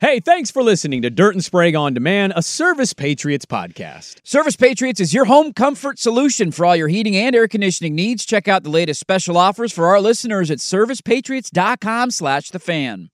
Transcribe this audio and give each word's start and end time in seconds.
Hey, 0.00 0.20
thanks 0.20 0.48
for 0.48 0.62
listening 0.62 1.02
to 1.02 1.10
Dirt 1.10 1.34
and 1.34 1.44
Sprague 1.44 1.74
on 1.74 1.92
Demand, 1.92 2.32
a 2.36 2.42
Service 2.42 2.92
Patriots 2.92 3.44
podcast. 3.44 4.20
Service 4.22 4.54
Patriots 4.54 5.00
is 5.00 5.12
your 5.12 5.24
home 5.24 5.52
comfort 5.52 5.98
solution 5.98 6.52
for 6.52 6.64
all 6.64 6.76
your 6.76 6.86
heating 6.86 7.16
and 7.16 7.34
air 7.34 7.48
conditioning 7.48 7.96
needs. 7.96 8.24
Check 8.24 8.46
out 8.46 8.62
the 8.62 8.70
latest 8.70 9.00
special 9.00 9.36
offers 9.36 9.72
for 9.72 9.88
our 9.88 10.00
listeners 10.00 10.52
at 10.52 10.58
servicepatriots.com 10.58 12.12
slash 12.12 12.50
the 12.50 12.60
fan. 12.60 13.10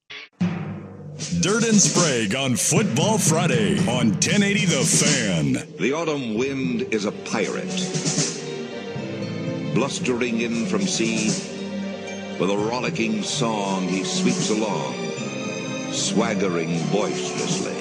Dirt 1.40 1.64
and 1.64 1.80
Sprague 1.80 2.34
on 2.34 2.54
Football 2.54 3.16
Friday 3.16 3.78
on 3.88 4.10
1080 4.10 4.66
The 4.66 4.84
Fan. 4.84 5.76
The 5.78 5.94
autumn 5.94 6.34
wind 6.34 6.82
is 6.92 7.06
a 7.06 7.12
pirate, 7.12 7.64
blustering 9.74 10.42
in 10.42 10.66
from 10.66 10.82
sea. 10.82 11.28
With 12.38 12.50
a 12.50 12.58
rollicking 12.58 13.22
song, 13.22 13.88
he 13.88 14.04
sweeps 14.04 14.50
along, 14.50 14.92
swaggering 15.94 16.84
boisterously. 16.90 17.72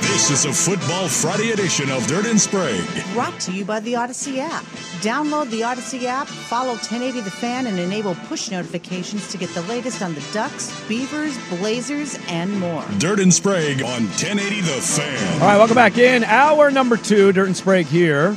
This 0.00 0.30
is 0.30 0.46
a 0.46 0.52
Football 0.52 1.06
Friday 1.06 1.50
edition 1.50 1.90
of 1.90 2.06
Dirt 2.06 2.26
and 2.26 2.40
Sprague. 2.40 2.82
Brought 3.12 3.38
to 3.40 3.52
you 3.52 3.64
by 3.64 3.78
the 3.80 3.94
Odyssey 3.94 4.40
app. 4.40 4.64
Download 5.02 5.48
the 5.50 5.62
Odyssey 5.62 6.06
app, 6.06 6.26
follow 6.26 6.70
1080 6.72 7.20
The 7.20 7.30
Fan, 7.30 7.66
and 7.66 7.78
enable 7.78 8.14
push 8.26 8.50
notifications 8.50 9.28
to 9.28 9.38
get 9.38 9.50
the 9.50 9.62
latest 9.62 10.02
on 10.02 10.14
the 10.14 10.24
Ducks, 10.32 10.72
Beavers, 10.88 11.36
Blazers, 11.48 12.18
and 12.28 12.58
more. 12.58 12.84
Dirt 12.98 13.20
and 13.20 13.32
Sprague 13.32 13.82
on 13.82 14.04
1080 14.08 14.60
The 14.62 14.68
Fan. 14.80 15.34
All 15.34 15.48
right, 15.48 15.58
welcome 15.58 15.74
back 15.76 15.98
in. 15.98 16.24
Hour 16.24 16.70
number 16.70 16.96
two, 16.96 17.32
Dirt 17.32 17.46
and 17.46 17.56
Sprague 17.56 17.86
here 17.86 18.34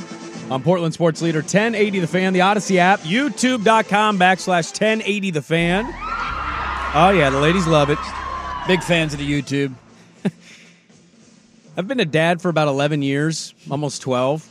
on 0.50 0.62
Portland 0.62 0.92
Sports 0.94 1.22
Leader 1.22 1.40
1080 1.40 2.00
The 2.00 2.06
Fan, 2.06 2.32
the 2.34 2.42
Odyssey 2.42 2.78
app, 2.78 3.00
youtube.com 3.00 4.18
backslash 4.18 4.70
1080 4.70 5.30
The 5.30 5.42
Fan. 5.42 5.84
Oh, 6.96 7.10
yeah, 7.10 7.28
the 7.30 7.40
ladies 7.40 7.66
love 7.66 7.90
it. 7.90 7.98
Big 8.66 8.82
fans 8.82 9.12
of 9.12 9.18
the 9.18 9.30
YouTube. 9.30 9.74
I've 11.76 11.86
been 11.86 12.00
a 12.00 12.06
dad 12.06 12.40
for 12.40 12.48
about 12.48 12.66
11 12.66 13.02
years, 13.02 13.52
almost 13.70 14.00
12. 14.00 14.48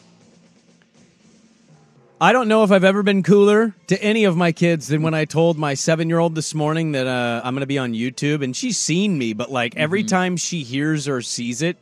I 2.22 2.32
don't 2.32 2.48
know 2.48 2.64
if 2.64 2.72
I've 2.72 2.84
ever 2.84 3.02
been 3.02 3.24
cooler 3.24 3.74
to 3.88 4.02
any 4.04 4.26
of 4.26 4.38
my 4.38 4.52
kids 4.52 4.88
than 4.88 5.02
when 5.02 5.16
I 5.16 5.26
told 5.26 5.58
my 5.58 5.74
seven 5.74 6.10
year 6.10 6.20
old 6.20 6.36
this 6.36 6.54
morning 6.54 6.92
that 6.92 7.08
uh, 7.08 7.42
I'm 7.44 7.56
going 7.56 7.62
to 7.62 7.66
be 7.66 7.80
on 7.80 7.94
YouTube. 7.94 8.44
And 8.44 8.56
she's 8.56 8.78
seen 8.78 9.18
me, 9.18 9.34
but 9.34 9.50
like 9.50 9.76
every 9.78 10.04
time 10.04 10.38
she 10.38 10.62
hears 10.62 11.08
or 11.08 11.24
sees 11.24 11.64
it, 11.64 11.78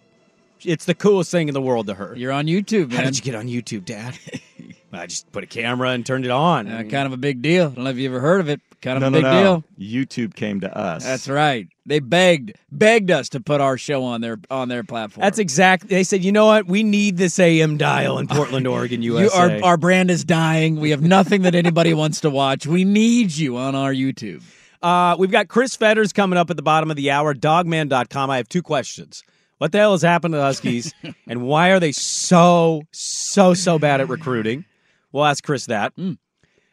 it's 0.61 0.85
the 0.85 0.95
coolest 0.95 1.31
thing 1.31 1.49
in 1.49 1.53
the 1.53 1.61
world 1.61 1.87
to 1.87 1.95
her. 1.95 2.15
You're 2.15 2.31
on 2.31 2.45
YouTube, 2.45 2.91
man. 2.91 2.99
How 2.99 3.03
did 3.03 3.17
you 3.17 3.23
get 3.23 3.35
on 3.35 3.47
YouTube, 3.47 3.83
Dad? 3.83 4.17
I 4.93 5.07
just 5.07 5.31
put 5.31 5.43
a 5.43 5.47
camera 5.47 5.89
and 5.89 6.05
turned 6.05 6.25
it 6.25 6.31
on. 6.31 6.67
Uh, 6.67 6.83
kind 6.83 7.05
of 7.05 7.13
a 7.13 7.17
big 7.17 7.41
deal. 7.41 7.67
I 7.67 7.75
don't 7.75 7.83
know 7.85 7.89
if 7.89 7.97
you 7.97 8.09
ever 8.09 8.19
heard 8.19 8.41
of 8.41 8.49
it. 8.49 8.61
Kind 8.81 8.97
of 8.97 9.01
no, 9.01 9.07
a 9.07 9.11
big 9.11 9.23
no. 9.23 9.63
deal. 9.77 10.03
YouTube 10.03 10.35
came 10.35 10.61
to 10.61 10.77
us. 10.77 11.03
That's 11.03 11.29
right. 11.29 11.67
They 11.85 11.99
begged 11.99 12.53
begged 12.71 13.11
us 13.11 13.29
to 13.29 13.39
put 13.39 13.61
our 13.61 13.77
show 13.77 14.03
on 14.03 14.21
their 14.21 14.39
on 14.49 14.69
their 14.69 14.83
platform. 14.83 15.23
That's 15.23 15.37
exact. 15.37 15.87
They 15.87 16.03
said, 16.03 16.23
you 16.23 16.31
know 16.31 16.47
what? 16.47 16.65
We 16.65 16.81
need 16.81 17.17
this 17.17 17.37
AM 17.37 17.77
dial 17.77 18.17
in 18.17 18.27
Portland, 18.27 18.65
Oregon, 18.67 19.03
USA. 19.03 19.23
you, 19.23 19.63
our, 19.63 19.71
our 19.71 19.77
brand 19.77 20.09
is 20.09 20.25
dying. 20.25 20.79
We 20.79 20.89
have 20.89 21.01
nothing 21.01 21.43
that 21.43 21.53
anybody 21.53 21.93
wants 21.95 22.21
to 22.21 22.31
watch. 22.31 22.65
We 22.65 22.83
need 22.83 23.31
you 23.31 23.57
on 23.57 23.75
our 23.75 23.93
YouTube. 23.93 24.43
Uh, 24.81 25.15
we've 25.19 25.31
got 25.31 25.47
Chris 25.47 25.75
Fetters 25.75 26.11
coming 26.11 26.37
up 26.37 26.49
at 26.49 26.55
the 26.55 26.63
bottom 26.63 26.89
of 26.89 26.97
the 26.97 27.11
hour. 27.11 27.35
Dawgman.com. 27.35 28.29
I 28.31 28.37
have 28.37 28.49
two 28.49 28.63
questions. 28.63 29.23
What 29.59 29.71
the 29.71 29.77
hell 29.77 29.91
has 29.91 30.01
happened 30.01 30.31
to 30.31 30.37
the 30.37 30.43
Huskies, 30.43 30.91
and 31.27 31.43
why 31.43 31.69
are 31.69 31.79
they 31.79 31.91
so, 31.91 32.81
so, 32.91 33.53
so 33.53 33.77
bad 33.77 34.01
at 34.01 34.09
recruiting? 34.09 34.65
We'll 35.11 35.25
ask 35.25 35.43
Chris 35.43 35.65
that. 35.67 35.93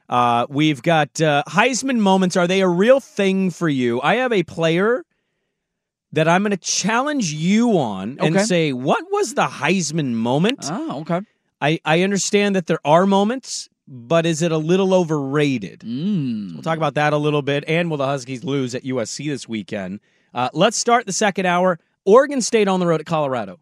Uh, 0.09 0.47
we've 0.49 0.83
got 0.83 1.21
uh, 1.21 1.43
Heisman 1.49 1.99
moments. 1.99 2.37
Are 2.37 2.47
they 2.47 2.61
a 2.61 2.69
real 2.69 3.01
thing 3.01 3.51
for 3.51 3.69
you? 3.69 4.01
I 4.01 4.17
have 4.17 4.33
a 4.33 4.43
player 4.43 5.05
that 6.13 6.29
I'm 6.29 6.43
going 6.43 6.53
to 6.53 6.57
challenge 6.57 7.33
you 7.33 7.79
on 7.79 8.19
and 8.21 8.41
say, 8.41 8.73
what 8.73 9.05
was 9.11 9.35
the 9.35 9.47
Heisman 9.47 10.15
moment? 10.15 10.67
Oh, 10.71 11.01
okay. 11.01 11.21
I, 11.61 11.81
I 11.85 12.03
understand 12.03 12.57
that 12.57 12.67
there 12.67 12.79
are 12.85 13.05
moments, 13.05 13.69
but 13.87 14.25
is 14.25 14.41
it 14.41 14.53
a 14.53 14.59
little 14.59 14.95
overrated? 14.95 15.81
Mm. 15.81 16.55
We'll 16.55 16.63
talk 16.63 16.79
about 16.79 16.95
that 16.95 17.13
a 17.13 17.19
little 17.19 17.43
bit. 17.43 17.65
And 17.67 17.91
will 17.91 17.99
the 17.99 18.07
Huskies 18.07 18.45
lose 18.45 18.75
at 18.75 18.85
USC 18.85 19.27
this 19.27 19.47
weekend? 19.49 20.01
Uh, 20.33 20.49
let's 20.53 20.77
start 20.77 21.05
the 21.05 21.13
second 21.13 21.47
hour. 21.47 21.79
Oregon 22.07 22.41
State 22.41 22.69
on 22.69 22.81
the 22.81 22.87
road 22.87 23.01
at 23.01 23.07
Colorado. 23.07 23.59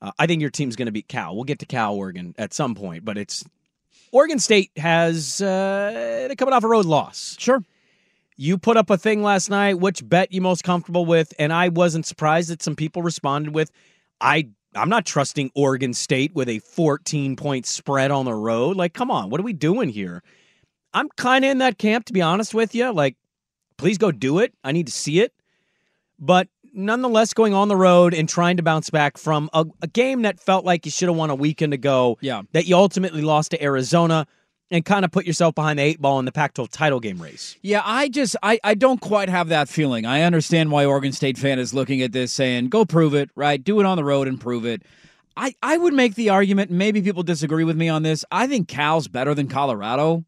Uh, 0.00 0.12
I 0.18 0.26
think 0.26 0.40
your 0.40 0.50
team's 0.50 0.76
going 0.76 0.86
to 0.86 0.92
beat 0.92 1.08
Cal. 1.08 1.34
We'll 1.34 1.44
get 1.44 1.58
to 1.60 1.66
Cal, 1.66 1.94
Oregon 1.94 2.34
at 2.38 2.52
some 2.52 2.74
point, 2.74 3.04
but 3.04 3.16
it's 3.16 3.44
Oregon 4.14 4.38
State 4.38 4.70
has 4.76 5.40
uh, 5.40 5.90
they're 6.28 6.36
coming 6.36 6.54
off 6.54 6.62
a 6.62 6.68
road 6.68 6.86
loss. 6.86 7.36
Sure. 7.40 7.64
You 8.36 8.58
put 8.58 8.76
up 8.76 8.88
a 8.88 8.96
thing 8.96 9.24
last 9.24 9.50
night. 9.50 9.80
Which 9.80 10.08
bet 10.08 10.32
you 10.32 10.40
most 10.40 10.62
comfortable 10.62 11.04
with? 11.04 11.34
And 11.36 11.52
I 11.52 11.68
wasn't 11.68 12.06
surprised 12.06 12.48
that 12.50 12.62
some 12.62 12.76
people 12.76 13.02
responded 13.02 13.54
with, 13.54 13.72
"I 14.20 14.48
I'm 14.76 14.88
not 14.88 15.04
trusting 15.04 15.50
Oregon 15.56 15.92
State 15.92 16.32
with 16.32 16.48
a 16.48 16.60
14 16.60 17.34
point 17.34 17.66
spread 17.66 18.12
on 18.12 18.24
the 18.24 18.34
road. 18.34 18.76
Like, 18.76 18.94
come 18.94 19.10
on, 19.10 19.30
what 19.30 19.40
are 19.40 19.44
we 19.44 19.52
doing 19.52 19.88
here?" 19.88 20.22
I'm 20.92 21.08
kind 21.16 21.44
of 21.44 21.50
in 21.50 21.58
that 21.58 21.76
camp, 21.76 22.04
to 22.06 22.12
be 22.12 22.22
honest 22.22 22.54
with 22.54 22.72
you. 22.72 22.92
Like, 22.92 23.16
please 23.78 23.98
go 23.98 24.12
do 24.12 24.38
it. 24.38 24.54
I 24.62 24.70
need 24.70 24.86
to 24.86 24.92
see 24.92 25.18
it. 25.18 25.32
But 26.20 26.46
nonetheless, 26.74 27.32
going 27.32 27.54
on 27.54 27.68
the 27.68 27.76
road 27.76 28.14
and 28.14 28.28
trying 28.28 28.56
to 28.56 28.62
bounce 28.62 28.90
back 28.90 29.16
from 29.16 29.48
a, 29.52 29.64
a 29.82 29.86
game 29.86 30.22
that 30.22 30.40
felt 30.40 30.64
like 30.64 30.84
you 30.84 30.90
should 30.90 31.08
have 31.08 31.16
won 31.16 31.30
a 31.30 31.34
weekend 31.34 31.72
ago. 31.72 32.18
Yeah. 32.20 32.42
That 32.52 32.66
you 32.66 32.76
ultimately 32.76 33.22
lost 33.22 33.52
to 33.52 33.62
Arizona 33.62 34.26
and 34.70 34.84
kind 34.84 35.04
of 35.04 35.12
put 35.12 35.26
yourself 35.26 35.54
behind 35.54 35.78
the 35.78 35.82
eight 35.82 36.00
ball 36.00 36.18
in 36.18 36.24
the 36.24 36.32
Pac 36.32 36.54
12 36.54 36.70
title 36.70 37.00
game 37.00 37.20
race. 37.20 37.56
Yeah, 37.62 37.82
I 37.84 38.08
just 38.08 38.36
I, 38.42 38.58
I 38.64 38.74
don't 38.74 39.00
quite 39.00 39.28
have 39.28 39.48
that 39.48 39.68
feeling. 39.68 40.04
I 40.06 40.22
understand 40.22 40.70
why 40.70 40.84
Oregon 40.84 41.12
State 41.12 41.38
fan 41.38 41.58
is 41.58 41.72
looking 41.72 42.02
at 42.02 42.12
this 42.12 42.32
saying, 42.32 42.68
"Go 42.68 42.84
prove 42.84 43.14
it, 43.14 43.30
right? 43.34 43.62
Do 43.62 43.80
it 43.80 43.86
on 43.86 43.96
the 43.96 44.04
road 44.04 44.26
and 44.26 44.40
prove 44.40 44.64
it." 44.66 44.82
I 45.36 45.54
I 45.62 45.76
would 45.76 45.94
make 45.94 46.14
the 46.14 46.30
argument, 46.30 46.70
maybe 46.70 47.02
people 47.02 47.22
disagree 47.22 47.64
with 47.64 47.76
me 47.76 47.88
on 47.88 48.02
this. 48.02 48.24
I 48.30 48.46
think 48.46 48.68
Cal's 48.68 49.08
better 49.08 49.34
than 49.34 49.48
Colorado. 49.48 50.24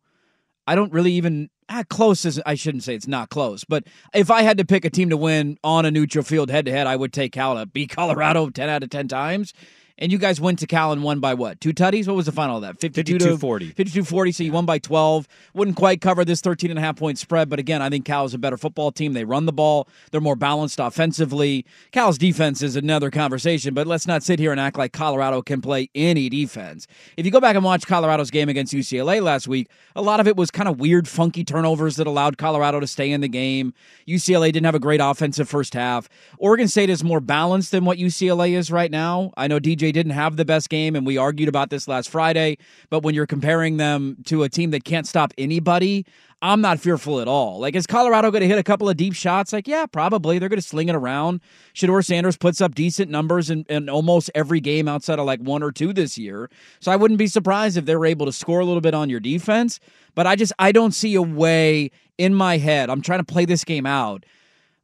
I 0.66 0.74
don't 0.74 0.92
really 0.92 1.12
even 1.12 1.48
ah, 1.68 1.84
close 1.88 2.24
is 2.24 2.40
I 2.46 2.54
shouldn't 2.54 2.84
say 2.84 2.94
it's 2.94 3.06
not 3.06 3.30
close, 3.30 3.64
but 3.64 3.84
if 4.14 4.30
I 4.30 4.42
had 4.42 4.58
to 4.58 4.64
pick 4.64 4.84
a 4.84 4.90
team 4.90 5.10
to 5.10 5.16
win 5.16 5.58
on 5.64 5.84
a 5.84 5.90
neutral 5.90 6.24
field 6.24 6.50
head 6.50 6.66
to 6.66 6.72
head, 6.72 6.86
I 6.86 6.96
would 6.96 7.12
take 7.12 7.32
Cal 7.32 7.56
to 7.56 7.66
beat 7.66 7.90
Colorado 7.90 8.50
10 8.50 8.68
out 8.68 8.82
of 8.82 8.90
10 8.90 9.08
times. 9.08 9.52
And 9.98 10.12
you 10.12 10.18
guys 10.18 10.40
went 10.40 10.58
to 10.58 10.66
Cal 10.66 10.92
and 10.92 11.02
won 11.02 11.20
by 11.20 11.32
what? 11.32 11.60
Two 11.60 11.72
tutties? 11.72 12.06
What 12.06 12.16
was 12.16 12.26
the 12.26 12.32
final 12.32 12.56
of 12.56 12.62
that? 12.62 12.78
52 12.80 13.18
to 13.18 13.24
52-40. 13.36 13.74
52-40, 13.74 14.34
so 14.34 14.42
you 14.42 14.52
won 14.52 14.66
by 14.66 14.78
12. 14.78 15.26
Wouldn't 15.54 15.76
quite 15.76 16.02
cover 16.02 16.24
this 16.24 16.42
13 16.42 16.70
and 16.70 16.78
a 16.78 16.82
half 16.82 16.96
point 16.96 17.18
spread, 17.18 17.48
but 17.48 17.58
again, 17.58 17.80
I 17.80 17.88
think 17.88 18.04
Cal 18.04 18.26
is 18.26 18.34
a 18.34 18.38
better 18.38 18.58
football 18.58 18.92
team. 18.92 19.14
They 19.14 19.24
run 19.24 19.46
the 19.46 19.52
ball. 19.52 19.88
They're 20.10 20.20
more 20.20 20.36
balanced 20.36 20.80
offensively. 20.80 21.64
Cal's 21.92 22.18
defense 22.18 22.60
is 22.60 22.76
another 22.76 23.10
conversation, 23.10 23.72
but 23.72 23.86
let's 23.86 24.06
not 24.06 24.22
sit 24.22 24.38
here 24.38 24.52
and 24.52 24.60
act 24.60 24.76
like 24.76 24.92
Colorado 24.92 25.40
can 25.40 25.62
play 25.62 25.88
any 25.94 26.28
defense. 26.28 26.86
If 27.16 27.24
you 27.24 27.32
go 27.32 27.40
back 27.40 27.56
and 27.56 27.64
watch 27.64 27.86
Colorado's 27.86 28.30
game 28.30 28.50
against 28.50 28.74
UCLA 28.74 29.22
last 29.22 29.48
week, 29.48 29.68
a 29.94 30.02
lot 30.02 30.20
of 30.20 30.28
it 30.28 30.36
was 30.36 30.50
kind 30.50 30.68
of 30.68 30.78
weird, 30.78 31.08
funky 31.08 31.42
turnovers 31.42 31.96
that 31.96 32.06
allowed 32.06 32.36
Colorado 32.36 32.80
to 32.80 32.86
stay 32.86 33.10
in 33.10 33.22
the 33.22 33.28
game. 33.28 33.72
UCLA 34.06 34.52
didn't 34.52 34.66
have 34.66 34.74
a 34.74 34.80
great 34.80 35.00
offensive 35.00 35.48
first 35.48 35.72
half. 35.72 36.08
Oregon 36.38 36.68
State 36.68 36.90
is 36.90 37.02
more 37.02 37.20
balanced 37.20 37.70
than 37.70 37.86
what 37.86 37.96
UCLA 37.96 38.50
is 38.50 38.70
right 38.70 38.90
now. 38.90 39.32
I 39.38 39.48
know 39.48 39.58
DJ 39.58 39.85
didn't 39.92 40.12
have 40.12 40.36
the 40.36 40.44
best 40.44 40.68
game, 40.68 40.96
and 40.96 41.06
we 41.06 41.16
argued 41.16 41.48
about 41.48 41.70
this 41.70 41.88
last 41.88 42.08
Friday, 42.08 42.58
but 42.90 43.02
when 43.02 43.14
you're 43.14 43.26
comparing 43.26 43.76
them 43.76 44.16
to 44.26 44.42
a 44.42 44.48
team 44.48 44.70
that 44.70 44.84
can't 44.84 45.06
stop 45.06 45.32
anybody, 45.38 46.04
I'm 46.42 46.60
not 46.60 46.78
fearful 46.78 47.20
at 47.20 47.28
all. 47.28 47.58
Like, 47.58 47.74
is 47.74 47.86
Colorado 47.86 48.30
going 48.30 48.42
to 48.42 48.46
hit 48.46 48.58
a 48.58 48.62
couple 48.62 48.88
of 48.88 48.96
deep 48.96 49.14
shots? 49.14 49.52
Like, 49.52 49.66
yeah, 49.66 49.86
probably. 49.86 50.38
They're 50.38 50.50
going 50.50 50.60
to 50.60 50.66
sling 50.66 50.88
it 50.90 50.94
around. 50.94 51.40
Shedeur 51.74 52.04
Sanders 52.04 52.36
puts 52.36 52.60
up 52.60 52.74
decent 52.74 53.10
numbers 53.10 53.48
in, 53.48 53.64
in 53.70 53.88
almost 53.88 54.30
every 54.34 54.60
game 54.60 54.86
outside 54.86 55.18
of 55.18 55.24
like 55.24 55.40
one 55.40 55.62
or 55.62 55.72
two 55.72 55.94
this 55.94 56.18
year. 56.18 56.50
So 56.80 56.92
I 56.92 56.96
wouldn't 56.96 57.18
be 57.18 57.26
surprised 57.26 57.78
if 57.78 57.86
they 57.86 57.96
were 57.96 58.06
able 58.06 58.26
to 58.26 58.32
score 58.32 58.60
a 58.60 58.66
little 58.66 58.82
bit 58.82 58.92
on 58.92 59.08
your 59.08 59.20
defense. 59.20 59.80
But 60.14 60.26
I 60.26 60.36
just, 60.36 60.52
I 60.58 60.72
don't 60.72 60.92
see 60.92 61.14
a 61.14 61.22
way 61.22 61.90
in 62.18 62.34
my 62.34 62.58
head. 62.58 62.90
I'm 62.90 63.00
trying 63.00 63.20
to 63.20 63.24
play 63.24 63.46
this 63.46 63.64
game 63.64 63.86
out 63.86 64.24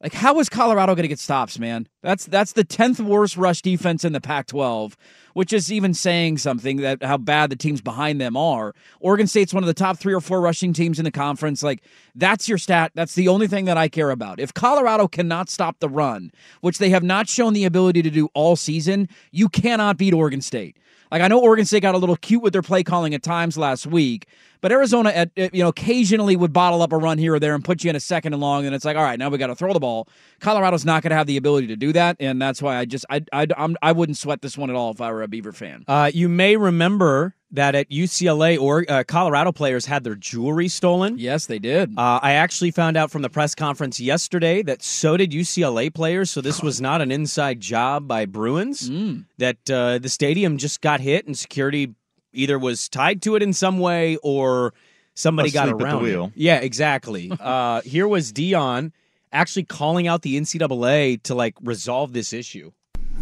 Like, 0.03 0.15
how 0.15 0.41
is 0.41 0.49
Colorado 0.49 0.97
going 0.97 1.05
to 1.05 1.09
get 1.09 1.21
stops, 1.21 1.61
man? 1.61 1.87
That's 2.03 2.27
that's 2.27 2.55
the 2.55 2.65
tenth 2.65 2.99
worst 2.99 3.37
rush 3.37 3.63
defense 3.63 4.05
in 4.05 4.13
the 4.13 4.21
Pac-12, 4.21 4.95
which 5.35 5.53
is 5.53 5.73
even 5.73 5.95
saying 5.95 6.39
something 6.39 6.79
that 6.79 7.05
how 7.05 7.19
bad 7.19 7.51
the 7.51 7.57
teams 7.57 7.81
behind 7.81 8.21
them 8.21 8.37
are. 8.37 8.75
Oregon 8.99 9.29
State's 9.29 9.55
one 9.55 9.63
of 9.63 9.69
the 9.69 9.75
top 9.75 9.99
three 9.99 10.13
or 10.13 10.21
four 10.21 10.41
rushing 10.41 10.73
teams 10.73 10.99
in 10.99 11.05
the 11.05 11.13
conference. 11.13 11.63
Like, 11.63 11.85
that's 12.17 12.49
your 12.49 12.59
stat. 12.59 12.91
That's 12.97 13.15
the 13.15 13.29
only 13.29 13.47
thing 13.47 13.67
that 13.67 13.79
I 13.79 13.89
care 13.89 14.11
about. 14.11 14.41
If 14.41 14.53
Colorado 14.53 15.07
cannot 15.07 15.49
stop 15.49 15.79
the 15.79 15.89
run, 15.89 16.33
which 16.63 16.79
they 16.79 16.91
have 16.91 17.05
not 17.05 17.29
shown 17.29 17.53
the 17.53 17.65
ability 17.65 18.03
to 18.03 18.11
do 18.11 18.29
all 18.35 18.57
season, 18.57 19.09
you 19.31 19.49
cannot 19.49 19.99
beat 19.99 20.15
Oregon 20.15 20.41
State. 20.41 20.79
Like 21.13 21.21
I 21.21 21.29
know 21.29 21.39
Oregon 21.39 21.67
State 21.67 21.83
got 21.83 21.95
a 21.95 21.99
little 21.99 22.17
cute 22.17 22.43
with 22.43 22.55
their 22.55 22.63
play 22.63 22.83
calling 22.83 23.15
at 23.15 23.23
times 23.23 23.59
last 23.59 23.87
week, 23.87 24.27
but 24.63 24.73
Arizona 24.73 25.11
at, 25.11 25.31
you 25.37 25.63
know 25.63 25.69
occasionally 25.69 26.37
would 26.37 26.53
bottle 26.55 26.81
up 26.81 26.93
a 26.93 26.97
run 26.97 27.19
here 27.19 27.35
or 27.35 27.39
there 27.39 27.55
and 27.55 27.63
put 27.63 27.85
you 27.85 27.91
in 27.91 27.97
a 27.97 28.01
second 28.01 28.33
and 28.33 28.41
long, 28.41 28.65
and 28.65 28.75
it's 28.75 28.87
like 28.87 28.97
all 28.97 29.03
right 29.03 29.19
now 29.19 29.29
we 29.29 29.37
got 29.37 29.49
to 29.49 29.55
throw 29.55 29.75
the 29.75 29.81
ball. 29.81 30.09
Colorado's 30.41 30.87
not 30.87 31.03
going 31.03 31.11
to 31.11 31.17
have 31.17 31.27
the 31.27 31.37
ability 31.37 31.67
to 31.67 31.77
do 31.77 31.93
that, 31.93 32.17
and 32.19 32.41
that's 32.41 32.63
why 32.63 32.79
I 32.79 32.87
just 32.87 33.05
I 33.11 33.23
I 33.33 33.47
I'm, 33.59 33.77
I 33.83 33.93
would 33.93 34.09
not 34.09 34.17
sweat 34.17 34.41
this 34.41 34.57
one 34.57 34.71
at 34.71 34.77
all 34.77 34.93
if 34.93 35.03
I 35.03 35.13
were 35.13 35.23
a 35.23 35.29
Beaver 35.29 35.53
fan. 35.53 35.85
Uh, 35.87 36.11
you 36.15 36.29
may 36.29 36.57
remember 36.57 37.35
that 37.53 37.75
at 37.75 37.91
UCLA 37.91 38.59
or 38.59 38.85
uh, 38.89 39.05
Colorado 39.07 39.53
players 39.53 39.85
had 39.85 40.05
their 40.05 40.15
jewelry 40.15 40.69
stolen. 40.69 41.19
Yes, 41.19 41.47
they 41.47 41.59
did. 41.59 41.91
Uh, 41.97 42.19
I 42.23 42.33
actually 42.33 42.71
found 42.71 42.97
out 42.97 43.11
from 43.11 43.23
the 43.23 43.29
press 43.29 43.55
conference 43.55 44.01
yesterday 44.01 44.63
that 44.63 44.83
so 44.83 45.17
did 45.17 45.33
UCLA 45.33 45.93
players. 45.93 46.31
So 46.31 46.41
this 46.41 46.63
was 46.63 46.81
not 46.81 47.03
an 47.03 47.13
inside 47.13 47.61
job 47.61 48.09
by 48.09 48.25
Bruins. 48.25 48.89
Mm. 48.89 49.27
That 49.39 49.71
uh, 49.71 49.99
the 49.99 50.09
stadium 50.09 50.57
just 50.57 50.81
got 50.81 51.01
hit 51.01 51.27
and 51.27 51.37
security 51.37 51.95
either 52.33 52.59
was 52.59 52.89
tied 52.89 53.23
to 53.23 53.37
it 53.37 53.43
in 53.43 53.53
some 53.53 53.79
way 53.79 54.17
or 54.23 54.75
somebody 55.15 55.49
Asleep 55.49 55.65
got 55.65 55.69
around. 55.69 55.95
at 55.95 55.99
the 55.99 56.05
wheel. 56.05 56.25
It. 56.27 56.33
Yeah, 56.37 56.57
exactly. 56.59 57.33
uh, 57.41 57.81
here 57.83 58.09
was 58.09 58.33
Deion 58.33 58.93
actually 59.33 59.65
calling 59.65 60.07
out 60.07 60.23
the 60.23 60.39
NCAA 60.39 61.23
to 61.25 61.35
like 61.35 61.55
resolve 61.63 62.13
this 62.13 62.33
issue. 62.33 62.73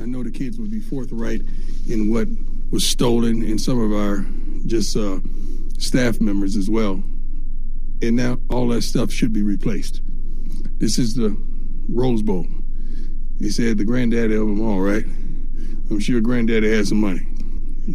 I 0.01 0.07
know 0.07 0.23
the 0.23 0.31
kids 0.31 0.59
would 0.59 0.71
be 0.71 0.81
forthright 0.81 1.43
in 1.89 2.11
what 2.13 2.29
was 2.71 2.89
stolen, 2.89 3.43
and 3.43 3.61
some 3.61 3.81
of 3.81 3.93
our 3.93 4.25
just 4.67 4.97
uh, 4.97 5.19
staff 5.79 6.21
members 6.21 6.57
as 6.57 6.71
well. 6.71 7.03
And 8.03 8.17
now 8.17 8.39
all 8.49 8.69
that 8.69 8.83
stuff 8.83 9.13
should 9.13 9.33
be 9.33 9.43
replaced. 9.43 10.01
This 10.79 10.99
is 10.99 11.15
the 11.15 11.37
Rose 11.89 12.23
Bowl. 12.23 12.47
He 13.39 13.51
said 13.51 13.79
the 13.79 13.85
granddaddy 13.85 14.35
of 14.35 14.47
them 14.47 14.61
all, 14.61 14.81
right? 14.81 15.05
I'm 15.05 15.99
sure 15.99 16.21
granddaddy 16.21 16.71
has 16.71 16.89
some 16.89 17.01
money. 17.01 17.27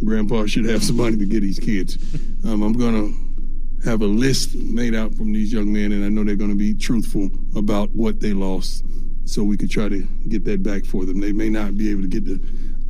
Grandpa 0.04 0.46
should 0.46 0.64
have 0.66 0.82
some 0.82 0.96
money 0.96 1.16
to 1.16 1.26
get 1.26 1.40
these 1.40 1.58
kids. 1.58 1.96
Um, 2.44 2.62
I'm 2.62 2.72
going 2.72 2.94
to 2.94 3.88
have 3.88 4.02
a 4.02 4.06
list 4.06 4.54
made 4.54 4.94
out 4.94 5.14
from 5.14 5.32
these 5.32 5.52
young 5.52 5.72
men, 5.72 5.92
and 5.92 6.04
I 6.04 6.08
know 6.08 6.24
they're 6.24 6.36
going 6.36 6.50
to 6.50 6.56
be 6.56 6.74
truthful 6.74 7.30
about 7.54 7.90
what 7.90 8.20
they 8.20 8.32
lost 8.32 8.84
so 9.24 9.42
we 9.42 9.56
could 9.56 9.70
try 9.70 9.88
to 9.88 10.02
get 10.28 10.44
that 10.44 10.62
back 10.62 10.84
for 10.84 11.04
them. 11.04 11.20
They 11.20 11.32
may 11.32 11.48
not 11.48 11.76
be 11.76 11.90
able 11.90 12.02
to 12.02 12.08
get 12.08 12.24
the 12.24 12.40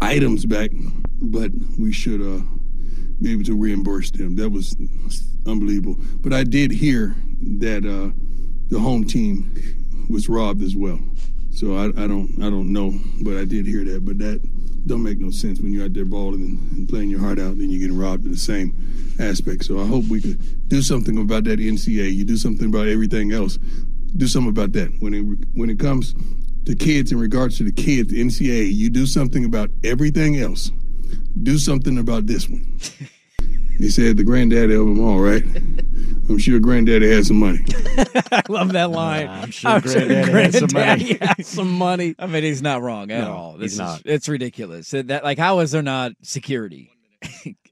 items 0.00 0.44
back, 0.44 0.70
but 1.20 1.50
we 1.78 1.92
should 1.92 2.20
uh, 2.20 2.42
be 3.22 3.32
able 3.32 3.44
to 3.44 3.56
reimburse 3.56 4.10
them. 4.10 4.36
That 4.36 4.50
was 4.50 4.76
unbelievable. 5.46 5.96
But 6.20 6.32
I 6.32 6.44
did 6.44 6.70
hear 6.70 7.16
that 7.58 7.84
uh, 7.84 8.12
the 8.68 8.78
home 8.78 9.04
team 9.04 9.50
was 10.10 10.28
robbed 10.28 10.62
as 10.62 10.76
well. 10.76 11.00
So 11.56 11.74
I, 11.74 11.86
I, 11.86 12.06
don't 12.06 12.30
I 12.42 12.50
don't 12.50 12.70
know, 12.70 12.92
but 13.22 13.38
I 13.38 13.46
did 13.46 13.64
hear 13.66 13.82
that. 13.84 14.04
But 14.04 14.18
that 14.18 14.42
don't 14.86 15.02
make 15.02 15.18
no 15.18 15.30
sense 15.30 15.58
when 15.58 15.72
you're 15.72 15.86
out 15.86 15.94
there 15.94 16.04
balling 16.04 16.42
and, 16.42 16.72
and 16.72 16.88
playing 16.88 17.08
your 17.08 17.20
heart 17.20 17.38
out, 17.38 17.54
and 17.54 17.72
you're 17.72 17.80
getting 17.80 17.96
robbed 17.96 18.26
in 18.26 18.32
the 18.32 18.36
same 18.36 18.76
aspect. 19.18 19.64
So 19.64 19.80
I 19.80 19.86
hope 19.86 20.04
we 20.04 20.20
could 20.20 20.68
do 20.68 20.82
something 20.82 21.16
about 21.16 21.44
that 21.44 21.58
NCA. 21.58 22.14
You 22.14 22.26
do 22.26 22.36
something 22.36 22.66
about 22.66 22.88
everything 22.88 23.32
else. 23.32 23.56
Do 24.18 24.26
something 24.26 24.50
about 24.50 24.72
that 24.72 24.94
when 25.00 25.14
it 25.14 25.22
when 25.54 25.70
it 25.70 25.78
comes 25.78 26.14
to 26.66 26.74
kids 26.74 27.10
in 27.10 27.18
regards 27.18 27.56
to 27.56 27.64
the 27.64 27.72
kids, 27.72 28.12
NCA. 28.12 28.70
You 28.74 28.90
do 28.90 29.06
something 29.06 29.46
about 29.46 29.70
everything 29.82 30.36
else. 30.36 30.70
Do 31.42 31.56
something 31.56 31.96
about 31.96 32.26
this 32.26 32.50
one. 32.50 32.78
He 33.78 33.90
said 33.90 34.16
the 34.16 34.24
granddaddy 34.24 34.74
of 34.74 34.86
them 34.86 35.00
all, 35.00 35.18
right? 35.20 35.44
I'm 36.28 36.38
sure 36.38 36.58
granddaddy 36.58 37.08
has 37.12 37.28
some 37.28 37.38
money. 37.38 37.60
I 38.32 38.42
love 38.48 38.72
that 38.72 38.90
line. 38.90 39.28
I'm 39.28 39.50
sure 39.50 39.80
granddaddy 39.80 40.14
has 40.14 40.58
some 40.58 40.68
money. 40.72 41.04
granddaddy 41.14 41.14
has 41.36 41.46
some 41.46 41.72
money. 41.72 42.14
I 42.18 42.26
mean, 42.26 42.42
he's 42.42 42.62
not 42.62 42.82
wrong 42.82 43.10
at 43.12 43.20
No, 43.24 43.32
all. 43.32 43.52
This 43.52 43.60
he's 43.62 43.72
is, 43.74 43.78
not. 43.78 44.02
It's 44.04 44.28
ridiculous. 44.28 44.90
That 44.90 45.22
like, 45.22 45.38
how 45.38 45.60
is 45.60 45.70
there 45.70 45.82
not 45.82 46.12
security? 46.22 46.90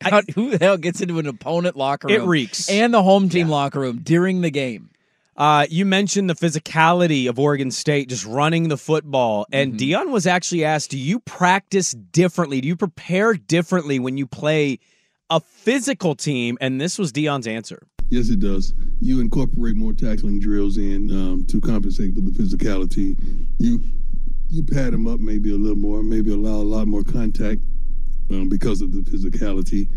How, 0.00 0.22
who 0.34 0.56
the 0.56 0.64
hell 0.64 0.76
gets 0.76 1.00
into 1.00 1.18
an 1.18 1.26
opponent 1.26 1.76
locker 1.76 2.08
It 2.10 2.20
room? 2.20 2.28
reeks. 2.28 2.68
And 2.70 2.92
the 2.94 3.02
home 3.02 3.28
team 3.28 3.48
locker 3.48 3.80
room 3.80 4.00
during 4.02 4.40
the 4.40 4.50
game. 4.50 4.90
Uh, 5.36 5.66
you 5.68 5.84
mentioned 5.84 6.30
the 6.30 6.34
physicality 6.34 7.28
of 7.28 7.40
Oregon 7.40 7.70
State 7.72 8.08
just 8.08 8.24
running 8.24 8.68
the 8.68 8.76
football, 8.78 9.46
and 9.52 9.72
Mm-hmm. 9.74 9.78
Deion 10.06 10.10
was 10.12 10.28
actually 10.28 10.64
asked, 10.64 10.90
"Do 10.92 10.98
you 10.98 11.18
practice 11.18 11.90
differently? 11.92 12.60
Do 12.60 12.68
you 12.68 12.76
prepare 12.76 13.34
differently 13.34 13.98
when 13.98 14.16
you 14.16 14.28
play 14.28 14.78
a 15.31 15.41
physical 15.41 16.15
team?" 16.15 16.59
And 16.61 16.81
this 16.81 16.99
was 16.99 17.12
Deion's 17.12 17.47
answer. 17.47 17.87
Yes, 18.11 18.29
it 18.29 18.41
does. 18.41 18.75
You 19.00 19.21
incorporate 19.21 19.76
more 19.76 19.93
tackling 19.93 20.38
drills 20.38 20.76
in 20.76 21.11
um, 21.11 21.44
to 21.47 21.61
compensate 21.61 22.15
for 22.15 22.21
the 22.21 22.31
physicality. 22.31 23.17
You 23.59 23.82
you 24.49 24.62
pad 24.62 24.93
them 24.93 25.06
up 25.06 25.21
maybe 25.21 25.50
a 25.53 25.56
little 25.56 25.76
more, 25.76 26.03
maybe 26.03 26.32
allow 26.32 26.56
a 26.56 26.62
lot 26.62 26.87
more 26.87 27.03
contact 27.03 27.61
um, 28.31 28.49
because 28.49 28.81
of 28.81 28.93
the 28.93 29.00
physicality. 29.00 29.88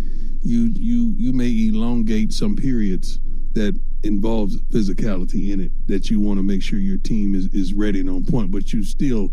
You 0.41 0.71
you 0.75 1.13
you 1.17 1.33
may 1.33 1.49
elongate 1.67 2.33
some 2.33 2.55
periods 2.55 3.19
that 3.53 3.79
involves 4.03 4.57
physicality 4.63 5.51
in 5.51 5.59
it 5.59 5.71
that 5.87 6.09
you 6.09 6.21
want 6.21 6.37
to 6.37 6.43
make 6.43 6.61
sure 6.61 6.79
your 6.79 6.97
team 6.97 7.35
is, 7.35 7.47
is 7.53 7.73
ready 7.73 7.99
and 7.99 8.09
on 8.09 8.25
point, 8.25 8.51
but 8.51 8.71
you 8.71 8.83
still 8.83 9.31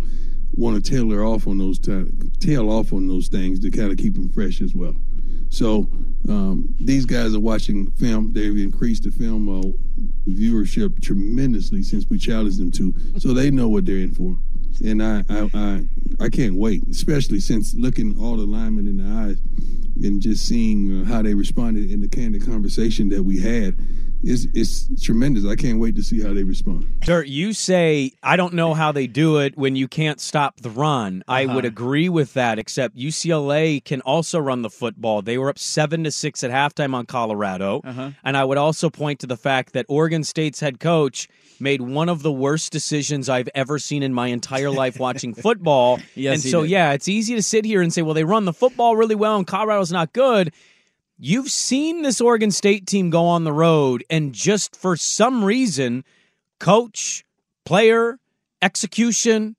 want 0.55 0.82
to 0.82 0.91
tailor 0.91 1.25
off 1.25 1.46
on 1.46 1.58
those 1.58 1.79
ti- 1.79 2.11
tail 2.41 2.70
off 2.70 2.93
on 2.93 3.06
those 3.06 3.29
things 3.29 3.61
to 3.61 3.70
kind 3.70 3.91
of 3.91 3.99
keep 3.99 4.14
them 4.14 4.29
fresh 4.31 4.61
as 4.61 4.75
well. 4.75 4.94
So 5.54 5.88
um, 6.28 6.74
these 6.80 7.06
guys 7.06 7.32
are 7.32 7.40
watching 7.40 7.90
film. 7.92 8.32
They've 8.32 8.56
increased 8.56 9.04
the 9.04 9.12
film 9.12 9.48
uh, 9.48 9.62
viewership 10.28 11.00
tremendously 11.00 11.84
since 11.84 12.06
we 12.10 12.18
challenged 12.18 12.58
them 12.58 12.72
to, 12.72 13.20
so 13.20 13.32
they 13.32 13.52
know 13.52 13.68
what 13.68 13.86
they're 13.86 13.98
in 13.98 14.12
for. 14.12 14.36
And 14.84 15.00
I, 15.00 15.22
I, 15.28 15.50
I, 15.54 16.24
I 16.24 16.28
can't 16.28 16.56
wait, 16.56 16.82
especially 16.90 17.38
since 17.38 17.74
looking 17.74 18.18
all 18.20 18.36
the 18.36 18.44
linemen 18.44 18.88
in 18.88 18.96
the 18.96 19.28
eyes 19.28 19.38
and 20.02 20.20
just 20.20 20.48
seeing 20.48 21.02
uh, 21.02 21.04
how 21.04 21.22
they 21.22 21.34
responded 21.34 21.88
in 21.88 22.00
the 22.00 22.08
candid 22.08 22.44
conversation 22.44 23.08
that 23.10 23.22
we 23.22 23.38
had. 23.38 23.76
It's, 24.26 24.46
it's 24.54 25.02
tremendous. 25.04 25.44
I 25.46 25.54
can't 25.54 25.78
wait 25.78 25.96
to 25.96 26.02
see 26.02 26.22
how 26.22 26.32
they 26.32 26.42
respond. 26.44 27.00
Dirt, 27.00 27.28
you 27.28 27.52
say 27.52 28.12
I 28.22 28.36
don't 28.36 28.54
know 28.54 28.72
how 28.74 28.90
they 28.92 29.06
do 29.06 29.38
it 29.38 29.56
when 29.56 29.76
you 29.76 29.86
can't 29.88 30.20
stop 30.20 30.60
the 30.60 30.70
run. 30.70 31.22
I 31.28 31.44
Uh-huh. 31.44 31.54
would 31.56 31.64
agree 31.64 32.08
with 32.08 32.32
that, 32.34 32.58
except 32.58 32.96
UCLA 32.96 33.84
can 33.84 34.00
also 34.02 34.38
run 34.38 34.62
the 34.62 34.70
football. 34.70 35.22
They 35.22 35.36
were 35.38 35.48
up 35.50 35.58
seven 35.58 36.04
to 36.04 36.10
six 36.10 36.42
at 36.42 36.50
halftime 36.50 36.94
on 36.94 37.06
Colorado, 37.06 37.80
Uh-huh. 37.84 38.10
and 38.24 38.36
I 38.36 38.44
would 38.44 38.58
also 38.58 38.90
point 38.90 39.20
to 39.20 39.26
the 39.26 39.36
fact 39.36 39.72
that 39.74 39.86
Oregon 39.88 40.24
State's 40.24 40.60
head 40.60 40.80
coach 40.80 41.28
made 41.60 41.80
one 41.82 42.08
of 42.08 42.22
the 42.22 42.32
worst 42.32 42.72
decisions 42.72 43.28
I've 43.28 43.48
ever 43.54 43.78
seen 43.78 44.02
in 44.02 44.12
my 44.12 44.28
entire 44.28 44.70
life 44.70 44.98
watching 44.98 45.34
football. 45.46 46.00
Yes, 46.14 46.42
and 46.42 46.50
so 46.50 46.62
did. 46.62 46.70
yeah, 46.70 46.92
it's 46.92 47.08
easy 47.08 47.34
to 47.36 47.42
sit 47.42 47.64
here 47.64 47.80
and 47.82 47.93
say, 47.93 48.02
well, 48.02 48.14
they 48.14 48.24
run 48.24 48.44
the 48.44 48.52
football 48.52 48.96
really 48.96 49.14
well, 49.14 49.36
and 49.36 49.46
Colorado's 49.46 49.93
not 49.93 50.12
good. 50.12 50.52
You've 51.18 51.48
seen 51.48 52.02
this 52.02 52.20
Oregon 52.20 52.50
State 52.50 52.86
team 52.86 53.10
go 53.10 53.26
on 53.26 53.44
the 53.44 53.52
road 53.52 54.04
and 54.10 54.32
just 54.32 54.74
for 54.74 54.96
some 54.96 55.44
reason, 55.44 56.04
coach, 56.58 57.24
player, 57.64 58.18
execution, 58.60 59.54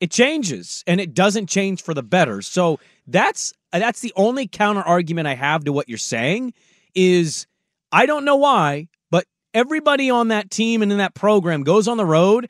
it 0.00 0.10
changes 0.10 0.84
and 0.86 1.00
it 1.00 1.14
doesn't 1.14 1.48
change 1.48 1.82
for 1.82 1.94
the 1.94 2.02
better. 2.02 2.42
So 2.42 2.78
that's 3.06 3.52
that's 3.72 4.00
the 4.00 4.12
only 4.16 4.46
counter 4.46 4.82
argument 4.82 5.28
I 5.28 5.34
have 5.34 5.64
to 5.64 5.72
what 5.72 5.88
you're 5.88 5.98
saying 5.98 6.52
is 6.94 7.46
I 7.90 8.06
don't 8.06 8.24
know 8.24 8.36
why, 8.36 8.88
but 9.10 9.24
everybody 9.54 10.10
on 10.10 10.28
that 10.28 10.50
team 10.50 10.82
and 10.82 10.92
in 10.92 10.98
that 10.98 11.14
program 11.14 11.62
goes 11.62 11.88
on 11.88 11.96
the 11.96 12.06
road 12.06 12.48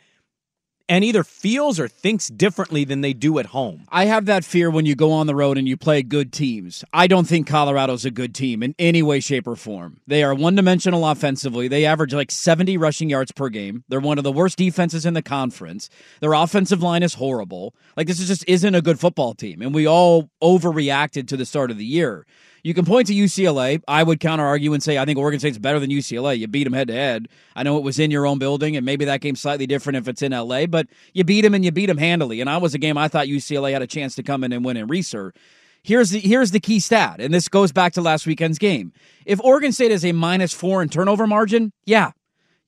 and 0.88 1.04
either 1.04 1.22
feels 1.22 1.78
or 1.78 1.86
thinks 1.86 2.28
differently 2.28 2.84
than 2.84 3.02
they 3.02 3.12
do 3.12 3.38
at 3.38 3.46
home. 3.46 3.84
I 3.90 4.06
have 4.06 4.26
that 4.26 4.44
fear 4.44 4.70
when 4.70 4.86
you 4.86 4.94
go 4.94 5.12
on 5.12 5.26
the 5.26 5.34
road 5.34 5.58
and 5.58 5.68
you 5.68 5.76
play 5.76 6.02
good 6.02 6.32
teams. 6.32 6.84
I 6.92 7.06
don't 7.06 7.26
think 7.26 7.46
Colorado's 7.46 8.04
a 8.04 8.10
good 8.10 8.34
team 8.34 8.62
in 8.62 8.74
any 8.78 9.02
way, 9.02 9.20
shape, 9.20 9.46
or 9.46 9.56
form. 9.56 10.00
They 10.06 10.22
are 10.22 10.34
one 10.34 10.54
dimensional 10.54 11.06
offensively. 11.06 11.68
They 11.68 11.84
average 11.84 12.14
like 12.14 12.30
70 12.30 12.76
rushing 12.78 13.10
yards 13.10 13.32
per 13.32 13.48
game. 13.48 13.84
They're 13.88 14.00
one 14.00 14.18
of 14.18 14.24
the 14.24 14.32
worst 14.32 14.56
defenses 14.56 15.04
in 15.04 15.14
the 15.14 15.22
conference. 15.22 15.90
Their 16.20 16.32
offensive 16.32 16.82
line 16.82 17.02
is 17.02 17.14
horrible. 17.14 17.74
Like, 17.96 18.06
this 18.06 18.20
is 18.20 18.28
just 18.28 18.44
isn't 18.48 18.74
a 18.74 18.82
good 18.82 18.98
football 18.98 19.34
team. 19.34 19.60
And 19.60 19.74
we 19.74 19.86
all 19.86 20.30
overreacted 20.42 21.28
to 21.28 21.36
the 21.36 21.46
start 21.46 21.70
of 21.70 21.78
the 21.78 21.84
year. 21.84 22.26
You 22.62 22.74
can 22.74 22.84
point 22.84 23.06
to 23.08 23.14
UCLA. 23.14 23.82
I 23.86 24.02
would 24.02 24.20
counter 24.20 24.44
argue 24.44 24.72
and 24.72 24.82
say 24.82 24.98
I 24.98 25.04
think 25.04 25.18
Oregon 25.18 25.40
State's 25.40 25.58
better 25.58 25.78
than 25.78 25.90
UCLA. 25.90 26.38
You 26.38 26.46
beat 26.48 26.64
them 26.64 26.72
head 26.72 26.88
to 26.88 26.94
head. 26.94 27.28
I 27.54 27.62
know 27.62 27.76
it 27.76 27.84
was 27.84 27.98
in 27.98 28.10
your 28.10 28.26
own 28.26 28.38
building, 28.38 28.76
and 28.76 28.84
maybe 28.84 29.04
that 29.04 29.20
game's 29.20 29.40
slightly 29.40 29.66
different 29.66 29.96
if 29.96 30.08
it's 30.08 30.22
in 30.22 30.32
LA, 30.32 30.66
but 30.66 30.86
you 31.14 31.24
beat 31.24 31.42
them 31.42 31.54
and 31.54 31.64
you 31.64 31.70
beat 31.70 31.86
them 31.86 31.98
handily. 31.98 32.40
And 32.40 32.50
I 32.50 32.58
was 32.58 32.74
a 32.74 32.78
game 32.78 32.98
I 32.98 33.08
thought 33.08 33.26
UCLA 33.26 33.72
had 33.72 33.82
a 33.82 33.86
chance 33.86 34.14
to 34.16 34.22
come 34.22 34.44
in 34.44 34.52
and 34.52 34.64
win 34.64 34.76
in 34.76 34.88
Reser. 34.88 35.32
Here's 35.82 36.10
the 36.10 36.20
here's 36.20 36.50
the 36.50 36.60
key 36.60 36.80
stat, 36.80 37.20
and 37.20 37.32
this 37.32 37.48
goes 37.48 37.72
back 37.72 37.92
to 37.94 38.02
last 38.02 38.26
weekend's 38.26 38.58
game. 38.58 38.92
If 39.24 39.40
Oregon 39.42 39.72
State 39.72 39.92
is 39.92 40.04
a 40.04 40.12
minus 40.12 40.52
four 40.52 40.82
in 40.82 40.88
turnover 40.88 41.26
margin, 41.26 41.72
yeah, 41.86 42.12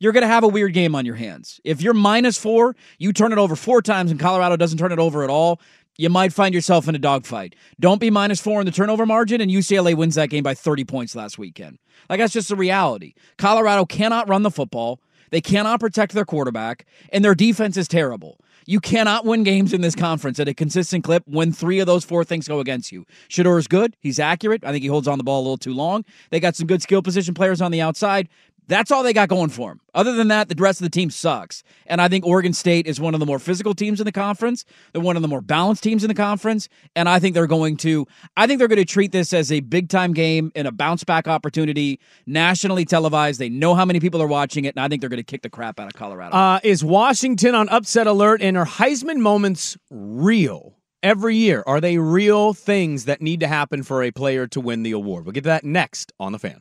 you're 0.01 0.13
going 0.13 0.23
to 0.23 0.29
have 0.29 0.43
a 0.43 0.49
weird 0.49 0.73
game 0.73 0.95
on 0.95 1.05
your 1.05 1.15
hands. 1.15 1.61
If 1.63 1.83
you're 1.83 1.95
minus 1.95 2.39
four, 2.39 2.75
you 2.99 3.13
turn 3.13 3.33
it 3.33 3.39
over 3.39 3.55
four 3.55 3.83
times 3.83 4.11
and 4.11 4.19
Colorado 4.19 4.57
doesn't 4.57 4.79
turn 4.79 4.93
it 4.93 4.99
over 4.99 5.23
at 5.23 5.31
all, 5.31 5.61
you 5.97 6.09
might 6.09 6.33
find 6.33 6.55
yourself 6.55 6.89
in 6.89 6.95
a 6.95 6.99
dogfight. 6.99 7.55
Don't 7.79 8.01
be 8.01 8.11
minus 8.11 8.41
four 8.41 8.61
in 8.61 8.67
the 8.67 8.73
turnover 8.73 9.07
margin, 9.07 9.41
and 9.41 9.51
UCLA 9.51 9.95
wins 9.95 10.15
that 10.15 10.31
game 10.31 10.43
by 10.43 10.55
30 10.55 10.85
points 10.85 11.15
last 11.15 11.39
weekend. 11.39 11.79
Like, 12.09 12.21
that's 12.21 12.33
just 12.33 12.49
the 12.49 12.57
reality. 12.57 13.15
Colorado 13.39 13.85
cannot 13.85 14.29
run 14.29 14.43
the 14.43 14.51
football, 14.51 15.01
they 15.31 15.41
cannot 15.41 15.81
protect 15.81 16.13
their 16.13 16.25
quarterback, 16.25 16.87
and 17.13 17.25
their 17.25 17.35
defense 17.35 17.77
is 17.77 17.89
terrible. 17.89 18.39
You 18.67 18.79
cannot 18.79 19.25
win 19.25 19.43
games 19.43 19.73
in 19.73 19.81
this 19.81 19.95
conference 19.95 20.39
at 20.39 20.49
a 20.49 20.55
consistent 20.55 21.03
clip 21.03 21.25
when 21.27 21.53
three 21.53 21.81
of 21.81 21.87
those 21.87 22.05
four 22.05 22.25
things 22.25 22.47
go 22.47 22.61
against 22.61 22.93
you. 22.93 23.05
Shedeur 23.29 23.59
is 23.59 23.67
good. 23.67 23.97
He's 24.01 24.21
accurate. 24.21 24.65
I 24.65 24.71
think 24.71 24.83
he 24.83 24.89
holds 24.89 25.09
on 25.09 25.19
the 25.19 25.25
ball 25.25 25.41
a 25.41 25.43
little 25.43 25.57
too 25.57 25.75
long. 25.75 26.05
They 26.31 26.41
got 26.41 26.57
some 26.57 26.67
good 26.67 26.83
skill 26.83 27.03
position 27.03 27.35
players 27.35 27.61
on 27.61 27.73
the 27.73 27.81
outside. 27.81 28.29
That's 28.71 28.93
all 28.93 29.03
they 29.03 29.13
got 29.13 29.29
going 29.29 29.51
for 29.51 29.71
them. 29.71 29.81
Other 29.95 30.13
than 30.13 30.29
that, 30.29 30.49
the 30.49 30.55
rest 30.55 30.81
of 30.81 30.85
the 30.85 30.91
team 30.91 31.11
sucks. 31.11 31.65
And 31.87 32.01
I 32.01 32.07
think 32.07 32.25
Oregon 32.25 32.53
State 32.53 32.87
is 32.87 33.01
one 33.01 33.15
of 33.15 33.21
the 33.21 33.27
more 33.27 33.41
physical 33.41 33.75
teams 33.75 34.01
in 34.01 34.05
the 34.05 34.13
conference. 34.13 34.65
They're 34.93 35.03
one 35.03 35.17
of 35.17 35.23
the 35.23 35.29
more 35.29 35.41
balanced 35.41 35.83
teams 35.83 36.05
in 36.05 36.09
the 36.09 36.15
conference. 36.15 36.69
And 36.95 37.09
I 37.09 37.19
think 37.19 37.35
they're 37.35 37.49
going 37.49 37.77
to 37.79 38.07
I 38.37 38.47
think 38.47 38.61
they're 38.61 38.69
going 38.69 38.79
to 38.79 38.85
treat 38.85 39.11
this 39.11 39.33
as 39.33 39.51
a 39.51 39.59
big 39.59 39.89
time 39.89 40.13
game 40.13 40.53
and 40.55 40.69
a 40.69 40.73
bounce 40.73 41.03
back 41.03 41.27
opportunity, 41.27 41.99
nationally 42.27 42.85
televised. 42.85 43.41
They 43.41 43.49
know 43.49 43.75
how 43.75 43.85
many 43.85 43.99
people 43.99 44.23
are 44.23 44.29
watching 44.29 44.67
it, 44.67 44.77
and 44.77 44.85
I 44.85 44.87
think 44.87 45.01
they're 45.01 45.11
going 45.11 45.17
to 45.17 45.25
kick 45.25 45.43
the 45.43 45.51
crap 45.51 45.81
out 45.81 45.89
of 45.89 45.95
Colorado. 45.95 46.37
Uh, 46.37 46.61
is 46.63 46.85
Washington 46.85 47.57
on 47.57 47.69
upset 47.71 48.07
alert 48.07 48.41
and 48.41 48.57
are 48.57 48.67
Heisman 48.67 49.17
moments 49.17 49.77
real? 49.91 50.77
Every 51.03 51.35
year, 51.35 51.65
are 51.67 51.81
they 51.81 51.99
real 51.99 52.53
things 52.53 53.07
that 53.07 53.21
need 53.21 53.41
to 53.41 53.49
happen 53.49 53.83
for 53.83 54.05
a 54.05 54.13
player 54.13 54.47
to 54.49 54.61
win 54.61 54.85
the 54.85 54.93
award? 54.93 55.25
We'll 55.25 55.33
get 55.33 55.43
to 55.43 55.49
that 55.49 55.65
next 55.65 56.13
on 56.21 56.31
the 56.31 56.39
fan. 56.39 56.61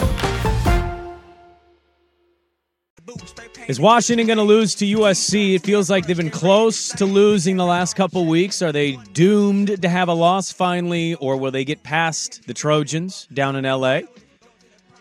Is 3.67 3.79
Washington 3.79 4.27
going 4.27 4.37
to 4.37 4.43
lose 4.43 4.75
to 4.75 4.85
USC? 4.85 5.55
It 5.55 5.63
feels 5.63 5.89
like 5.89 6.07
they've 6.07 6.17
been 6.17 6.29
close 6.29 6.89
to 6.89 7.05
losing 7.05 7.57
the 7.57 7.65
last 7.65 7.95
couple 7.95 8.25
weeks. 8.25 8.61
Are 8.61 8.71
they 8.71 8.97
doomed 9.13 9.81
to 9.81 9.89
have 9.89 10.07
a 10.07 10.13
loss 10.13 10.51
finally, 10.51 11.15
or 11.15 11.37
will 11.37 11.51
they 11.51 11.63
get 11.63 11.83
past 11.83 12.45
the 12.47 12.53
Trojans 12.53 13.27
down 13.33 13.55
in 13.55 13.65
LA? 13.65 14.01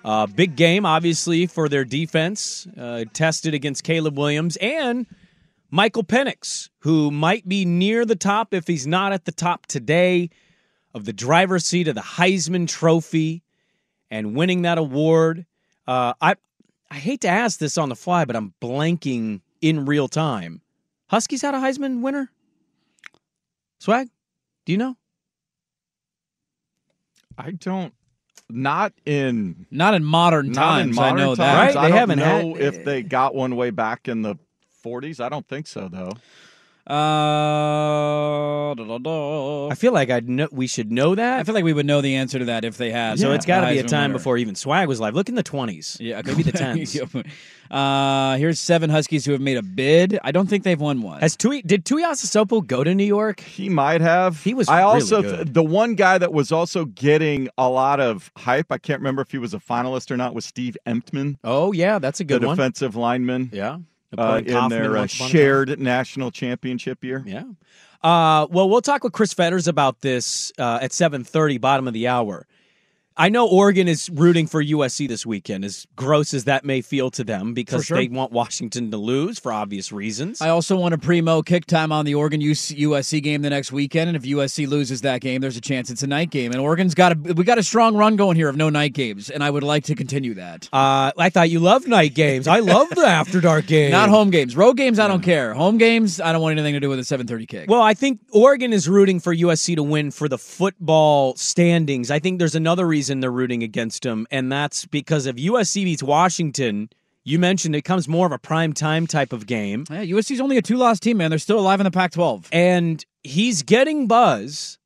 Uh, 0.04 0.26
big 0.26 0.56
game, 0.56 0.86
obviously, 0.86 1.46
for 1.46 1.68
their 1.68 1.84
defense, 1.84 2.66
uh, 2.78 3.04
tested 3.12 3.54
against 3.54 3.84
Caleb 3.84 4.18
Williams 4.18 4.56
and 4.56 5.06
Michael 5.70 6.04
Penix, 6.04 6.68
who 6.80 7.10
might 7.10 7.48
be 7.48 7.64
near 7.64 8.04
the 8.04 8.16
top 8.16 8.54
if 8.54 8.66
he's 8.66 8.86
not 8.86 9.12
at 9.12 9.24
the 9.24 9.32
top 9.32 9.66
today 9.66 10.30
of 10.94 11.04
the 11.04 11.12
driver's 11.12 11.66
seat 11.66 11.86
of 11.88 11.94
the 11.94 12.00
Heisman 12.00 12.66
Trophy 12.66 13.42
and 14.10 14.34
winning 14.34 14.62
that 14.62 14.78
award. 14.78 15.46
Uh, 15.86 16.14
I 16.20 16.36
I 16.90 16.96
hate 16.96 17.20
to 17.22 17.28
ask 17.28 17.58
this 17.58 17.78
on 17.78 17.88
the 17.88 17.96
fly, 17.96 18.24
but 18.24 18.34
I'm 18.36 18.52
blanking 18.60 19.40
in 19.60 19.86
real 19.86 20.08
time. 20.08 20.60
Huskies 21.08 21.42
had 21.42 21.54
a 21.54 21.58
Heisman 21.58 22.00
winner? 22.00 22.30
Swag? 23.78 24.08
Do 24.66 24.72
you 24.72 24.78
know? 24.78 24.96
I 27.38 27.52
don't. 27.52 27.94
Not 28.52 28.92
in 29.06 29.66
not 29.70 29.94
in 29.94 30.02
modern 30.04 30.48
not 30.50 30.54
times. 30.78 30.88
in 30.90 30.94
modern 30.96 31.18
I 31.20 31.22
know 31.22 31.34
times. 31.36 31.38
that. 31.38 31.54
Right? 31.54 31.76
I 31.76 31.82
They 31.82 31.88
don't 31.90 31.98
haven't 31.98 32.18
know 32.18 32.54
had- 32.54 32.74
if 32.74 32.84
they 32.84 33.02
got 33.02 33.34
one 33.34 33.54
way 33.54 33.70
back 33.70 34.08
in 34.08 34.22
the 34.22 34.34
40s. 34.84 35.20
I 35.20 35.28
don't 35.28 35.46
think 35.46 35.68
so 35.68 35.88
though. 35.88 36.12
Uh, 36.90 38.74
da, 38.74 38.84
da, 38.84 38.98
da. 38.98 39.68
I 39.68 39.74
feel 39.74 39.92
like 39.92 40.10
I 40.10 40.20
know 40.20 40.48
we 40.50 40.66
should 40.66 40.90
know 40.90 41.14
that. 41.14 41.40
I 41.40 41.44
feel 41.44 41.54
like 41.54 41.64
we 41.64 41.72
would 41.72 41.86
know 41.86 42.00
the 42.00 42.16
answer 42.16 42.38
to 42.38 42.44
that 42.46 42.64
if 42.64 42.76
they 42.76 42.90
had. 42.90 43.18
so 43.18 43.32
it's 43.32 43.46
got 43.46 43.60
to 43.62 43.68
be 43.72 43.78
a 43.78 43.82
time 43.84 44.10
winner. 44.10 44.14
before 44.14 44.36
even 44.38 44.54
Swag 44.54 44.88
was 44.88 45.00
live. 45.00 45.14
Look 45.14 45.28
in 45.28 45.34
the 45.34 45.42
twenties. 45.42 45.96
Yeah, 46.00 46.20
maybe 46.24 46.42
the 46.42 46.52
tens. 46.52 46.98
uh, 47.70 48.36
here's 48.36 48.58
seven 48.60 48.90
Huskies 48.90 49.24
who 49.24 49.32
have 49.32 49.40
made 49.40 49.56
a 49.56 49.62
bid. 49.62 50.18
I 50.24 50.32
don't 50.32 50.48
think 50.48 50.64
they've 50.64 50.80
won 50.80 51.02
one. 51.02 51.20
Has 51.20 51.36
Tui 51.36 51.62
did 51.62 51.84
Tuiasosopo 51.84 52.66
go 52.66 52.82
to 52.84 52.94
New 52.94 53.04
York? 53.04 53.40
He 53.40 53.68
might 53.68 54.00
have. 54.00 54.42
He 54.42 54.54
was 54.54 54.68
I 54.68 54.80
really 54.80 54.92
also 54.94 55.22
good. 55.22 55.54
the 55.54 55.62
one 55.62 55.94
guy 55.94 56.18
that 56.18 56.32
was 56.32 56.50
also 56.52 56.84
getting 56.84 57.48
a 57.56 57.68
lot 57.68 58.00
of 58.00 58.30
hype. 58.36 58.66
I 58.70 58.78
can't 58.78 59.00
remember 59.00 59.22
if 59.22 59.30
he 59.30 59.38
was 59.38 59.54
a 59.54 59.58
finalist 59.58 60.10
or 60.10 60.16
not. 60.16 60.34
Was 60.34 60.44
Steve 60.44 60.76
Emtman, 60.86 61.36
Oh 61.44 61.72
yeah, 61.72 61.98
that's 61.98 62.20
a 62.20 62.24
good 62.24 62.42
the 62.42 62.48
one. 62.48 62.56
defensive 62.56 62.96
lineman, 62.96 63.50
Yeah, 63.52 63.78
uh, 64.16 64.42
in 64.44 64.68
their 64.68 64.96
uh, 64.96 65.06
shared 65.06 65.78
national 65.78 66.30
championship 66.30 67.04
year. 67.04 67.22
Yeah. 67.26 67.44
Uh, 68.02 68.46
well, 68.50 68.68
we'll 68.68 68.80
talk 68.80 69.04
with 69.04 69.12
Chris 69.12 69.32
Fetters 69.34 69.68
about 69.68 70.00
this 70.00 70.52
uh, 70.58 70.78
at 70.80 70.92
seven 70.92 71.24
thirty, 71.24 71.58
bottom 71.58 71.86
of 71.86 71.94
the 71.94 72.08
hour. 72.08 72.46
I 73.16 73.28
know 73.28 73.46
Oregon 73.46 73.88
is 73.88 74.08
rooting 74.08 74.46
for 74.46 74.62
USC 74.62 75.08
this 75.08 75.26
weekend, 75.26 75.64
as 75.64 75.86
gross 75.96 76.32
as 76.32 76.44
that 76.44 76.64
may 76.64 76.80
feel 76.80 77.10
to 77.10 77.24
them, 77.24 77.52
because 77.52 77.84
sure. 77.84 77.98
they 77.98 78.08
want 78.08 78.32
Washington 78.32 78.90
to 78.92 78.96
lose 78.96 79.38
for 79.38 79.52
obvious 79.52 79.92
reasons. 79.92 80.40
I 80.40 80.48
also 80.48 80.76
want 80.76 80.94
a 80.94 80.98
primo 80.98 81.42
kick 81.42 81.66
time 81.66 81.92
on 81.92 82.04
the 82.04 82.14
Oregon 82.14 82.40
USC 82.40 83.22
game 83.22 83.42
the 83.42 83.50
next 83.50 83.72
weekend, 83.72 84.08
and 84.08 84.16
if 84.16 84.22
USC 84.22 84.66
loses 84.66 85.02
that 85.02 85.20
game, 85.20 85.40
there's 85.40 85.56
a 85.56 85.60
chance 85.60 85.90
it's 85.90 86.02
a 86.02 86.06
night 86.06 86.30
game. 86.30 86.52
And 86.52 86.60
Oregon's 86.60 86.94
got 86.94 87.12
a 87.12 87.34
we 87.34 87.44
got 87.44 87.58
a 87.58 87.62
strong 87.62 87.96
run 87.96 88.16
going 88.16 88.36
here 88.36 88.48
of 88.48 88.56
no 88.56 88.70
night 88.70 88.94
games, 88.94 89.28
and 89.28 89.44
I 89.44 89.50
would 89.50 89.64
like 89.64 89.84
to 89.84 89.94
continue 89.94 90.34
that. 90.34 90.68
uh, 90.72 91.12
I 91.18 91.28
thought 91.28 91.50
you 91.50 91.60
loved 91.60 91.88
night 91.88 92.14
games. 92.14 92.48
I 92.48 92.60
love 92.60 92.88
the 92.90 93.06
after 93.06 93.40
dark 93.40 93.66
game. 93.66 93.90
Not 93.90 94.08
home 94.08 94.30
games, 94.30 94.56
road 94.56 94.78
games. 94.78 94.98
I 94.98 95.08
don't 95.08 95.22
care. 95.22 95.52
Home 95.52 95.76
games, 95.78 96.20
I 96.20 96.32
don't 96.32 96.40
want 96.40 96.58
anything 96.58 96.74
to 96.74 96.80
do 96.80 96.88
with 96.88 96.98
a 96.98 97.02
7:30 97.02 97.48
kick. 97.48 97.68
Well, 97.68 97.82
I 97.82 97.92
think 97.92 98.20
Oregon 98.32 98.72
is 98.72 98.88
rooting 98.88 99.20
for 99.20 99.34
USC 99.34 99.74
to 99.76 99.82
win 99.82 100.10
for 100.10 100.28
the 100.28 100.38
football 100.38 101.36
standings. 101.36 102.10
I 102.10 102.18
think 102.18 102.38
there's 102.38 102.54
another 102.54 102.86
reason 102.86 103.09
they're 103.18 103.32
rooting 103.32 103.64
against 103.64 104.06
him, 104.06 104.28
and 104.30 104.52
that's 104.52 104.86
because 104.86 105.26
if 105.26 105.34
USC 105.34 105.82
beats 105.82 106.04
Washington, 106.04 106.88
you 107.24 107.40
mentioned 107.40 107.74
it 107.74 107.82
comes 107.82 108.06
more 108.06 108.26
of 108.26 108.32
a 108.32 108.38
prime 108.38 108.72
time 108.72 109.08
type 109.08 109.32
of 109.32 109.46
game. 109.46 109.84
yeah, 109.90 110.04
USC's 110.04 110.40
only 110.40 110.56
a 110.56 110.62
two-loss 110.62 111.00
team, 111.00 111.16
man. 111.16 111.30
They're 111.30 111.38
still 111.40 111.58
alive 111.58 111.80
in 111.80 111.84
the 111.84 111.90
Pac-12. 111.90 112.46
and 112.52 113.04
he's 113.24 113.62
getting 113.62 114.06
buzz, 114.06 114.78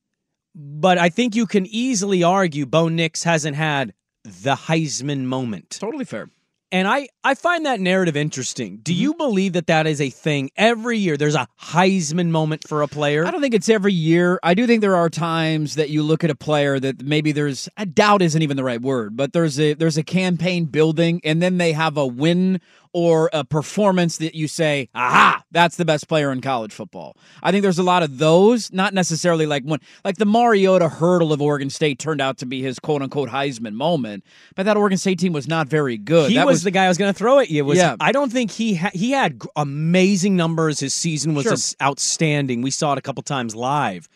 but 0.55 0.97
I 0.97 1.11
think 1.11 1.37
you 1.37 1.47
can 1.47 1.67
easily 1.67 2.23
argue 2.23 2.65
Bo 2.65 2.89
Nix 2.89 3.25
hasn't 3.25 3.57
had 3.57 3.93
the 4.25 4.55
Heisman 4.55 5.25
moment. 5.25 5.77
Totally 5.79 6.07
fair. 6.07 6.31
And 6.75 6.89
I, 6.89 7.07
I 7.23 7.37
find 7.37 7.67
that 7.67 7.79
narrative 7.79 8.17
interesting. 8.17 8.81
Do 8.83 8.93
mm-hmm. 8.93 9.01
you 9.01 9.15
believe 9.15 9.53
that 9.53 9.69
that 9.69 9.87
is 9.87 10.01
a 10.01 10.11
thing 10.11 10.51
every 10.57 10.99
year? 10.99 11.17
There's 11.17 11.37
a 11.37 11.47
Heisman 11.63 12.31
moment 12.31 12.67
for 12.67 12.83
a 12.83 12.89
player? 12.89 13.25
I 13.25 13.31
don't 13.31 13.41
think 13.41 13.55
it's 13.55 13.69
every 13.69 13.93
year. 13.93 14.41
I 14.43 14.55
do 14.55 14.67
think 14.67 14.81
there 14.81 14.97
are 14.97 15.09
times 15.09 15.77
that 15.77 15.91
you 15.91 16.03
look 16.03 16.25
at 16.25 16.31
a 16.31 16.35
player 16.35 16.81
that 16.81 17.01
maybe 17.01 17.31
there's 17.31 17.69
a 17.77 17.87
doubt 17.87 18.23
isn't 18.23 18.43
even 18.43 18.57
the 18.57 18.65
right 18.65 18.83
word, 18.83 19.17
but 19.17 19.33
there's 19.33 19.61
a 19.61 19.75
there's 19.75 19.97
a 19.97 20.03
campaign 20.03 20.65
building 20.65 21.21
and 21.23 21.41
then 21.41 21.59
they 21.59 21.75
have 21.75 21.97
a 21.97 22.05
win 22.05 22.61
or 22.95 23.29
a 23.35 23.45
performance 23.45 24.17
that 24.17 24.35
you 24.35 24.49
say, 24.49 24.89
"Aha, 24.95 25.43
that's 25.51 25.77
the 25.77 25.85
best 25.85 26.09
player 26.09 26.33
in 26.33 26.41
college 26.41 26.73
football." 26.73 27.17
I 27.43 27.51
think 27.51 27.63
there's 27.63 27.79
a 27.79 27.83
lot 27.83 28.03
of 28.03 28.17
those, 28.17 28.73
not 28.73 28.95
necessarily 28.95 29.45
like 29.45 29.65
one 29.65 29.81
like 30.05 30.17
the 30.17 30.25
Mariota 30.25 30.89
hurdle 30.89 31.33
of 31.35 31.43
Oregon 31.43 31.69
State 31.69 31.99
turned 31.99 32.23
out 32.23 32.39
to 32.39 32.47
be 32.47 32.63
his 32.63 32.79
quote 32.79 33.03
unquote 33.03 33.29
Heisman 33.29 33.75
moment, 33.75 34.25
but 34.57 34.65
that 34.65 34.77
Oregon 34.79 34.97
State 34.97 35.19
team 35.19 35.35
was 35.35 35.47
not 35.47 35.69
very 35.69 35.99
good. 35.99 36.31
he 36.31 36.37
that 36.37 36.47
was, 36.47 36.63
the 36.63 36.71
guy 36.71 36.85
I 36.87 36.89
was 36.89 36.97
going 36.97 37.13
to 37.13 37.19
throw 37.19 37.41
at 37.41 37.51
you. 37.51 37.65
Was 37.65 37.77
Yeah. 37.77 37.97
I 38.01 38.13
don't 38.13 38.33
think 38.33 38.51
he 38.53 38.77
ha- 38.77 38.91
he 38.95 39.11
had 39.11 39.43
amazing 39.57 40.37
numbers. 40.37 40.81
His 40.81 40.95
season 40.95 41.35
was 41.35 41.45
Sure. 41.45 41.57
outstanding. 41.87 42.63
We 42.63 42.71
saw 42.71 42.93
it 42.93 42.99
a 42.99 43.03
couple 43.03 43.23
times 43.23 43.55
live. 43.55 44.09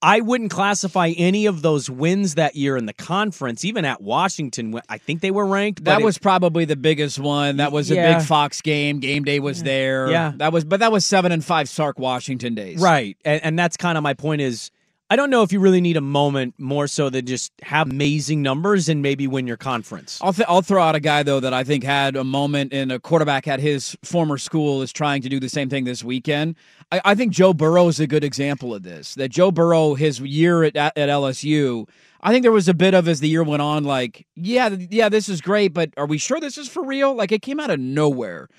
I 0.00 0.20
wouldn't 0.20 0.50
classify 0.52 1.08
any 1.16 1.46
of 1.46 1.60
those 1.62 1.90
wins 1.90 2.36
that 2.36 2.54
year 2.54 2.76
in 2.76 2.86
the 2.86 2.92
conference, 2.92 3.64
even 3.64 3.84
at 3.84 4.00
Washington. 4.00 4.80
I 4.88 4.98
think 4.98 5.20
they 5.22 5.32
were 5.32 5.44
ranked. 5.44 5.84
That 5.84 5.94
but 5.96 6.02
it- 6.02 6.04
was 6.04 6.18
probably 6.18 6.64
the 6.64 6.76
biggest 6.76 7.18
one. 7.18 7.56
That 7.56 7.72
was 7.72 7.90
a 7.90 7.94
big 7.96 8.22
Fox 8.22 8.60
game. 8.62 9.00
Game 9.00 9.24
day 9.24 9.40
was 9.40 9.62
there. 9.62 10.08
Yeah. 10.10 10.32
that 10.36 10.52
was, 10.52 10.64
but 10.64 10.80
that 10.80 10.92
was 10.92 11.04
seven 11.04 11.32
and 11.32 11.44
five 11.44 11.68
Sark 11.68 11.98
Washington 11.98 12.54
days. 12.54 12.80
right, 12.80 13.16
and, 13.24 13.42
and 13.42 13.58
that's 13.58 13.76
kind 13.76 13.98
of 13.98 14.04
my 14.04 14.14
point. 14.14 14.40
Is 14.40 14.70
I 15.10 15.16
don't 15.16 15.30
know 15.30 15.42
if 15.42 15.52
you 15.52 15.60
really 15.60 15.80
need 15.80 15.96
a 15.96 16.02
moment 16.02 16.54
more 16.58 16.86
so 16.86 17.08
than 17.08 17.24
just 17.24 17.50
have 17.62 17.90
amazing 17.90 18.42
numbers 18.42 18.90
and 18.90 19.00
maybe 19.00 19.26
win 19.26 19.46
your 19.46 19.56
conference. 19.56 20.18
I'll 20.20 20.34
th- 20.34 20.46
I'll 20.46 20.60
throw 20.60 20.82
out 20.82 20.94
a 20.94 21.00
guy 21.00 21.22
though 21.22 21.40
that 21.40 21.54
I 21.54 21.64
think 21.64 21.82
had 21.82 22.14
a 22.14 22.24
moment 22.24 22.74
and 22.74 22.92
a 22.92 23.00
quarterback 23.00 23.48
at 23.48 23.58
his 23.58 23.96
former 24.04 24.36
school 24.36 24.82
is 24.82 24.92
trying 24.92 25.22
to 25.22 25.30
do 25.30 25.40
the 25.40 25.48
same 25.48 25.70
thing 25.70 25.84
this 25.84 26.04
weekend. 26.04 26.56
I, 26.92 27.00
I 27.06 27.14
think 27.14 27.32
Joe 27.32 27.54
Burrow 27.54 27.88
is 27.88 28.00
a 28.00 28.06
good 28.06 28.22
example 28.22 28.74
of 28.74 28.82
this. 28.82 29.14
That 29.14 29.30
Joe 29.30 29.50
Burrow, 29.50 29.94
his 29.94 30.20
year 30.20 30.64
at, 30.64 30.76
at 30.76 30.94
LSU, 30.96 31.88
I 32.20 32.30
think 32.30 32.42
there 32.42 32.52
was 32.52 32.68
a 32.68 32.74
bit 32.74 32.92
of 32.92 33.08
as 33.08 33.20
the 33.20 33.28
year 33.28 33.42
went 33.42 33.62
on, 33.62 33.84
like, 33.84 34.26
yeah, 34.34 34.68
yeah, 34.90 35.08
this 35.08 35.30
is 35.30 35.40
great, 35.40 35.72
but 35.72 35.90
are 35.96 36.06
we 36.06 36.18
sure 36.18 36.38
this 36.38 36.58
is 36.58 36.68
for 36.68 36.84
real? 36.84 37.14
Like 37.14 37.32
it 37.32 37.40
came 37.40 37.60
out 37.60 37.70
of 37.70 37.80
nowhere. 37.80 38.50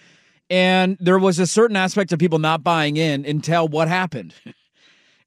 And 0.50 0.98
there 1.00 1.20
was 1.20 1.38
a 1.38 1.46
certain 1.46 1.75
aspect 1.75 2.12
of 2.12 2.18
people 2.18 2.39
not 2.39 2.63
buying 2.63 2.98
in 2.98 3.24
until 3.24 3.68
what 3.68 3.88
happened. 3.88 4.34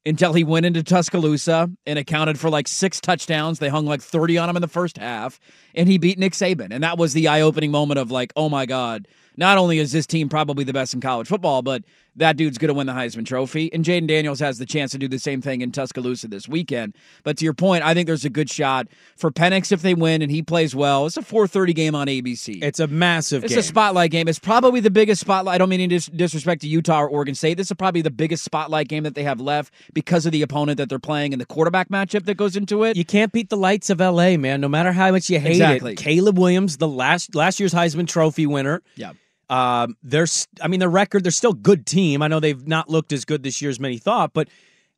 until 0.05 0.33
he 0.33 0.43
went 0.43 0.65
into 0.65 0.83
Tuscaloosa 0.83 1.69
and 1.85 1.99
accounted 1.99 2.39
for 2.39 2.49
like 2.49 2.67
six 2.67 2.99
touchdowns. 2.99 3.59
They 3.59 3.69
hung 3.69 3.85
like 3.85 4.01
30 4.01 4.37
on 4.37 4.49
him 4.49 4.57
in 4.57 4.61
the 4.61 4.67
first 4.67 4.97
half, 4.97 5.39
and 5.75 5.87
he 5.87 5.97
beat 5.97 6.19
Nick 6.19 6.33
Saban. 6.33 6.71
And 6.71 6.83
that 6.83 6.97
was 6.97 7.13
the 7.13 7.27
eye 7.27 7.41
opening 7.41 7.71
moment 7.71 7.99
of 7.99 8.11
like, 8.11 8.33
oh 8.35 8.49
my 8.49 8.65
God, 8.65 9.07
not 9.37 9.57
only 9.57 9.79
is 9.79 9.91
this 9.91 10.05
team 10.05 10.29
probably 10.29 10.63
the 10.63 10.73
best 10.73 10.93
in 10.93 11.01
college 11.01 11.27
football, 11.27 11.61
but 11.61 11.83
that 12.15 12.37
dude's 12.37 12.57
going 12.57 12.67
to 12.69 12.73
win 12.73 12.87
the 12.87 12.93
Heisman 12.93 13.25
Trophy. 13.25 13.71
And 13.73 13.83
Jayden 13.83 14.07
Daniels 14.07 14.39
has 14.39 14.57
the 14.59 14.65
chance 14.65 14.91
to 14.91 14.97
do 14.97 15.07
the 15.07 15.17
same 15.19 15.41
thing 15.41 15.61
in 15.61 15.71
Tuscaloosa 15.71 16.27
this 16.27 16.47
weekend. 16.47 16.95
But 17.23 17.37
to 17.37 17.43
your 17.45 17.53
point, 17.53 17.83
I 17.83 17.93
think 17.93 18.07
there's 18.07 18.25
a 18.25 18.29
good 18.29 18.49
shot 18.49 18.87
for 19.15 19.31
Penix 19.31 19.71
if 19.71 19.81
they 19.81 19.93
win 19.93 20.21
and 20.21 20.29
he 20.31 20.41
plays 20.43 20.75
well. 20.75 21.05
It's 21.05 21.17
a 21.17 21.21
4:30 21.21 21.73
game 21.73 21.95
on 21.95 22.07
ABC. 22.07 22.61
It's 22.61 22.79
a 22.79 22.87
massive. 22.87 23.43
It's 23.43 23.53
game. 23.53 23.59
a 23.59 23.63
spotlight 23.63 24.11
game. 24.11 24.27
It's 24.27 24.39
probably 24.39 24.79
the 24.79 24.91
biggest 24.91 25.21
spotlight. 25.21 25.55
I 25.55 25.57
don't 25.57 25.69
mean 25.69 25.81
any 25.81 25.87
dis- 25.87 26.05
disrespect 26.07 26.61
to 26.61 26.67
Utah 26.67 27.01
or 27.01 27.09
Oregon 27.09 27.35
State. 27.35 27.57
This 27.57 27.71
is 27.71 27.77
probably 27.77 28.01
the 28.01 28.11
biggest 28.11 28.43
spotlight 28.43 28.87
game 28.87 29.03
that 29.03 29.15
they 29.15 29.23
have 29.23 29.41
left 29.41 29.73
because 29.93 30.25
of 30.25 30.31
the 30.31 30.41
opponent 30.43 30.77
that 30.77 30.89
they're 30.89 30.99
playing 30.99 31.33
and 31.33 31.41
the 31.41 31.45
quarterback 31.45 31.89
matchup 31.89 32.25
that 32.25 32.35
goes 32.35 32.55
into 32.55 32.83
it. 32.83 32.95
You 32.95 33.05
can't 33.05 33.31
beat 33.31 33.49
the 33.49 33.57
lights 33.57 33.89
of 33.89 33.99
LA, 33.99 34.37
man. 34.37 34.61
No 34.61 34.69
matter 34.69 34.91
how 34.91 35.11
much 35.11 35.29
you 35.29 35.39
hate 35.39 35.51
Exactly. 35.53 35.93
it. 35.93 35.97
Caleb 35.97 36.37
Williams, 36.37 36.77
the 36.77 36.87
last 36.87 37.33
last 37.35 37.59
year's 37.59 37.73
Heisman 37.73 38.07
Trophy 38.07 38.45
winner. 38.45 38.81
Yeah. 38.95 39.13
Um, 39.49 39.97
there's, 40.01 40.47
I 40.61 40.67
mean, 40.67 40.79
the 40.79 40.89
record. 40.89 41.23
They're 41.23 41.31
still 41.31 41.51
a 41.51 41.55
good 41.55 41.85
team. 41.85 42.21
I 42.21 42.27
know 42.27 42.39
they've 42.39 42.67
not 42.67 42.89
looked 42.89 43.11
as 43.11 43.25
good 43.25 43.43
this 43.43 43.61
year 43.61 43.69
as 43.69 43.79
many 43.79 43.97
thought, 43.97 44.33
but 44.33 44.47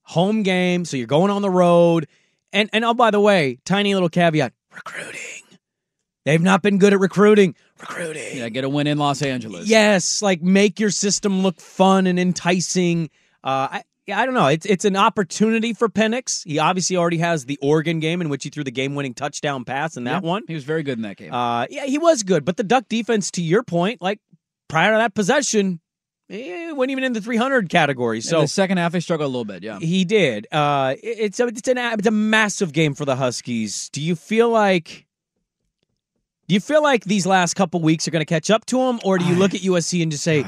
home 0.04 0.44
game. 0.44 0.86
So 0.86 0.98
you're 0.98 1.08
going 1.08 1.32
on 1.32 1.42
the 1.42 1.50
road, 1.50 2.08
and 2.54 2.70
and 2.72 2.86
oh, 2.86 2.94
by 2.94 3.12
the 3.12 3.20
way, 3.20 3.58
tiny 3.66 3.94
little 3.94 4.10
caveat: 4.10 4.54
recruiting. 4.74 5.22
They've 6.26 6.42
not 6.42 6.64
been 6.64 6.80
good 6.80 6.94
at 6.94 7.00
recruiting. 7.00 7.54
Recruiting. 7.80 8.38
Yeah, 8.38 8.50
get 8.50 8.64
a 8.64 8.70
win 8.70 8.88
in 8.88 8.98
Los 8.98 9.22
Angeles. 9.22 9.68
Yes, 9.68 10.22
like 10.22 10.42
make 10.42 10.80
your 10.80 10.90
system 10.90 11.44
look 11.44 11.60
fun 11.60 12.08
and 12.08 12.18
enticing. 12.20 13.12
Uh, 13.44 13.68
I, 13.72 13.84
yeah, 14.08 14.20
I 14.20 14.26
don't 14.26 14.34
know. 14.34 14.48
It's 14.48 14.66
it's 14.66 14.86
an 14.86 14.96
opportunity 14.96 15.74
for 15.74 15.90
Penix. 15.90 16.44
He 16.46 16.58
obviously 16.58 16.98
already 16.98 17.18
has 17.18 17.46
the 17.46 17.60
Oregon 17.62 18.00
game 18.00 18.22
in 18.22 18.30
which 18.30 18.44
he 18.44 18.50
threw 18.50 18.64
the 18.64 18.72
game-winning 18.72 19.14
touchdown 19.14 19.66
pass 19.66 19.98
in 19.98 20.04
that 20.06 20.24
Yeah, 20.24 20.30
one. 20.30 20.44
He 20.48 20.54
was 20.56 20.64
very 20.64 20.82
good 20.84 20.98
in 20.98 21.04
that 21.04 21.18
game. 21.18 21.34
Uh, 21.34 21.68
yeah, 21.70 21.86
he 21.86 21.98
was 21.98 22.24
good, 22.24 22.46
but 22.46 22.58
the 22.58 22.64
Duck 22.64 22.88
defense, 22.90 23.30
to 23.32 23.42
your 23.44 23.62
point, 23.64 24.02
like 24.02 24.20
prior 24.68 24.92
to 24.92 24.98
that 24.98 25.14
possession, 25.14 25.80
eh, 26.30 26.72
wasn't 26.72 26.92
even 26.92 27.04
in 27.04 27.14
the 27.14 27.22
300 27.22 27.70
category. 27.70 28.18
in 28.18 28.22
So 28.22 28.42
the 28.42 28.48
second 28.48 28.78
half, 28.78 28.92
they 28.92 29.00
struggled 29.00 29.28
a 29.28 29.32
little 29.32 29.46
bit. 29.46 29.64
Yeah. 29.64 29.80
he 29.80 30.06
did. 30.06 30.48
Uh, 30.52 30.96
it's 31.02 31.40
a 31.40 31.48
it's 31.48 31.68
an 31.68 31.78
it's 31.78 32.08
a 32.08 32.12
massive 32.12 32.74
game 32.74 32.94
for 32.94 33.06
the 33.06 33.16
Huskies. 33.16 33.90
Do 33.90 34.02
you 34.02 34.16
feel 34.16 34.50
like? 34.50 35.06
Do 36.48 36.54
you 36.54 36.60
feel 36.62 36.84
like 36.84 37.04
these 37.06 37.26
last 37.26 37.56
couple 37.56 37.82
weeks 37.82 38.08
are 38.08 38.12
going 38.12 38.22
to 38.22 38.26
catch 38.26 38.52
up 38.52 38.66
to 38.68 38.78
them, 38.78 39.00
or 39.04 39.18
do 39.18 39.26
you 39.26 39.34
look 39.36 39.56
at 39.56 39.62
USC 39.62 40.02
and 40.04 40.12
just 40.12 40.24
say? 40.24 40.46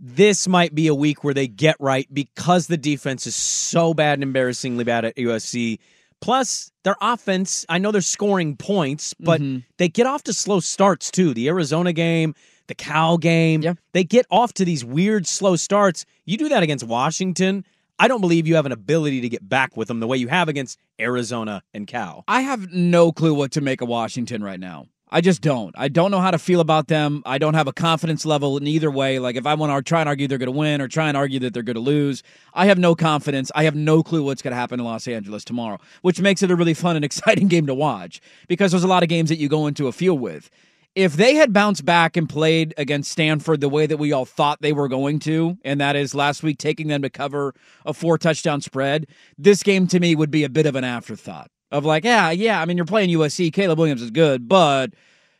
This 0.00 0.48
might 0.48 0.74
be 0.74 0.88
a 0.88 0.94
week 0.94 1.22
where 1.22 1.34
they 1.34 1.46
get 1.46 1.76
right 1.78 2.08
because 2.12 2.66
the 2.66 2.76
defense 2.76 3.26
is 3.28 3.36
so 3.36 3.94
bad 3.94 4.14
and 4.14 4.22
embarrassingly 4.24 4.84
bad 4.84 5.04
at 5.04 5.16
USC. 5.16 5.78
Plus, 6.20 6.72
their 6.82 6.96
offense, 7.00 7.64
I 7.68 7.78
know 7.78 7.92
they're 7.92 8.00
scoring 8.00 8.56
points, 8.56 9.14
but 9.20 9.40
Mm-hmm. 9.40 9.58
they 9.78 9.88
get 9.88 10.06
off 10.06 10.22
to 10.24 10.32
slow 10.32 10.58
starts 10.60 11.10
too. 11.10 11.32
The 11.32 11.48
Arizona 11.48 11.92
game, 11.92 12.34
the 12.66 12.74
Cal 12.74 13.18
game, 13.18 13.62
Yeah. 13.62 13.74
they 13.92 14.04
get 14.04 14.26
off 14.30 14.52
to 14.54 14.64
these 14.64 14.84
weird 14.84 15.26
slow 15.26 15.56
starts. 15.56 16.04
You 16.24 16.36
do 16.36 16.48
that 16.48 16.62
against 16.62 16.84
Washington. 16.86 17.64
I 17.98 18.08
don't 18.08 18.20
believe 18.20 18.46
you 18.46 18.56
have 18.56 18.66
an 18.66 18.72
ability 18.72 19.20
to 19.20 19.28
get 19.28 19.48
back 19.48 19.76
with 19.76 19.88
them 19.88 20.00
the 20.00 20.06
way 20.06 20.16
you 20.16 20.28
have 20.28 20.48
against 20.48 20.78
Arizona 21.00 21.62
and 21.72 21.86
Cal. 21.86 22.24
I 22.26 22.40
have 22.40 22.72
no 22.72 23.12
clue 23.12 23.34
what 23.34 23.52
to 23.52 23.60
make 23.60 23.80
of 23.80 23.88
Washington 23.88 24.42
right 24.42 24.58
now. 24.58 24.86
I 25.10 25.20
just 25.20 25.42
don't. 25.42 25.72
I 25.78 25.86
don't 25.86 26.10
know 26.10 26.18
how 26.18 26.32
to 26.32 26.38
feel 26.38 26.58
about 26.58 26.88
them. 26.88 27.22
I 27.24 27.38
don't 27.38 27.54
have 27.54 27.68
a 27.68 27.72
confidence 27.72 28.26
level 28.26 28.56
in 28.56 28.66
either 28.66 28.90
way. 28.90 29.20
Like 29.20 29.36
if 29.36 29.46
I 29.46 29.54
want 29.54 29.70
to 29.72 29.88
try 29.88 30.00
and 30.00 30.08
argue 30.08 30.26
they're 30.26 30.38
going 30.38 30.52
to 30.52 30.58
win 30.58 30.80
or 30.80 30.88
try 30.88 31.06
and 31.06 31.16
argue 31.16 31.38
that 31.40 31.54
they're 31.54 31.62
going 31.62 31.74
to 31.76 31.80
lose, 31.80 32.24
I 32.52 32.66
have 32.66 32.78
no 32.78 32.96
confidence. 32.96 33.52
I 33.54 33.62
have 33.62 33.76
no 33.76 34.02
clue 34.02 34.24
what's 34.24 34.42
going 34.42 34.50
to 34.52 34.56
happen 34.56 34.80
in 34.80 34.86
Los 34.86 35.06
Angeles 35.06 35.44
tomorrow, 35.44 35.78
which 36.02 36.20
makes 36.20 36.42
it 36.42 36.50
a 36.50 36.56
really 36.56 36.74
fun 36.74 36.96
and 36.96 37.04
exciting 37.04 37.46
game 37.46 37.66
to 37.68 37.74
watch 37.74 38.20
because 38.48 38.72
there's 38.72 38.82
a 38.82 38.88
lot 38.88 39.04
of 39.04 39.08
games 39.08 39.28
that 39.28 39.38
you 39.38 39.48
go 39.48 39.68
into 39.68 39.86
a 39.86 39.92
field 39.92 40.20
with. 40.20 40.50
If 40.94 41.14
they 41.14 41.34
had 41.34 41.52
bounced 41.52 41.84
back 41.84 42.16
and 42.16 42.28
played 42.28 42.72
against 42.78 43.10
Stanford 43.10 43.60
the 43.60 43.68
way 43.68 43.86
that 43.86 43.96
we 43.96 44.12
all 44.12 44.24
thought 44.24 44.62
they 44.62 44.72
were 44.72 44.86
going 44.86 45.18
to, 45.20 45.58
and 45.64 45.80
that 45.80 45.96
is 45.96 46.14
last 46.14 46.44
week 46.44 46.58
taking 46.58 46.86
them 46.86 47.02
to 47.02 47.10
cover 47.10 47.52
a 47.84 47.92
four 47.92 48.16
touchdown 48.16 48.60
spread, 48.60 49.08
this 49.36 49.64
game 49.64 49.88
to 49.88 49.98
me 49.98 50.14
would 50.14 50.30
be 50.30 50.44
a 50.44 50.48
bit 50.48 50.66
of 50.66 50.76
an 50.76 50.84
afterthought 50.84 51.50
of 51.72 51.84
like, 51.84 52.04
yeah, 52.04 52.30
yeah, 52.30 52.60
I 52.60 52.64
mean, 52.64 52.76
you're 52.76 52.86
playing 52.86 53.10
USC. 53.10 53.52
Caleb 53.52 53.78
Williams 53.78 54.02
is 54.02 54.12
good, 54.12 54.48
but 54.48 54.94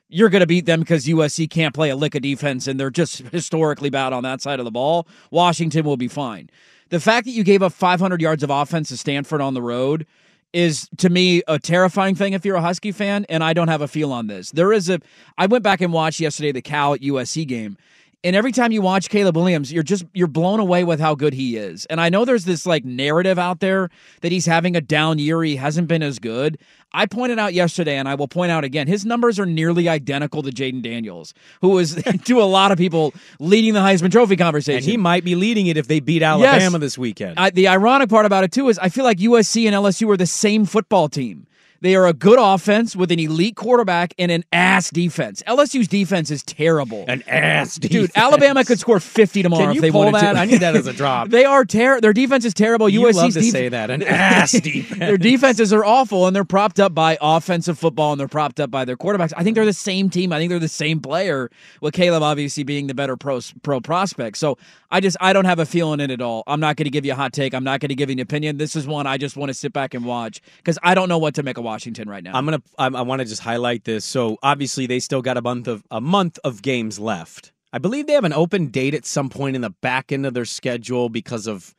you're 0.08 0.28
going 0.28 0.40
to 0.40 0.46
beat 0.46 0.66
them 0.66 0.81
because 0.81 1.07
USC 1.07 1.48
can't 1.48 1.72
play 1.72 1.90
a 1.90 1.96
lick 1.96 2.16
of 2.16 2.22
defense 2.22 2.66
and 2.66 2.78
they're 2.78 2.90
just 2.90 3.18
historically 3.33 3.90
bad 3.90 4.12
on 4.12 4.24
that 4.24 4.42
side 4.42 4.59
of 4.59 4.64
the 4.64 4.72
ball. 4.72 5.07
Washington 5.31 5.85
will 5.85 5.96
be 5.96 6.09
fine. 6.09 6.50
The 6.88 6.98
fact 6.98 7.26
that 7.26 7.33
you 7.33 7.44
gave 7.44 7.62
up 7.62 7.72
500 7.72 8.20
yards 8.20 8.42
of 8.42 8.50
offense 8.50 8.88
to 8.88 8.96
Stanford 8.96 9.40
on 9.40 9.55
the 9.55 9.62
road 9.62 10.07
is 10.54 10.88
to 10.98 11.10
me 11.10 11.42
a 11.48 11.58
terrifying 11.58 12.14
thing 12.14 12.32
if 12.32 12.44
you're 12.44 12.56
a 12.56 12.62
Husky 12.62 12.92
fan, 12.92 13.26
and 13.28 13.42
I 13.42 13.52
don't 13.52 13.68
have 13.68 13.82
a 13.82 13.88
feel 13.88 14.12
on 14.12 14.28
this. 14.28 14.52
There 14.52 14.72
is 14.72 14.88
a. 14.88 15.00
I 15.36 15.46
went 15.46 15.64
back 15.64 15.80
and 15.80 15.92
watched 15.92 16.20
yesterday 16.20 16.52
the 16.52 16.62
Cal 16.62 16.94
at 16.94 17.00
USC 17.00 17.46
game. 17.46 17.76
And 18.24 18.34
every 18.34 18.52
time 18.52 18.72
you 18.72 18.80
watch 18.80 19.10
Caleb 19.10 19.37
Williams, 19.37 19.70
you're 19.70 19.82
just 19.82 20.04
you're 20.14 20.26
blown 20.26 20.58
away 20.58 20.82
with 20.82 20.98
how 20.98 21.14
good 21.14 21.34
he 21.34 21.58
is. 21.58 21.84
And 21.87 22.00
I 22.00 22.08
know 22.08 22.24
there's 22.24 22.46
this 22.46 22.64
like 22.64 22.82
narrative 22.82 23.38
out 23.38 23.60
there 23.60 23.90
that 24.22 24.32
he's 24.32 24.46
having 24.46 24.74
a 24.74 24.80
down 24.80 25.18
year, 25.18 25.42
he 25.42 25.56
hasn't 25.56 25.88
been 25.88 26.02
as 26.02 26.18
good. 26.18 26.58
I 26.94 27.06
pointed 27.06 27.38
out 27.38 27.52
yesterday, 27.52 27.96
and 27.96 28.08
I 28.08 28.14
will 28.14 28.28
point 28.28 28.50
out 28.50 28.64
again, 28.64 28.87
his 28.87 29.04
numbers 29.04 29.38
are 29.38 29.44
nearly 29.44 29.88
identical 29.88 30.42
to 30.42 30.50
Jayden 30.50 30.80
Daniels, 30.80 31.34
who 31.60 31.76
is 31.78 32.02
to 32.24 32.40
a 32.40 32.44
lot 32.44 32.72
of 32.72 32.78
people 32.78 33.12
leading 33.40 33.74
the 33.74 33.80
Heisman 33.80 34.10
Trophy 34.10 34.37
conversation. 34.37 34.78
And 34.78 34.84
he 34.87 34.96
might 34.96 35.24
be 35.24 35.34
leading 35.34 35.66
it 35.66 35.76
if 35.76 35.87
they 35.87 36.00
beat 36.00 36.22
Alabama 36.22 36.78
this 36.78 36.96
weekend. 36.96 37.38
I, 37.38 37.50
the 37.50 37.68
ironic 37.68 38.08
part 38.08 38.24
about 38.24 38.44
it 38.44 38.52
too 38.52 38.68
is 38.70 38.78
I 38.78 38.88
feel 38.88 39.04
like 39.04 39.18
USC 39.18 39.66
and 39.66 39.74
LSU 39.74 40.08
are 40.08 40.16
the 40.16 40.26
same 40.26 40.64
football 40.64 41.08
team. 41.08 41.46
They 41.80 41.96
are 41.96 42.06
a 42.06 42.12
good 42.12 42.38
offense 42.40 42.96
with 42.96 43.12
an 43.12 43.18
elite 43.18 43.56
quarterback 43.56 44.14
and 44.18 44.30
an 44.32 44.44
ass 44.52 44.90
defense. 44.90 45.42
LSU's 45.46 45.87
defense 45.88 46.30
is 46.30 46.42
terrible. 46.42 47.04
An 47.08 47.22
ass 47.26 47.76
Dude. 47.76 48.10
Alabama 48.14 48.64
could 48.64 48.78
score 48.78 49.00
50 49.00 49.42
tomorrow 49.42 49.66
Can 49.66 49.76
if 49.76 49.82
they 49.82 49.90
pull 49.90 50.04
wanted 50.06 50.20
that? 50.20 50.32
to. 50.34 50.38
I 50.38 50.44
need 50.46 50.60
that 50.60 50.76
as 50.76 50.87
a 50.87 50.92
drop. 50.92 51.28
they 51.30 51.44
are 51.44 51.64
terrible. 51.64 52.00
their 52.00 52.12
defense 52.14 52.44
is 52.44 52.54
terrible. 52.54 52.88
You 52.88 53.02
USC's 53.02 53.16
love 53.16 53.32
to 53.34 53.40
def- 53.40 53.50
say 53.50 53.68
that. 53.68 53.90
An 53.90 54.02
ass 54.04 54.52
defense. 54.52 54.98
their 54.98 55.18
defenses 55.18 55.72
are 55.72 55.84
awful 55.84 56.26
and 56.26 56.34
they're 56.34 56.44
propped 56.44 56.80
up 56.80 56.94
by 56.94 57.18
offensive 57.20 57.78
football 57.78 58.12
and 58.12 58.20
they're 58.20 58.28
propped 58.28 58.60
up 58.60 58.70
by 58.70 58.84
their 58.84 58.96
quarterbacks. 58.96 59.32
I 59.37 59.42
think 59.44 59.54
they're 59.54 59.66
the 59.66 59.72
same 59.72 60.08
team. 60.08 60.32
I 60.32 60.38
think 60.38 60.48
they're 60.50 60.58
the 60.58 60.68
same 60.68 61.00
player 61.00 61.50
with 61.80 61.92
Caleb 61.94 62.22
obviously 62.22 62.62
being 62.62 62.87
the 62.87 62.94
better 62.94 63.16
pro 63.16 63.40
pro 63.62 63.80
prospect. 63.80 64.38
So 64.38 64.56
I 64.90 65.00
just 65.00 65.16
I 65.20 65.32
don't 65.32 65.44
have 65.44 65.58
a 65.58 65.66
feeling 65.66 66.00
in 66.00 66.10
it 66.10 66.20
all. 66.22 66.44
I'm 66.46 66.60
not 66.60 66.76
going 66.76 66.84
to 66.84 66.90
give 66.90 67.04
you 67.04 67.12
a 67.12 67.16
hot 67.16 67.32
take. 67.32 67.52
I'm 67.54 67.64
not 67.64 67.80
going 67.80 67.88
to 67.88 67.94
give 67.94 68.08
you 68.08 68.14
an 68.14 68.20
opinion. 68.20 68.58
This 68.58 68.76
is 68.76 68.87
one 68.87 69.06
I 69.06 69.18
just 69.18 69.37
want 69.37 69.50
to 69.50 69.54
sit 69.54 69.72
back 69.72 69.92
and 69.92 70.04
watch 70.04 70.40
because 70.58 70.78
I 70.82 70.94
don't 70.94 71.08
know 71.08 71.18
what 71.18 71.34
to 71.34 71.42
make 71.42 71.58
of 71.58 71.63
Washington 71.64 72.09
right 72.09 72.22
now. 72.22 72.33
I'm 72.35 72.44
gonna. 72.44 72.62
I, 72.79 72.87
I 72.87 73.03
want 73.03 73.20
to 73.20 73.24
just 73.24 73.42
highlight 73.42 73.85
this. 73.85 74.05
So 74.05 74.38
obviously 74.42 74.87
they 74.87 75.00
still 75.00 75.22
got 75.22 75.37
a 75.37 75.42
month 75.42 75.66
of 75.66 75.83
a 75.90 76.00
month 76.00 76.38
of 76.44 76.62
games 76.62 76.98
left. 77.00 77.53
I 77.72 77.79
believe 77.79 78.07
they 78.07 78.12
have 78.12 78.22
an 78.24 78.33
open 78.33 78.68
date 78.68 78.94
at 78.94 79.05
some 79.05 79.29
point 79.31 79.57
in 79.57 79.62
the 79.62 79.70
back 79.70 80.12
end 80.12 80.27
of 80.27 80.35
their 80.35 80.44
schedule 80.44 81.09
because 81.09 81.48
of 81.48 81.74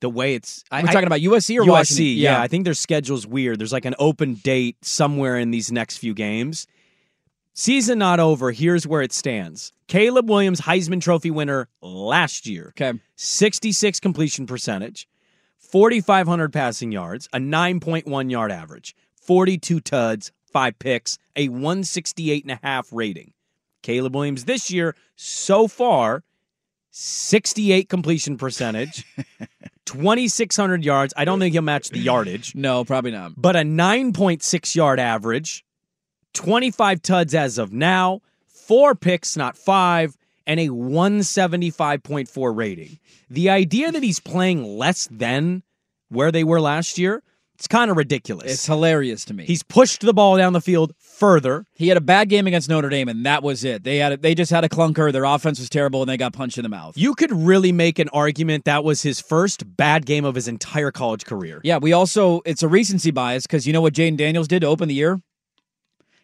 the 0.00 0.08
way 0.08 0.34
it's. 0.34 0.62
I, 0.70 0.82
We're 0.82 0.90
I- 0.90 0.92
talking 0.92 1.06
about 1.08 1.20
USC 1.20 1.58
or 1.58 1.62
USC. 1.64 1.68
Washington? 1.68 2.04
Yeah. 2.18 2.40
I 2.40 2.46
think 2.46 2.64
their 2.64 2.74
schedule's 2.74 3.26
weird. 3.26 3.58
There's 3.58 3.72
like 3.72 3.84
an 3.84 3.96
open 3.98 4.34
date 4.34 4.76
somewhere 4.84 5.36
in 5.38 5.50
these 5.50 5.72
next 5.72 5.98
few 5.98 6.14
games. 6.14 6.66
Season 7.54 7.98
not 7.98 8.18
over. 8.20 8.50
Here's 8.52 8.86
where 8.86 9.02
it 9.02 9.12
stands. 9.12 9.72
Caleb 9.86 10.30
Williams, 10.30 10.60
Heisman 10.62 11.02
Trophy 11.02 11.30
winner 11.30 11.68
last 11.82 12.46
year. 12.46 12.72
Okay. 12.80 12.98
66 13.16 14.00
completion 14.00 14.46
percentage, 14.46 15.06
4,500 15.58 16.52
passing 16.52 16.92
yards, 16.92 17.28
a 17.32 17.38
9.1 17.38 18.30
yard 18.30 18.50
average, 18.52 18.96
42 19.22 19.80
tuds, 19.80 20.32
five 20.44 20.78
picks, 20.78 21.18
a 21.36 21.48
168 21.48 22.44
and 22.44 22.52
a 22.52 22.60
half 22.62 22.88
rating. 22.92 23.32
Caleb 23.82 24.14
Williams 24.14 24.44
this 24.44 24.70
year, 24.70 24.94
so 25.16 25.66
far, 25.66 26.22
68 26.90 27.88
completion 27.88 28.36
percentage, 28.36 29.04
2,600 29.86 30.84
yards. 30.84 31.12
I 31.16 31.24
don't 31.24 31.38
think 31.40 31.52
he'll 31.54 31.62
match 31.62 31.88
the 31.88 31.98
yardage, 31.98 32.54
No, 32.54 32.84
probably 32.84 33.10
not. 33.10 33.32
but 33.36 33.56
a 33.56 33.60
9.6 33.60 34.74
yard 34.76 35.00
average, 35.00 35.64
25 36.34 37.02
tuds 37.02 37.34
as 37.34 37.58
of 37.58 37.72
now, 37.72 38.20
four 38.46 38.94
picks, 38.94 39.36
not 39.36 39.56
five, 39.56 40.16
and 40.46 40.60
a 40.60 40.68
175.4 40.68 42.56
rating. 42.56 42.98
The 43.30 43.50
idea 43.50 43.90
that 43.92 44.02
he's 44.02 44.20
playing 44.20 44.64
less 44.78 45.08
than 45.10 45.62
where 46.08 46.30
they 46.32 46.44
were 46.44 46.60
last 46.60 46.98
year, 46.98 47.22
it's 47.62 47.68
kind 47.68 47.92
of 47.92 47.96
ridiculous. 47.96 48.52
It's 48.52 48.66
hilarious 48.66 49.24
to 49.26 49.34
me. 49.34 49.44
He's 49.46 49.62
pushed 49.62 50.00
the 50.00 50.12
ball 50.12 50.36
down 50.36 50.52
the 50.52 50.60
field 50.60 50.94
further. 50.98 51.64
he 51.76 51.86
had 51.86 51.96
a 51.96 52.00
bad 52.00 52.28
game 52.28 52.48
against 52.48 52.68
Notre 52.68 52.88
Dame, 52.88 53.08
and 53.08 53.24
that 53.24 53.44
was 53.44 53.62
it. 53.62 53.84
They 53.84 53.98
had 53.98 54.10
a, 54.10 54.16
they 54.16 54.34
just 54.34 54.50
had 54.50 54.64
a 54.64 54.68
clunker. 54.68 55.12
Their 55.12 55.22
offense 55.22 55.60
was 55.60 55.70
terrible, 55.70 56.02
and 56.02 56.08
they 56.08 56.16
got 56.16 56.32
punched 56.32 56.58
in 56.58 56.64
the 56.64 56.68
mouth. 56.68 56.98
You 56.98 57.14
could 57.14 57.30
really 57.30 57.70
make 57.70 58.00
an 58.00 58.08
argument 58.08 58.64
that 58.64 58.82
was 58.82 59.02
his 59.02 59.20
first 59.20 59.76
bad 59.76 60.06
game 60.06 60.24
of 60.24 60.34
his 60.34 60.48
entire 60.48 60.90
college 60.90 61.24
career. 61.24 61.60
Yeah, 61.62 61.78
we 61.78 61.92
also 61.92 62.40
it's 62.44 62.64
a 62.64 62.68
recency 62.68 63.12
bias 63.12 63.46
because 63.46 63.64
you 63.64 63.72
know 63.72 63.80
what 63.80 63.94
Jayden 63.94 64.16
Daniels 64.16 64.48
did 64.48 64.62
to 64.62 64.66
open 64.66 64.88
the 64.88 64.96
year. 64.96 65.22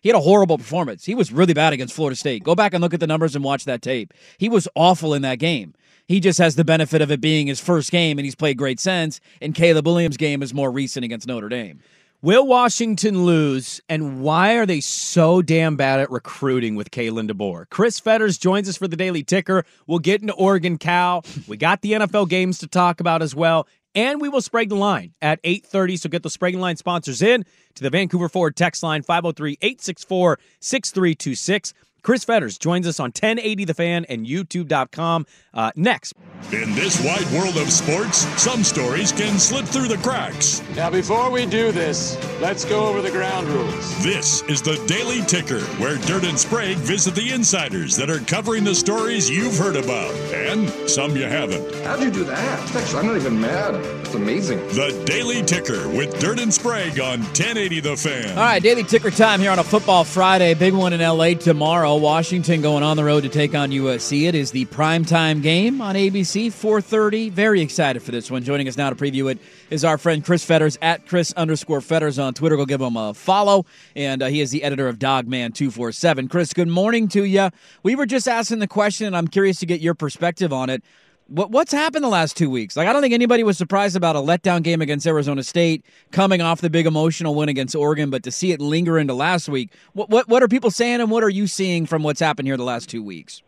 He 0.00 0.08
had 0.08 0.16
a 0.16 0.20
horrible 0.20 0.58
performance. 0.58 1.04
He 1.04 1.14
was 1.14 1.32
really 1.32 1.54
bad 1.54 1.72
against 1.72 1.94
Florida 1.94 2.16
State. 2.16 2.42
Go 2.42 2.56
back 2.56 2.74
and 2.74 2.82
look 2.82 2.94
at 2.94 3.00
the 3.00 3.06
numbers 3.06 3.36
and 3.36 3.44
watch 3.44 3.64
that 3.66 3.80
tape. 3.80 4.12
He 4.38 4.48
was 4.48 4.66
awful 4.74 5.14
in 5.14 5.22
that 5.22 5.38
game. 5.38 5.74
He 6.08 6.20
just 6.20 6.38
has 6.38 6.56
the 6.56 6.64
benefit 6.64 7.02
of 7.02 7.10
it 7.12 7.20
being 7.20 7.46
his 7.46 7.60
first 7.60 7.92
game, 7.92 8.18
and 8.18 8.24
he's 8.24 8.34
played 8.34 8.56
great 8.56 8.80
since. 8.80 9.20
And 9.42 9.54
Caleb 9.54 9.86
Williams' 9.86 10.16
game 10.16 10.42
is 10.42 10.54
more 10.54 10.72
recent 10.72 11.04
against 11.04 11.28
Notre 11.28 11.50
Dame. 11.50 11.80
Will 12.22 12.46
Washington 12.46 13.26
lose, 13.26 13.82
and 13.88 14.22
why 14.22 14.56
are 14.56 14.66
they 14.66 14.80
so 14.80 15.40
damn 15.40 15.76
bad 15.76 16.00
at 16.00 16.10
recruiting 16.10 16.74
with 16.74 16.90
Kalen 16.90 17.30
DeBoer? 17.30 17.66
Chris 17.70 18.00
Fetters 18.00 18.38
joins 18.38 18.68
us 18.68 18.76
for 18.76 18.88
the 18.88 18.96
Daily 18.96 19.22
Ticker. 19.22 19.64
We'll 19.86 20.00
get 20.00 20.20
into 20.20 20.32
Oregon 20.32 20.78
Cal. 20.78 21.24
We 21.46 21.56
got 21.56 21.82
the 21.82 21.92
NFL 21.92 22.28
games 22.28 22.58
to 22.58 22.66
talk 22.66 22.98
about 22.98 23.22
as 23.22 23.36
well, 23.36 23.68
and 23.94 24.20
we 24.20 24.28
will 24.28 24.40
Sprague 24.40 24.70
the 24.70 24.74
line 24.74 25.14
at 25.22 25.40
8.30, 25.44 26.00
so 26.00 26.08
get 26.08 26.24
the 26.24 26.30
Sprague 26.30 26.56
line 26.56 26.76
sponsors 26.76 27.22
in 27.22 27.44
to 27.74 27.84
the 27.84 27.90
Vancouver 27.90 28.28
Ford 28.28 28.56
text 28.56 28.82
line 28.82 29.04
503-864-6326. 29.04 31.72
Chris 32.02 32.24
Fetters 32.24 32.58
joins 32.58 32.86
us 32.86 33.00
on 33.00 33.06
1080 33.08 33.64
The 33.64 33.74
Fan 33.74 34.04
and 34.08 34.26
YouTube.com 34.26 35.26
uh, 35.52 35.72
next. 35.76 36.14
In 36.52 36.74
this 36.74 37.04
wide 37.04 37.26
world 37.32 37.56
of 37.56 37.70
sports, 37.70 38.18
some 38.40 38.62
stories 38.62 39.12
can 39.12 39.38
slip 39.38 39.66
through 39.66 39.88
the 39.88 39.98
cracks. 39.98 40.62
Now, 40.76 40.88
before 40.88 41.30
we 41.30 41.44
do 41.46 41.72
this, 41.72 42.16
let's 42.40 42.64
go 42.64 42.86
over 42.86 43.02
the 43.02 43.10
ground 43.10 43.48
rules. 43.48 44.02
This 44.04 44.42
is 44.42 44.62
the 44.62 44.82
Daily 44.86 45.20
Ticker, 45.22 45.60
where 45.80 45.98
Dirt 45.98 46.24
and 46.24 46.38
Sprague 46.38 46.78
visit 46.78 47.14
the 47.14 47.32
insiders 47.32 47.96
that 47.96 48.08
are 48.08 48.20
covering 48.20 48.64
the 48.64 48.74
stories 48.74 49.28
you've 49.28 49.58
heard 49.58 49.76
about 49.76 50.14
and 50.32 50.70
some 50.88 51.16
you 51.16 51.24
haven't. 51.24 51.74
How'd 51.84 52.00
you 52.02 52.10
do 52.10 52.24
that? 52.24 52.74
Actually, 52.76 53.00
I'm 53.00 53.06
not 53.06 53.16
even 53.16 53.40
mad. 53.40 53.74
It's 54.06 54.14
amazing. 54.14 54.58
The 54.68 55.02
Daily 55.04 55.42
Ticker 55.42 55.88
with 55.88 56.18
Dirt 56.20 56.38
and 56.40 56.54
Sprague 56.54 57.00
on 57.00 57.20
1080 57.20 57.80
The 57.80 57.96
Fan. 57.96 58.30
All 58.30 58.44
right, 58.44 58.62
Daily 58.62 58.84
Ticker 58.84 59.10
time 59.10 59.40
here 59.40 59.50
on 59.50 59.58
a 59.58 59.64
Football 59.64 60.04
Friday. 60.04 60.54
Big 60.54 60.72
one 60.72 60.92
in 60.92 61.00
LA 61.00 61.34
tomorrow. 61.34 61.87
Washington 61.96 62.60
going 62.60 62.82
on 62.82 62.96
the 62.96 63.04
road 63.04 63.22
to 63.22 63.28
take 63.28 63.54
on 63.54 63.70
USC. 63.70 64.28
It 64.28 64.34
is 64.34 64.50
the 64.50 64.66
primetime 64.66 65.42
game 65.42 65.80
on 65.80 65.94
ABC, 65.94 66.48
4.30. 66.48 67.30
Very 67.30 67.60
excited 67.60 68.02
for 68.02 68.10
this 68.10 68.30
one. 68.30 68.42
Joining 68.42 68.68
us 68.68 68.76
now 68.76 68.90
to 68.90 68.96
preview 68.96 69.30
it 69.30 69.38
is 69.70 69.84
our 69.84 69.96
friend 69.96 70.24
Chris 70.24 70.44
Fetters 70.44 70.76
at 70.82 71.06
Chris 71.06 71.32
underscore 71.34 71.80
Fetters 71.80 72.18
on 72.18 72.34
Twitter. 72.34 72.56
Go 72.56 72.66
give 72.66 72.80
him 72.80 72.96
a 72.96 73.14
follow. 73.14 73.64
And 73.94 74.22
uh, 74.22 74.26
he 74.26 74.40
is 74.40 74.50
the 74.50 74.64
editor 74.64 74.88
of 74.88 74.98
Dawgman247. 74.98 76.28
Chris, 76.28 76.52
good 76.52 76.68
morning 76.68 77.08
to 77.08 77.24
you. 77.24 77.50
We 77.82 77.94
were 77.94 78.06
just 78.06 78.28
asking 78.28 78.58
the 78.58 78.68
question, 78.68 79.06
and 79.06 79.16
I'm 79.16 79.28
curious 79.28 79.58
to 79.60 79.66
get 79.66 79.80
your 79.80 79.94
perspective 79.94 80.52
on 80.52 80.70
it. 80.70 80.82
What, 81.28 81.50
what's 81.50 81.72
happened 81.72 82.02
the 82.02 82.08
last 82.08 82.38
two 82.38 82.48
weeks? 82.48 82.74
Like, 82.74 82.88
I 82.88 82.92
don't 82.92 83.02
think 83.02 83.12
anybody 83.12 83.44
was 83.44 83.58
surprised 83.58 83.96
about 83.96 84.16
a 84.16 84.20
letdown 84.20 84.62
game 84.62 84.80
against 84.80 85.06
Arizona 85.06 85.42
State, 85.42 85.84
coming 86.10 86.40
off 86.40 86.62
the 86.62 86.70
big 86.70 86.86
emotional 86.86 87.34
win 87.34 87.50
against 87.50 87.74
Oregon, 87.76 88.08
but 88.08 88.22
to 88.22 88.30
see 88.30 88.52
it 88.52 88.62
linger 88.62 88.98
into 88.98 89.12
last 89.12 89.46
week, 89.46 89.70
what 89.92 90.08
what, 90.08 90.26
what 90.28 90.42
are 90.42 90.48
people 90.48 90.70
saying, 90.70 91.02
and 91.02 91.10
what 91.10 91.22
are 91.22 91.28
you 91.28 91.46
seeing 91.46 91.84
from 91.84 92.02
what's 92.02 92.20
happened 92.20 92.48
here 92.48 92.56
the 92.56 92.64
last 92.64 92.88
two 92.88 93.02
weeks? 93.02 93.42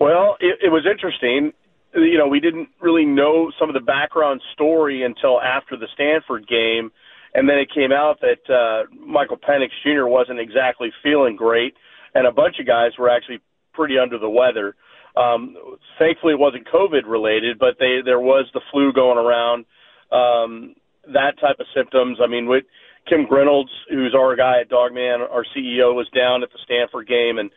Well, 0.00 0.36
it, 0.40 0.58
it 0.62 0.68
was 0.70 0.86
interesting. 0.90 1.52
You 1.94 2.16
know, 2.16 2.28
we 2.28 2.40
didn't 2.40 2.68
really 2.80 3.04
know 3.04 3.52
some 3.58 3.68
of 3.68 3.74
the 3.74 3.80
background 3.80 4.40
story 4.54 5.02
until 5.02 5.40
after 5.40 5.76
the 5.76 5.88
Stanford 5.92 6.48
game, 6.48 6.90
and 7.34 7.46
then 7.46 7.58
it 7.58 7.68
came 7.74 7.92
out 7.92 8.20
that 8.22 8.48
uh, 8.48 8.84
Michael 9.04 9.36
Penix 9.36 9.70
Jr. 9.82 10.06
wasn't 10.06 10.40
exactly 10.40 10.92
feeling 11.02 11.36
great, 11.36 11.74
and 12.14 12.26
a 12.26 12.32
bunch 12.32 12.58
of 12.58 12.66
guys 12.66 12.92
were 12.98 13.10
actually 13.10 13.40
pretty 13.74 13.98
under 13.98 14.18
the 14.18 14.30
weather. 14.30 14.74
Um, 15.16 15.56
thankfully, 15.98 16.34
it 16.34 16.38
wasn't 16.38 16.68
COVID 16.68 17.06
related, 17.06 17.58
but 17.58 17.76
they 17.78 18.00
there 18.04 18.20
was 18.20 18.46
the 18.54 18.60
flu 18.70 18.92
going 18.92 19.18
around, 19.18 19.64
um, 20.12 20.74
that 21.12 21.38
type 21.40 21.56
of 21.60 21.66
symptoms. 21.74 22.18
I 22.22 22.26
mean, 22.26 22.46
with 22.46 22.64
Kim 23.08 23.26
Grinolds, 23.26 23.72
who's 23.90 24.14
our 24.14 24.36
guy 24.36 24.60
at 24.60 24.70
Dawgman, 24.70 25.20
our 25.20 25.44
CEO, 25.56 25.94
was 25.94 26.08
down 26.14 26.42
at 26.42 26.50
the 26.52 26.58
Stanford 26.64 27.08
game 27.08 27.38
and 27.38 27.50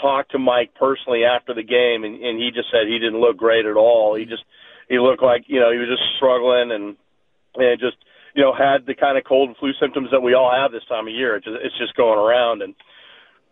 talked 0.00 0.32
to 0.32 0.38
Mike 0.38 0.70
personally 0.78 1.24
after 1.24 1.54
the 1.54 1.62
game, 1.62 2.04
and, 2.04 2.22
and 2.22 2.38
he 2.38 2.50
just 2.54 2.70
said 2.70 2.86
he 2.86 2.98
didn't 2.98 3.20
look 3.20 3.36
great 3.36 3.66
at 3.66 3.76
all. 3.76 4.14
He 4.14 4.24
just 4.24 4.44
he 4.88 4.98
looked 4.98 5.22
like 5.22 5.44
you 5.46 5.60
know 5.60 5.72
he 5.72 5.78
was 5.78 5.88
just 5.88 6.16
struggling 6.16 6.72
and 6.72 6.96
and 7.56 7.80
just 7.80 7.96
you 8.34 8.42
know 8.42 8.54
had 8.54 8.86
the 8.86 8.94
kind 8.94 9.18
of 9.18 9.24
cold 9.24 9.48
and 9.48 9.56
flu 9.56 9.72
symptoms 9.80 10.08
that 10.12 10.20
we 10.20 10.34
all 10.34 10.52
have 10.52 10.72
this 10.72 10.86
time 10.88 11.08
of 11.08 11.14
year. 11.14 11.36
It's 11.36 11.46
just, 11.46 11.58
it's 11.62 11.78
just 11.78 11.96
going 11.96 12.18
around 12.18 12.62
and 12.62 12.74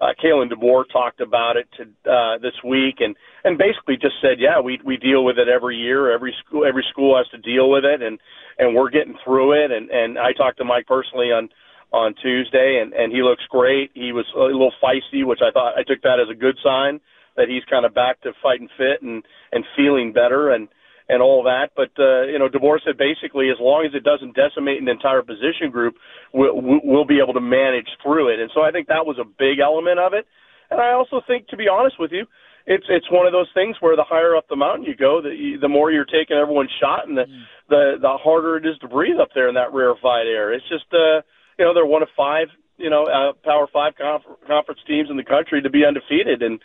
uh, 0.01 0.13
Kalen 0.23 0.53
DeBoer 0.53 0.85
talked 0.93 1.21
about 1.21 1.57
it 1.57 1.67
to, 1.77 2.11
uh, 2.11 2.39
this 2.39 2.53
week, 2.65 2.97
and 3.01 3.17
and 3.45 3.57
basically 3.57 3.97
just 3.97 4.15
said, 4.21 4.39
yeah, 4.39 4.61
we 4.61 4.79
we 4.85 4.97
deal 4.97 5.25
with 5.25 5.39
it 5.39 5.49
every 5.49 5.77
year. 5.77 6.13
Every 6.13 6.35
school 6.45 6.65
every 6.67 6.85
school 6.91 7.17
has 7.17 7.29
to 7.29 7.39
deal 7.39 7.71
with 7.71 7.85
it, 7.85 8.03
and 8.03 8.19
and 8.59 8.75
we're 8.75 8.91
getting 8.91 9.17
through 9.25 9.53
it. 9.65 9.71
And 9.71 9.91
and 9.91 10.19
I 10.19 10.33
talked 10.33 10.59
to 10.59 10.65
Mike 10.65 10.87
personally 10.87 11.33
on 11.33 11.49
on 11.93 12.15
Tuesday, 12.23 12.81
and 12.83 12.93
and 12.93 13.13
he 13.13 13.23
looks 13.23 13.45
great. 13.49 13.91
He 13.95 14.13
was 14.13 14.27
a 14.37 14.41
little 14.41 14.73
feisty, 14.83 15.25
which 15.25 15.41
I 15.41 15.51
thought 15.51 15.79
I 15.79 15.83
took 15.83 16.03
that 16.03 16.21
as 16.21 16.29
a 16.31 16.35
good 16.35 16.59
sign 16.63 17.01
that 17.37 17.49
he's 17.49 17.65
kind 17.69 17.85
of 17.85 17.95
back 17.95 18.21
to 18.23 18.33
fighting 18.43 18.69
fit 18.77 19.03
and 19.03 19.25
and 19.53 19.65
feeling 19.77 20.13
better. 20.13 20.51
And 20.51 20.69
and 21.09 21.23
all 21.23 21.43
that. 21.45 21.71
But 21.77 21.91
uh, 21.99 22.27
you 22.27 22.39
know, 22.39 22.49
DeBoer 22.49 22.79
said 22.85 22.99
basically, 22.99 23.51
as 23.51 23.57
long 23.61 23.87
as 23.87 23.95
it 23.95 24.05
doesn't 24.05 24.35
decimate 24.35 24.81
an 24.81 24.89
entire 24.89 25.23
position 25.23 25.71
group, 25.71 25.97
we'll, 26.33 26.61
we'll 26.83 27.07
be 27.07 27.21
able 27.23 27.35
to 27.35 27.41
manage 27.41 27.89
through 28.03 28.33
it. 28.33 28.41
And 28.41 28.51
so 28.55 28.63
I 28.63 28.71
think 28.71 28.89
that 28.89 29.07
was 29.07 29.19
a 29.19 29.25
big 29.25 29.59
element 29.63 29.99
of 29.99 30.13
it. 30.13 30.27
And 30.71 30.81
I 30.81 30.93
also 30.93 31.21
think, 31.27 31.47
to 31.49 31.57
be 31.57 31.69
honest 31.69 31.97
with 31.99 32.11
you, 32.11 32.27
it's 32.67 32.87
it's 32.89 33.11
one 33.11 33.27
of 33.27 33.33
those 33.33 33.49
things 33.55 33.77
where 33.81 33.95
the 33.95 34.05
higher 34.05 34.37
up 34.37 34.49
the 34.49 34.57
mountain 34.57 34.85
you 34.85 34.97
go, 34.97 35.23
the 35.23 35.57
the 35.61 35.69
more 35.69 35.93
you're 35.93 36.05
taking 36.05 36.37
everyone's 36.37 36.75
shot, 36.81 37.07
and 37.07 37.17
the 37.17 37.23
mm. 37.23 37.43
the 37.69 37.95
the 38.03 38.19
harder 38.19 38.57
it 38.57 38.67
is 38.67 38.77
to 38.81 38.89
breathe 38.89 39.21
up 39.21 39.29
there 39.35 39.49
in 39.49 39.55
that 39.55 39.73
rarefied 39.73 40.27
air. 40.27 40.53
It's 40.53 40.69
just 40.69 40.87
uh, 40.93 41.23
you 41.59 41.65
know 41.65 41.73
they're 41.73 41.87
one 41.87 42.03
of 42.03 42.09
five 42.17 42.49
you 42.77 42.91
know 42.91 43.05
uh, 43.05 43.33
Power 43.45 43.69
Five 43.73 43.95
conf- 43.97 44.41
conference 44.47 44.81
teams 44.87 45.11
in 45.11 45.17
the 45.17 45.25
country 45.25 45.63
to 45.63 45.71
be 45.71 45.85
undefeated, 45.87 46.43
and 46.43 46.59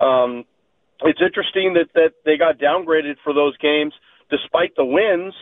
um, 0.00 0.44
it's 1.04 1.20
interesting 1.20 1.74
that 1.74 1.88
that 1.94 2.12
they 2.24 2.36
got 2.36 2.58
downgraded 2.58 3.16
for 3.24 3.32
those 3.32 3.56
games 3.58 3.92
despite 4.30 4.74
the 4.76 4.84
wins 4.84 5.34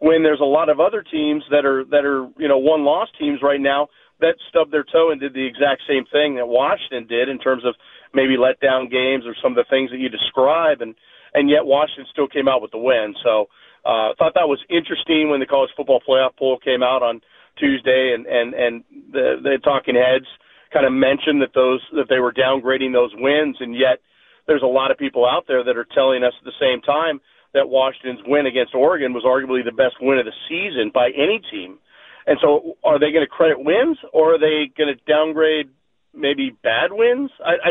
when 0.00 0.22
there's 0.22 0.40
a 0.40 0.44
lot 0.44 0.68
of 0.68 0.80
other 0.80 1.02
teams 1.02 1.42
that 1.50 1.64
are 1.64 1.84
that 1.84 2.04
are 2.04 2.28
you 2.38 2.48
know 2.48 2.58
one 2.58 2.84
loss 2.84 3.08
teams 3.18 3.40
right 3.42 3.60
now 3.60 3.88
that 4.20 4.34
stubbed 4.48 4.72
their 4.72 4.84
toe 4.84 5.10
and 5.10 5.20
did 5.20 5.34
the 5.34 5.46
exact 5.46 5.82
same 5.88 6.04
thing 6.10 6.34
that 6.36 6.46
Washington 6.46 7.06
did 7.06 7.28
in 7.28 7.38
terms 7.38 7.64
of 7.64 7.74
maybe 8.14 8.36
let 8.36 8.58
down 8.60 8.88
games 8.88 9.24
or 9.26 9.34
some 9.42 9.52
of 9.52 9.56
the 9.56 9.68
things 9.70 9.90
that 9.90 9.98
you 9.98 10.08
describe. 10.08 10.80
And 10.80 10.94
and 11.34 11.50
yet 11.50 11.66
Washington 11.66 12.06
still 12.10 12.28
came 12.28 12.48
out 12.48 12.62
with 12.62 12.72
the 12.72 12.78
win. 12.78 13.14
So 13.22 13.46
uh, 13.84 14.10
I 14.10 14.12
thought 14.18 14.34
that 14.34 14.48
was 14.48 14.58
interesting 14.70 15.30
when 15.30 15.40
the 15.40 15.46
college 15.46 15.70
football 15.76 16.02
playoff 16.02 16.36
poll 16.38 16.58
came 16.58 16.82
out 16.82 17.02
on 17.02 17.20
Tuesday 17.58 18.14
and 18.14 18.26
and 18.26 18.54
and 18.54 18.84
the 19.12 19.38
the 19.42 19.58
talking 19.62 19.94
heads 19.94 20.26
kind 20.72 20.84
of 20.84 20.92
mentioned 20.92 21.40
that 21.42 21.54
those 21.54 21.80
that 21.94 22.08
they 22.08 22.18
were 22.18 22.32
downgrading 22.32 22.92
those 22.92 23.12
wins. 23.14 23.56
And 23.60 23.74
yet 23.74 24.02
there's 24.48 24.64
a 24.64 24.66
lot 24.66 24.90
of 24.90 24.98
people 24.98 25.28
out 25.28 25.44
there 25.46 25.62
that 25.62 25.76
are 25.76 25.86
telling 25.94 26.24
us 26.24 26.32
at 26.40 26.44
the 26.44 26.58
same 26.58 26.80
time 26.80 27.20
that 27.54 27.68
Washington's 27.68 28.20
win 28.26 28.46
against 28.46 28.74
Oregon 28.74 29.12
was 29.12 29.22
arguably 29.22 29.64
the 29.64 29.76
best 29.76 29.96
win 30.00 30.18
of 30.18 30.24
the 30.24 30.34
season 30.48 30.90
by 30.92 31.12
any 31.14 31.40
team. 31.52 31.78
And 32.26 32.36
so, 32.42 32.76
are 32.84 32.98
they 32.98 33.12
going 33.12 33.24
to 33.24 33.30
credit 33.30 33.56
wins, 33.56 33.96
or 34.12 34.34
are 34.34 34.38
they 34.38 34.68
going 34.76 34.92
to 34.92 34.98
downgrade 35.08 35.68
maybe 36.12 36.52
bad 36.62 36.92
wins? 36.92 37.30
I, 37.40 37.70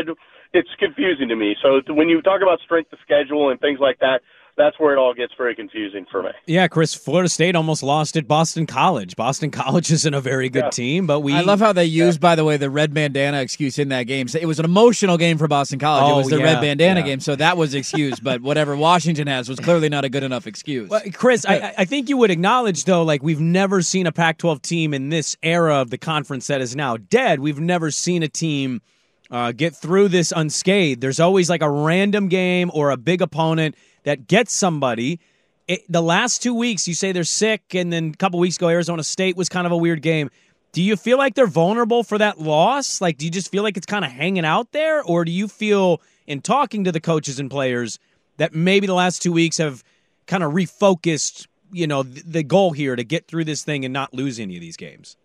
it's 0.52 0.68
confusing 0.78 1.28
to 1.28 1.36
me. 1.36 1.54
So 1.62 1.80
when 1.92 2.08
you 2.08 2.22
talk 2.22 2.40
about 2.42 2.58
strength 2.64 2.92
of 2.92 2.98
schedule 3.04 3.50
and 3.50 3.60
things 3.60 3.78
like 3.80 3.98
that, 4.00 4.20
that's 4.58 4.78
where 4.78 4.92
it 4.92 4.98
all 4.98 5.14
gets 5.14 5.32
very 5.38 5.54
confusing 5.54 6.04
for 6.10 6.22
me. 6.22 6.30
Yeah, 6.46 6.68
Chris, 6.68 6.92
Florida 6.92 7.28
State 7.28 7.54
almost 7.54 7.82
lost 7.82 8.16
at 8.16 8.26
Boston 8.28 8.66
College. 8.66 9.16
Boston 9.16 9.50
College 9.52 9.90
isn't 9.90 10.12
a 10.12 10.20
very 10.20 10.48
good 10.48 10.64
yeah. 10.64 10.70
team, 10.70 11.06
but 11.06 11.20
we. 11.20 11.32
I 11.32 11.40
love 11.40 11.60
how 11.60 11.72
they 11.72 11.84
used, 11.84 12.18
yeah. 12.18 12.28
by 12.28 12.34
the 12.34 12.44
way, 12.44 12.56
the 12.56 12.68
red 12.68 12.92
bandana 12.92 13.40
excuse 13.40 13.78
in 13.78 13.88
that 13.90 14.02
game. 14.02 14.26
It 14.38 14.46
was 14.46 14.58
an 14.58 14.64
emotional 14.64 15.16
game 15.16 15.38
for 15.38 15.48
Boston 15.48 15.78
College. 15.78 16.04
Oh, 16.04 16.14
it 16.14 16.18
was 16.18 16.28
the 16.28 16.38
yeah, 16.38 16.44
red 16.44 16.60
bandana 16.60 17.02
game, 17.02 17.20
so 17.20 17.36
that 17.36 17.56
was 17.56 17.74
excused. 17.74 18.22
but 18.22 18.42
whatever 18.42 18.76
Washington 18.76 19.28
has 19.28 19.48
was 19.48 19.60
clearly 19.60 19.88
not 19.88 20.04
a 20.04 20.08
good 20.08 20.24
enough 20.24 20.46
excuse. 20.46 20.90
Well, 20.90 21.02
Chris, 21.14 21.46
I, 21.46 21.74
I 21.78 21.84
think 21.84 22.08
you 22.08 22.16
would 22.16 22.30
acknowledge 22.30 22.84
though, 22.84 23.04
like 23.04 23.22
we've 23.22 23.40
never 23.40 23.80
seen 23.80 24.06
a 24.06 24.12
Pac-12 24.12 24.60
team 24.62 24.92
in 24.92 25.08
this 25.08 25.36
era 25.42 25.76
of 25.76 25.90
the 25.90 25.98
conference 25.98 26.48
that 26.48 26.60
is 26.60 26.74
now 26.74 26.96
dead. 26.96 27.40
We've 27.40 27.60
never 27.60 27.90
seen 27.90 28.22
a 28.22 28.28
team. 28.28 28.82
Uh, 29.30 29.52
get 29.52 29.76
through 29.76 30.08
this 30.08 30.32
unscathed. 30.34 31.02
There's 31.02 31.20
always 31.20 31.50
like 31.50 31.60
a 31.60 31.68
random 31.68 32.28
game 32.28 32.70
or 32.72 32.88
a 32.88 32.96
big 32.96 33.20
opponent 33.20 33.74
that 34.08 34.26
gets 34.26 34.54
somebody. 34.54 35.20
It, 35.66 35.82
the 35.86 36.00
last 36.00 36.42
two 36.42 36.54
weeks, 36.54 36.88
you 36.88 36.94
say 36.94 37.12
they're 37.12 37.24
sick, 37.24 37.74
and 37.74 37.92
then 37.92 38.12
a 38.14 38.16
couple 38.16 38.38
weeks 38.40 38.56
ago, 38.56 38.68
Arizona 38.68 39.04
State 39.04 39.36
was 39.36 39.50
kind 39.50 39.66
of 39.66 39.72
a 39.72 39.76
weird 39.76 40.00
game. 40.00 40.30
Do 40.72 40.82
you 40.82 40.96
feel 40.96 41.18
like 41.18 41.34
they're 41.34 41.46
vulnerable 41.46 42.02
for 42.02 42.16
that 42.16 42.40
loss? 42.40 43.02
Like, 43.02 43.18
do 43.18 43.26
you 43.26 43.30
just 43.30 43.50
feel 43.50 43.62
like 43.62 43.76
it's 43.76 43.84
kind 43.84 44.06
of 44.06 44.10
hanging 44.10 44.46
out 44.46 44.72
there? 44.72 45.02
Or 45.02 45.26
do 45.26 45.30
you 45.30 45.46
feel, 45.46 46.00
in 46.26 46.40
talking 46.40 46.84
to 46.84 46.92
the 46.92 47.00
coaches 47.00 47.38
and 47.38 47.50
players, 47.50 47.98
that 48.38 48.54
maybe 48.54 48.86
the 48.86 48.94
last 48.94 49.20
two 49.20 49.30
weeks 49.30 49.58
have 49.58 49.84
kind 50.26 50.42
of 50.42 50.52
refocused, 50.52 51.46
you 51.70 51.86
know, 51.86 52.02
the 52.02 52.42
goal 52.42 52.72
here 52.72 52.96
to 52.96 53.04
get 53.04 53.26
through 53.26 53.44
this 53.44 53.62
thing 53.62 53.84
and 53.84 53.92
not 53.92 54.14
lose 54.14 54.40
any 54.40 54.56
of 54.56 54.62
these 54.62 54.78
games? 54.78 55.18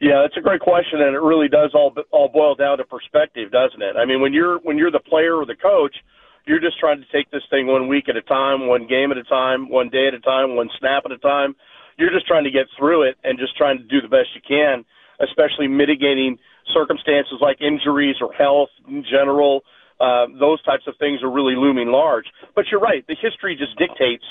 Yeah, 0.00 0.22
that's 0.22 0.38
a 0.38 0.40
great 0.40 0.62
question, 0.62 1.02
and 1.02 1.14
it 1.14 1.20
really 1.20 1.48
does 1.48 1.72
all 1.74 1.94
all 2.10 2.28
boil 2.28 2.54
down 2.54 2.78
to 2.78 2.84
perspective, 2.84 3.52
doesn't 3.52 3.82
it? 3.82 3.96
I 3.96 4.06
mean, 4.06 4.22
when 4.22 4.32
you're 4.32 4.58
when 4.60 4.78
you're 4.78 4.90
the 4.90 4.98
player 5.00 5.36
or 5.36 5.44
the 5.44 5.56
coach– 5.56 5.96
you're 6.46 6.60
just 6.60 6.78
trying 6.78 7.00
to 7.00 7.06
take 7.12 7.30
this 7.30 7.42
thing 7.50 7.66
one 7.66 7.88
week 7.88 8.08
at 8.08 8.16
a 8.16 8.22
time, 8.22 8.68
one 8.68 8.86
game 8.86 9.10
at 9.10 9.18
a 9.18 9.24
time, 9.24 9.68
one 9.68 9.88
day 9.90 10.06
at 10.08 10.14
a 10.14 10.20
time, 10.20 10.56
one 10.56 10.70
snap 10.78 11.02
at 11.04 11.12
a 11.12 11.18
time. 11.18 11.54
You're 11.98 12.12
just 12.12 12.26
trying 12.26 12.44
to 12.44 12.50
get 12.50 12.66
through 12.78 13.02
it 13.08 13.16
and 13.24 13.38
just 13.38 13.56
trying 13.56 13.78
to 13.78 13.84
do 13.84 14.00
the 14.00 14.08
best 14.08 14.28
you 14.34 14.42
can. 14.46 14.84
especially 15.20 15.68
mitigating 15.68 16.38
circumstances 16.74 17.38
like 17.40 17.60
injuries 17.60 18.16
or 18.20 18.32
health 18.32 18.68
in 18.88 19.04
general. 19.04 19.62
Uh, 20.00 20.26
those 20.38 20.62
types 20.64 20.84
of 20.86 20.94
things 20.98 21.22
are 21.22 21.30
really 21.30 21.56
looming 21.56 21.88
large. 21.88 22.26
But 22.54 22.66
you're 22.70 22.80
right. 22.80 23.04
The 23.06 23.16
history 23.20 23.56
just 23.56 23.78
dictates 23.78 24.24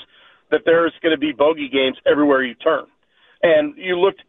that 0.50 0.62
there's 0.64 0.92
going 1.02 1.14
to 1.14 1.18
be 1.18 1.32
bogey 1.32 1.68
games 1.68 1.96
everywhere 2.06 2.44
you 2.44 2.54
turn. 2.54 2.86
And 3.42 3.74
you 3.76 3.98
looked, 3.98 4.22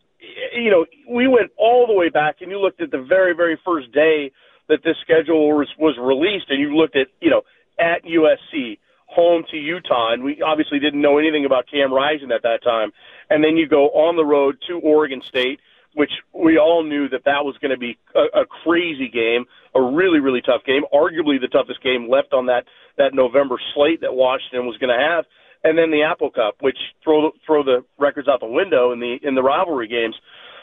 you 0.55 0.71
know, 0.71 0.85
we 1.09 1.27
went 1.27 1.51
all 1.57 1.85
the 1.85 1.93
way 1.93 2.09
back 2.09 2.37
and 2.41 2.49
you 2.49 2.59
looked 2.59 2.81
at 2.81 2.91
the 2.91 3.05
very, 3.07 3.35
very 3.35 3.59
first 3.63 3.91
day 3.91 4.31
that 4.67 4.79
this 4.83 4.95
schedule 5.01 5.55
was, 5.55 5.69
was 5.77 5.95
released 6.01 6.49
and 6.49 6.59
you 6.59 6.75
looked 6.75 6.95
at, 6.95 7.07
you 7.21 7.29
know, 7.29 7.41
at 7.79 8.03
USC, 8.03 8.79
home 9.07 9.43
to 9.51 9.57
Utah, 9.57 10.13
and 10.13 10.23
we 10.23 10.41
obviously 10.41 10.79
didn't 10.79 11.01
know 11.01 11.17
anything 11.17 11.45
about 11.45 11.65
Cam 11.69 11.93
Rising 11.93 12.31
at 12.31 12.43
that 12.43 12.63
time. 12.63 12.91
And 13.29 13.43
then 13.43 13.57
you 13.57 13.67
go 13.67 13.89
on 13.89 14.15
the 14.15 14.25
road 14.25 14.57
to 14.67 14.79
Oregon 14.79 15.21
State, 15.27 15.59
which 15.95 16.11
we 16.33 16.57
all 16.57 16.83
knew 16.83 17.09
that 17.09 17.23
that 17.25 17.43
was 17.43 17.57
going 17.57 17.71
to 17.71 17.77
be 17.77 17.97
a, 18.13 18.41
a 18.41 18.45
crazy 18.45 19.09
game, 19.09 19.45
a 19.73 19.81
really 19.81 20.19
really 20.19 20.41
tough 20.41 20.63
game, 20.65 20.83
arguably 20.93 21.39
the 21.39 21.47
toughest 21.47 21.81
game 21.81 22.09
left 22.09 22.33
on 22.33 22.45
that 22.47 22.65
that 22.97 23.13
November 23.13 23.55
slate 23.73 24.01
that 24.01 24.13
Washington 24.13 24.65
was 24.67 24.77
going 24.77 24.95
to 24.95 25.03
have. 25.03 25.25
And 25.63 25.77
then 25.77 25.89
the 25.89 26.03
Apple 26.03 26.29
Cup, 26.29 26.55
which 26.61 26.77
throw 27.03 27.31
throw 27.45 27.63
the 27.63 27.83
records 27.97 28.27
out 28.27 28.39
the 28.41 28.47
window 28.47 28.91
in 28.91 28.99
the 28.99 29.17
in 29.23 29.35
the 29.35 29.43
rivalry 29.43 29.87
games. 29.87 30.15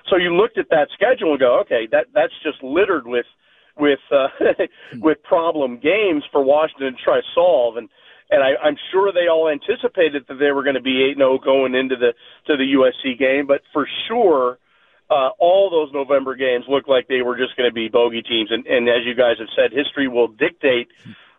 So 0.08 0.16
you 0.16 0.36
looked 0.36 0.58
at 0.58 0.68
that 0.70 0.88
schedule 0.92 1.30
and 1.30 1.40
go, 1.40 1.60
okay, 1.60 1.88
that 1.90 2.06
that's 2.14 2.32
just 2.42 2.62
littered 2.62 3.06
with 3.06 3.26
with 3.78 4.00
uh, 4.10 4.28
with 5.00 5.22
problem 5.22 5.78
games 5.78 6.24
for 6.30 6.42
Washington 6.42 6.96
to 6.96 7.02
try 7.02 7.20
to 7.20 7.26
solve. 7.34 7.76
And 7.76 7.88
and 8.30 8.42
I, 8.42 8.56
I'm 8.62 8.76
sure 8.90 9.12
they 9.12 9.28
all 9.28 9.48
anticipated 9.48 10.24
that 10.28 10.38
they 10.38 10.50
were 10.50 10.62
going 10.62 10.76
to 10.76 10.82
be 10.82 11.04
eight 11.04 11.16
zero 11.16 11.38
going 11.38 11.74
into 11.74 11.96
the 11.96 12.14
to 12.46 12.56
the 12.56 12.74
USC 12.74 13.18
game, 13.18 13.46
but 13.46 13.62
for 13.72 13.86
sure. 14.08 14.58
Uh, 15.10 15.28
all 15.38 15.68
those 15.68 15.92
November 15.92 16.34
games 16.34 16.64
looked 16.66 16.88
like 16.88 17.06
they 17.08 17.20
were 17.20 17.36
just 17.36 17.54
going 17.58 17.68
to 17.68 17.74
be 17.74 17.88
bogey 17.88 18.22
teams, 18.22 18.50
and, 18.50 18.66
and 18.66 18.88
as 18.88 19.04
you 19.04 19.14
guys 19.14 19.36
have 19.38 19.52
said, 19.54 19.70
history 19.70 20.08
will 20.08 20.28
dictate 20.28 20.88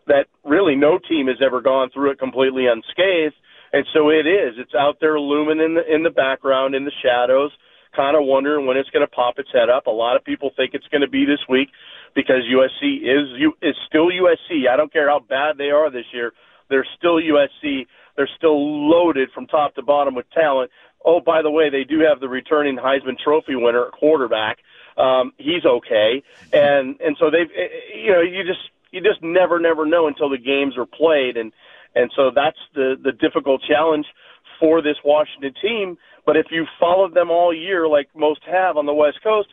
that 0.05 0.27
really 0.43 0.75
no 0.75 0.99
team 0.99 1.25
has 1.27 1.37
ever 1.43 1.61
gone 1.61 1.89
through 1.89 2.11
it 2.11 2.19
completely 2.19 2.67
unscathed, 2.67 3.33
and 3.73 3.83
so 3.91 4.09
it 4.09 4.27
is. 4.27 4.53
It's 4.57 4.75
out 4.75 4.97
there 5.01 5.19
looming 5.19 5.59
in 5.59 5.73
the 5.73 5.83
in 5.93 6.03
the 6.03 6.11
background, 6.11 6.75
in 6.75 6.85
the 6.85 6.91
shadows, 7.01 7.51
kind 7.95 8.15
of 8.15 8.23
wondering 8.23 8.67
when 8.67 8.77
it's 8.77 8.89
going 8.91 9.05
to 9.05 9.11
pop 9.11 9.39
its 9.39 9.49
head 9.51 9.69
up. 9.69 9.87
A 9.87 9.91
lot 9.91 10.15
of 10.15 10.23
people 10.23 10.51
think 10.55 10.75
it's 10.75 10.87
going 10.87 11.01
to 11.01 11.09
be 11.09 11.25
this 11.25 11.41
week 11.49 11.69
because 12.15 12.43
USC 12.49 13.01
is 13.03 13.53
is 13.61 13.75
still 13.87 14.07
USC. 14.07 14.67
I 14.71 14.77
don't 14.77 14.91
care 14.91 15.09
how 15.09 15.19
bad 15.19 15.57
they 15.57 15.69
are 15.69 15.91
this 15.91 16.05
year. 16.13 16.33
They're 16.69 16.87
still 16.97 17.17
USC. 17.17 17.85
They're 18.15 18.29
still 18.37 18.89
loaded 18.89 19.29
from 19.33 19.45
top 19.47 19.75
to 19.75 19.83
bottom 19.83 20.15
with 20.15 20.25
talent. 20.31 20.71
Oh, 21.03 21.19
by 21.19 21.41
the 21.43 21.51
way, 21.51 21.69
they 21.69 21.83
do 21.83 21.99
have 21.99 22.19
the 22.19 22.29
returning 22.29 22.77
Heisman 22.77 23.19
Trophy 23.23 23.55
winner 23.55 23.89
quarterback. 23.93 24.57
Um, 24.97 25.33
he's 25.37 25.65
okay, 25.65 26.23
and 26.53 26.99
and 27.01 27.17
so 27.19 27.29
they've 27.29 27.51
eh, 27.55 27.61
eh, 27.61 27.97
you 27.97 28.11
know 28.11 28.21
you 28.21 28.43
just 28.43 28.71
you 28.91 29.01
just 29.01 29.21
never 29.21 29.59
never 29.59 29.85
know 29.85 30.07
until 30.07 30.29
the 30.29 30.37
games 30.37 30.77
are 30.77 30.85
played, 30.85 31.35
and 31.35 31.51
and 31.93 32.09
so 32.15 32.31
that's 32.33 32.57
the 32.73 32.95
the 33.03 33.11
difficult 33.11 33.61
challenge 33.67 34.05
for 34.59 34.81
this 34.81 34.95
Washington 35.03 35.53
team. 35.61 35.97
But 36.25 36.37
if 36.37 36.47
you 36.49 36.65
followed 36.79 37.13
them 37.13 37.29
all 37.29 37.53
year, 37.53 37.87
like 37.89 38.07
most 38.15 38.41
have 38.49 38.77
on 38.77 38.85
the 38.85 38.93
West 38.93 39.21
Coast, 39.21 39.49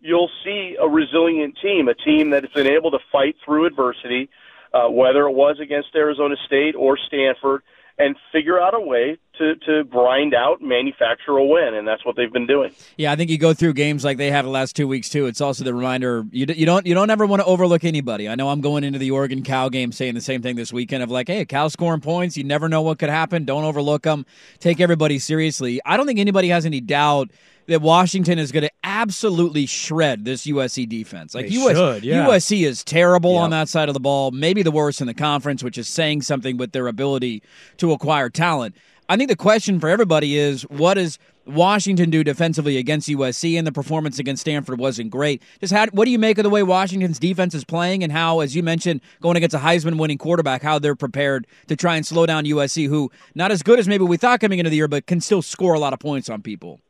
you'll 0.00 0.30
see 0.44 0.76
a 0.80 0.88
resilient 0.88 1.58
team, 1.62 1.88
a 1.88 1.94
team 1.94 2.30
that 2.30 2.44
has 2.44 2.52
been 2.52 2.66
able 2.66 2.90
to 2.90 2.98
fight 3.12 3.36
through 3.44 3.66
adversity 3.66 4.28
uh, 4.76 4.88
whether 4.88 5.26
it 5.26 5.32
was 5.32 5.58
against 5.60 5.88
Arizona 5.94 6.36
State 6.46 6.74
or 6.74 6.98
Stanford, 6.98 7.62
and 7.98 8.16
figure 8.32 8.60
out 8.60 8.74
a 8.74 8.80
way 8.80 9.18
to, 9.38 9.54
to 9.66 9.84
grind 9.84 10.34
out, 10.34 10.60
manufacture 10.62 11.32
a 11.36 11.44
win, 11.44 11.74
and 11.74 11.86
that's 11.86 12.04
what 12.04 12.16
they've 12.16 12.32
been 12.32 12.46
doing. 12.46 12.72
Yeah, 12.96 13.12
I 13.12 13.16
think 13.16 13.30
you 13.30 13.38
go 13.38 13.54
through 13.54 13.74
games 13.74 14.04
like 14.04 14.16
they 14.18 14.30
have 14.30 14.44
the 14.44 14.50
last 14.50 14.76
two 14.76 14.88
weeks 14.88 15.08
too. 15.08 15.26
It's 15.26 15.40
also 15.40 15.64
the 15.64 15.74
reminder 15.74 16.24
you, 16.30 16.46
you 16.54 16.66
don't 16.66 16.86
you 16.86 16.94
don't 16.94 17.10
ever 17.10 17.26
want 17.26 17.40
to 17.40 17.46
overlook 17.46 17.84
anybody. 17.84 18.28
I 18.28 18.34
know 18.34 18.48
I'm 18.48 18.60
going 18.60 18.84
into 18.84 18.98
the 18.98 19.10
Oregon 19.10 19.42
Cal 19.42 19.70
game 19.70 19.92
saying 19.92 20.14
the 20.14 20.20
same 20.20 20.42
thing 20.42 20.56
this 20.56 20.72
weekend 20.72 21.02
of 21.02 21.10
like, 21.10 21.28
hey, 21.28 21.44
Cal 21.44 21.70
scoring 21.70 22.00
points. 22.00 22.36
You 22.36 22.44
never 22.44 22.68
know 22.68 22.82
what 22.82 22.98
could 22.98 23.10
happen. 23.10 23.44
Don't 23.44 23.64
overlook 23.64 24.02
them. 24.02 24.26
Take 24.58 24.80
everybody 24.80 25.18
seriously. 25.18 25.80
I 25.84 25.96
don't 25.96 26.06
think 26.06 26.18
anybody 26.18 26.48
has 26.48 26.66
any 26.66 26.80
doubt 26.80 27.30
that 27.66 27.82
Washington 27.82 28.38
is 28.38 28.52
going 28.52 28.62
to 28.62 28.70
absolutely 28.84 29.66
shred 29.66 30.24
this 30.24 30.46
USC 30.46 30.88
defense. 30.88 31.34
Like 31.34 31.48
They 31.48 31.54
US, 31.56 31.76
should, 31.76 32.04
yeah. 32.04 32.24
USC 32.26 32.64
is 32.64 32.84
terrible 32.84 33.32
Yep. 33.34 33.42
on 33.42 33.50
that 33.50 33.68
side 33.68 33.88
of 33.88 33.92
the 33.94 34.00
ball, 34.00 34.30
maybe 34.30 34.62
the 34.62 34.70
worst 34.70 35.00
in 35.00 35.08
the 35.08 35.14
conference, 35.14 35.64
which 35.64 35.76
is 35.76 35.88
saying 35.88 36.22
something 36.22 36.56
with 36.56 36.70
their 36.70 36.86
ability 36.86 37.42
to 37.78 37.90
acquire 37.92 38.30
talent. 38.30 38.76
I 39.08 39.16
think 39.16 39.30
the 39.30 39.36
question 39.36 39.78
for 39.78 39.88
everybody 39.88 40.36
is 40.36 40.62
what 40.62 40.94
does 40.94 41.18
Washington 41.46 42.10
do 42.10 42.24
defensively 42.24 42.76
against 42.76 43.08
USC? 43.08 43.56
And 43.56 43.64
the 43.64 43.70
performance 43.70 44.18
against 44.18 44.40
Stanford 44.40 44.80
wasn't 44.80 45.10
great. 45.10 45.42
Just 45.60 45.72
how, 45.72 45.86
what 45.88 46.06
do 46.06 46.10
you 46.10 46.18
make 46.18 46.38
of 46.38 46.44
the 46.44 46.50
way 46.50 46.64
Washington's 46.64 47.20
defense 47.20 47.54
is 47.54 47.64
playing, 47.64 48.02
and 48.02 48.10
how, 48.10 48.40
as 48.40 48.56
you 48.56 48.64
mentioned, 48.64 49.00
going 49.20 49.36
against 49.36 49.54
a 49.54 49.60
Heisman-winning 49.60 50.18
quarterback, 50.18 50.62
how 50.62 50.80
they're 50.80 50.96
prepared 50.96 51.46
to 51.68 51.76
try 51.76 51.96
and 51.96 52.04
slow 52.04 52.26
down 52.26 52.44
USC, 52.44 52.88
who 52.88 53.10
not 53.34 53.52
as 53.52 53.62
good 53.62 53.78
as 53.78 53.86
maybe 53.86 54.04
we 54.04 54.16
thought 54.16 54.40
coming 54.40 54.58
into 54.58 54.70
the 54.70 54.76
year, 54.76 54.88
but 54.88 55.06
can 55.06 55.20
still 55.20 55.42
score 55.42 55.74
a 55.74 55.78
lot 55.78 55.92
of 55.92 56.00
points 56.00 56.28
on 56.28 56.42
people. 56.42 56.80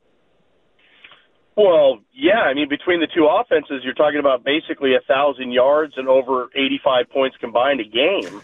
Well, 1.54 2.00
yeah, 2.12 2.40
I 2.40 2.54
mean, 2.54 2.68
between 2.68 3.00
the 3.00 3.06
two 3.06 3.26
offenses, 3.26 3.82
you're 3.82 3.94
talking 3.94 4.20
about 4.20 4.44
basically 4.44 4.94
a 4.94 5.00
thousand 5.06 5.52
yards 5.52 5.94
and 5.96 6.06
over 6.06 6.48
85 6.54 7.10
points 7.10 7.36
combined 7.38 7.80
a 7.80 7.84
game. 7.84 8.42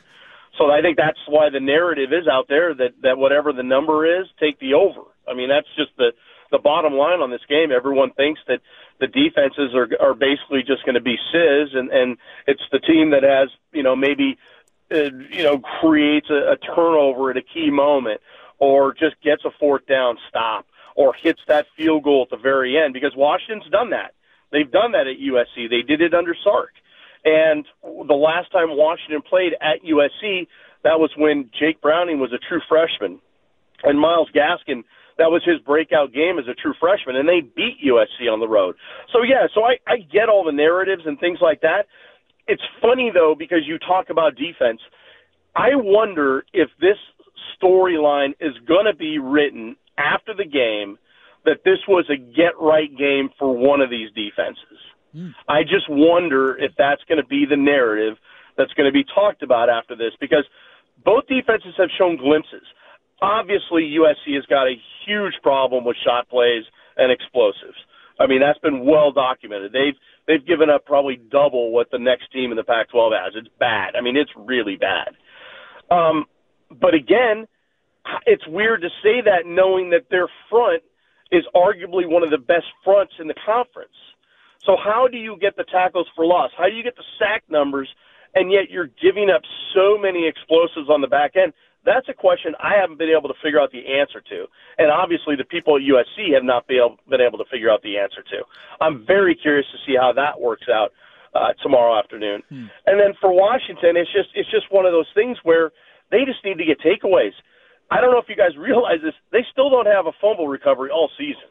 So 0.58 0.70
I 0.70 0.82
think 0.82 0.96
that's 0.96 1.18
why 1.26 1.48
the 1.50 1.60
narrative 1.60 2.12
is 2.12 2.28
out 2.28 2.46
there 2.48 2.74
that 2.74 2.92
that 3.02 3.16
whatever 3.16 3.52
the 3.52 3.62
number 3.62 4.04
is, 4.04 4.26
take 4.38 4.58
the 4.60 4.74
over. 4.74 5.02
I 5.26 5.34
mean, 5.34 5.48
that's 5.48 5.68
just 5.76 5.90
the 5.96 6.12
the 6.50 6.58
bottom 6.58 6.92
line 6.92 7.20
on 7.20 7.30
this 7.30 7.40
game. 7.48 7.72
Everyone 7.72 8.12
thinks 8.12 8.40
that 8.48 8.60
the 9.00 9.06
defenses 9.06 9.74
are 9.74 9.88
are 10.00 10.14
basically 10.14 10.62
just 10.62 10.84
going 10.84 10.94
to 10.94 11.00
be 11.00 11.16
sizz, 11.32 11.74
and 11.74 11.90
and 11.90 12.18
it's 12.46 12.62
the 12.70 12.78
team 12.78 13.10
that 13.10 13.22
has 13.22 13.48
you 13.72 13.82
know 13.82 13.96
maybe 13.96 14.36
uh, 14.92 15.10
you 15.30 15.42
know 15.42 15.58
creates 15.80 16.28
a, 16.30 16.52
a 16.52 16.56
turnover 16.56 17.30
at 17.30 17.36
a 17.38 17.42
key 17.42 17.70
moment, 17.70 18.20
or 18.58 18.92
just 18.92 19.20
gets 19.22 19.44
a 19.44 19.50
fourth 19.58 19.86
down 19.86 20.18
stop, 20.28 20.66
or 20.94 21.14
hits 21.14 21.40
that 21.48 21.66
field 21.76 22.04
goal 22.04 22.22
at 22.22 22.30
the 22.30 22.42
very 22.42 22.76
end. 22.76 22.92
Because 22.92 23.12
Washington's 23.16 23.70
done 23.72 23.90
that. 23.90 24.14
They've 24.52 24.70
done 24.70 24.92
that 24.92 25.06
at 25.06 25.16
USC. 25.16 25.70
They 25.70 25.80
did 25.80 26.02
it 26.02 26.12
under 26.12 26.36
Sark. 26.44 26.72
And 27.24 27.66
the 27.82 28.14
last 28.14 28.50
time 28.50 28.76
Washington 28.76 29.22
played 29.22 29.54
at 29.60 29.82
USC, 29.86 30.48
that 30.82 30.98
was 30.98 31.10
when 31.16 31.50
Jake 31.58 31.80
Browning 31.80 32.18
was 32.18 32.32
a 32.32 32.38
true 32.48 32.60
freshman, 32.68 33.20
and 33.84 33.98
Myles 33.98 34.28
Gaskin. 34.34 34.82
That 35.18 35.30
was 35.30 35.42
his 35.44 35.60
breakout 35.60 36.12
game 36.12 36.38
as 36.38 36.48
a 36.48 36.54
true 36.54 36.74
freshman, 36.80 37.16
and 37.16 37.28
they 37.28 37.40
beat 37.40 37.78
USC 37.84 38.32
on 38.32 38.40
the 38.40 38.48
road. 38.48 38.74
So 39.12 39.22
yeah, 39.22 39.46
so 39.54 39.62
I, 39.62 39.76
I 39.86 39.98
get 40.10 40.28
all 40.28 40.42
the 40.42 40.52
narratives 40.52 41.02
and 41.06 41.20
things 41.20 41.38
like 41.40 41.60
that. 41.60 41.86
It's 42.48 42.62
funny 42.80 43.10
though 43.14 43.36
because 43.38 43.60
you 43.66 43.78
talk 43.78 44.10
about 44.10 44.34
defense. 44.34 44.80
I 45.54 45.74
wonder 45.74 46.44
if 46.52 46.70
this 46.80 46.96
storyline 47.62 48.30
is 48.40 48.56
going 48.66 48.86
to 48.86 48.96
be 48.96 49.18
written 49.18 49.76
after 49.98 50.34
the 50.34 50.44
game 50.46 50.98
that 51.44 51.58
this 51.64 51.78
was 51.86 52.06
a 52.08 52.16
get 52.16 52.58
right 52.60 52.90
game 52.96 53.28
for 53.38 53.54
one 53.54 53.80
of 53.80 53.90
these 53.90 54.08
defenses. 54.10 54.78
I 55.48 55.62
just 55.62 55.88
wonder 55.88 56.56
if 56.56 56.72
that's 56.78 57.02
going 57.08 57.20
to 57.20 57.26
be 57.26 57.44
the 57.48 57.56
narrative 57.56 58.16
that's 58.56 58.72
going 58.74 58.86
to 58.86 58.92
be 58.92 59.04
talked 59.14 59.42
about 59.42 59.68
after 59.68 59.96
this 59.96 60.12
because 60.20 60.44
both 61.04 61.26
defenses 61.26 61.74
have 61.78 61.88
shown 61.98 62.16
glimpses. 62.16 62.64
Obviously, 63.20 63.96
USC 63.98 64.34
has 64.34 64.44
got 64.46 64.66
a 64.66 64.74
huge 65.06 65.34
problem 65.42 65.84
with 65.84 65.96
shot 66.04 66.28
plays 66.28 66.64
and 66.96 67.12
explosives. 67.12 67.78
I 68.18 68.26
mean, 68.26 68.40
that's 68.40 68.58
been 68.58 68.84
well 68.84 69.10
documented. 69.10 69.72
They've 69.72 69.96
they've 70.26 70.46
given 70.46 70.70
up 70.70 70.84
probably 70.84 71.16
double 71.30 71.72
what 71.72 71.90
the 71.90 71.98
next 71.98 72.32
team 72.32 72.50
in 72.50 72.56
the 72.56 72.64
Pac-12 72.64 73.12
has. 73.12 73.32
It's 73.36 73.48
bad. 73.58 73.96
I 73.96 74.00
mean, 74.00 74.16
it's 74.16 74.30
really 74.36 74.76
bad. 74.76 75.16
Um, 75.90 76.26
but 76.70 76.94
again, 76.94 77.46
it's 78.26 78.46
weird 78.46 78.82
to 78.82 78.88
say 79.02 79.22
that 79.24 79.46
knowing 79.46 79.90
that 79.90 80.10
their 80.10 80.28
front 80.50 80.82
is 81.30 81.44
arguably 81.54 82.06
one 82.06 82.22
of 82.22 82.30
the 82.30 82.38
best 82.38 82.66
fronts 82.84 83.14
in 83.18 83.26
the 83.26 83.34
conference. 83.46 83.96
So 84.66 84.76
how 84.76 85.08
do 85.10 85.18
you 85.18 85.36
get 85.40 85.56
the 85.56 85.64
tackles 85.64 86.06
for 86.14 86.24
loss? 86.24 86.50
How 86.56 86.68
do 86.68 86.74
you 86.74 86.82
get 86.82 86.96
the 86.96 87.06
sack 87.18 87.42
numbers, 87.48 87.88
and 88.34 88.50
yet 88.52 88.70
you're 88.70 88.90
giving 89.02 89.28
up 89.30 89.42
so 89.74 89.98
many 89.98 90.26
explosives 90.28 90.88
on 90.88 91.00
the 91.00 91.08
back 91.08 91.32
end? 91.36 91.52
That's 91.84 92.08
a 92.08 92.14
question 92.14 92.54
I 92.62 92.78
haven't 92.78 92.98
been 92.98 93.10
able 93.10 93.28
to 93.28 93.34
figure 93.42 93.58
out 93.58 93.72
the 93.72 93.82
answer 93.82 94.22
to, 94.22 94.46
and 94.78 94.86
obviously 94.90 95.34
the 95.34 95.44
people 95.44 95.74
at 95.74 95.82
USC 95.82 96.32
have 96.32 96.44
not 96.44 96.68
been 96.68 96.78
able, 96.78 96.96
been 97.10 97.20
able 97.20 97.38
to 97.38 97.48
figure 97.50 97.70
out 97.70 97.82
the 97.82 97.98
answer 97.98 98.22
to. 98.22 98.46
I'm 98.80 99.04
very 99.04 99.34
curious 99.34 99.66
to 99.74 99.78
see 99.84 99.98
how 99.98 100.12
that 100.14 100.38
works 100.40 100.70
out 100.70 100.92
uh, 101.34 101.58
tomorrow 101.62 101.98
afternoon. 101.98 102.42
And 102.86 103.00
then 103.00 103.18
for 103.20 103.32
Washington, 103.34 103.96
it's 103.98 104.12
just 104.12 104.28
it's 104.34 104.50
just 104.50 104.70
one 104.70 104.86
of 104.86 104.92
those 104.92 105.10
things 105.14 105.38
where 105.42 105.72
they 106.10 106.24
just 106.24 106.44
need 106.44 106.58
to 106.58 106.64
get 106.64 106.78
takeaways. 106.78 107.34
I 107.90 108.00
don't 108.00 108.12
know 108.12 108.22
if 108.22 108.28
you 108.28 108.36
guys 108.36 108.54
realize 108.58 109.02
this. 109.02 109.14
They 109.32 109.42
still 109.50 109.68
don't 109.68 109.90
have 109.90 110.06
a 110.06 110.14
fumble 110.20 110.46
recovery 110.46 110.90
all 110.90 111.10
season. 111.18 111.50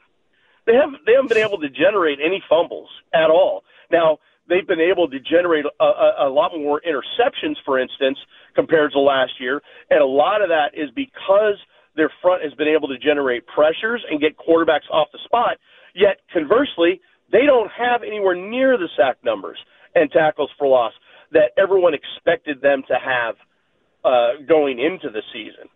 They 0.65 0.75
haven't 0.75 0.99
they 1.05 1.13
haven't 1.13 1.29
been 1.29 1.45
able 1.45 1.59
to 1.59 1.69
generate 1.69 2.19
any 2.23 2.43
fumbles 2.49 2.89
at 3.13 3.29
all. 3.29 3.63
Now 3.91 4.19
they've 4.49 4.67
been 4.67 4.81
able 4.81 5.09
to 5.09 5.19
generate 5.19 5.65
a, 5.65 5.83
a, 5.83 6.27
a 6.27 6.29
lot 6.29 6.51
more 6.57 6.81
interceptions, 6.87 7.55
for 7.65 7.79
instance, 7.79 8.17
compared 8.55 8.91
to 8.93 8.99
last 8.99 9.33
year, 9.39 9.61
and 9.89 10.01
a 10.01 10.05
lot 10.05 10.41
of 10.41 10.49
that 10.49 10.71
is 10.73 10.89
because 10.95 11.55
their 11.95 12.11
front 12.21 12.43
has 12.43 12.53
been 12.55 12.67
able 12.67 12.87
to 12.87 12.97
generate 12.97 13.45
pressures 13.47 14.03
and 14.09 14.19
get 14.21 14.37
quarterbacks 14.37 14.89
off 14.91 15.07
the 15.13 15.19
spot. 15.25 15.57
Yet 15.95 16.19
conversely, 16.33 17.01
They 17.31 17.45
don't 17.45 17.71
have 17.71 18.03
anywhere 18.03 18.35
near 18.35 18.77
the 18.77 18.89
sack 18.97 19.17
numbers 19.23 19.57
and 19.95 20.11
tackles 20.11 20.51
for 20.57 20.67
loss 20.67 20.93
that 21.31 21.51
everyone 21.57 21.93
expected 21.93 22.61
them 22.61 22.83
to 22.87 22.95
have 22.95 23.35
uh, 24.03 24.43
going 24.47 24.79
into 24.79 25.09
the 25.09 25.21
season. 25.33 25.69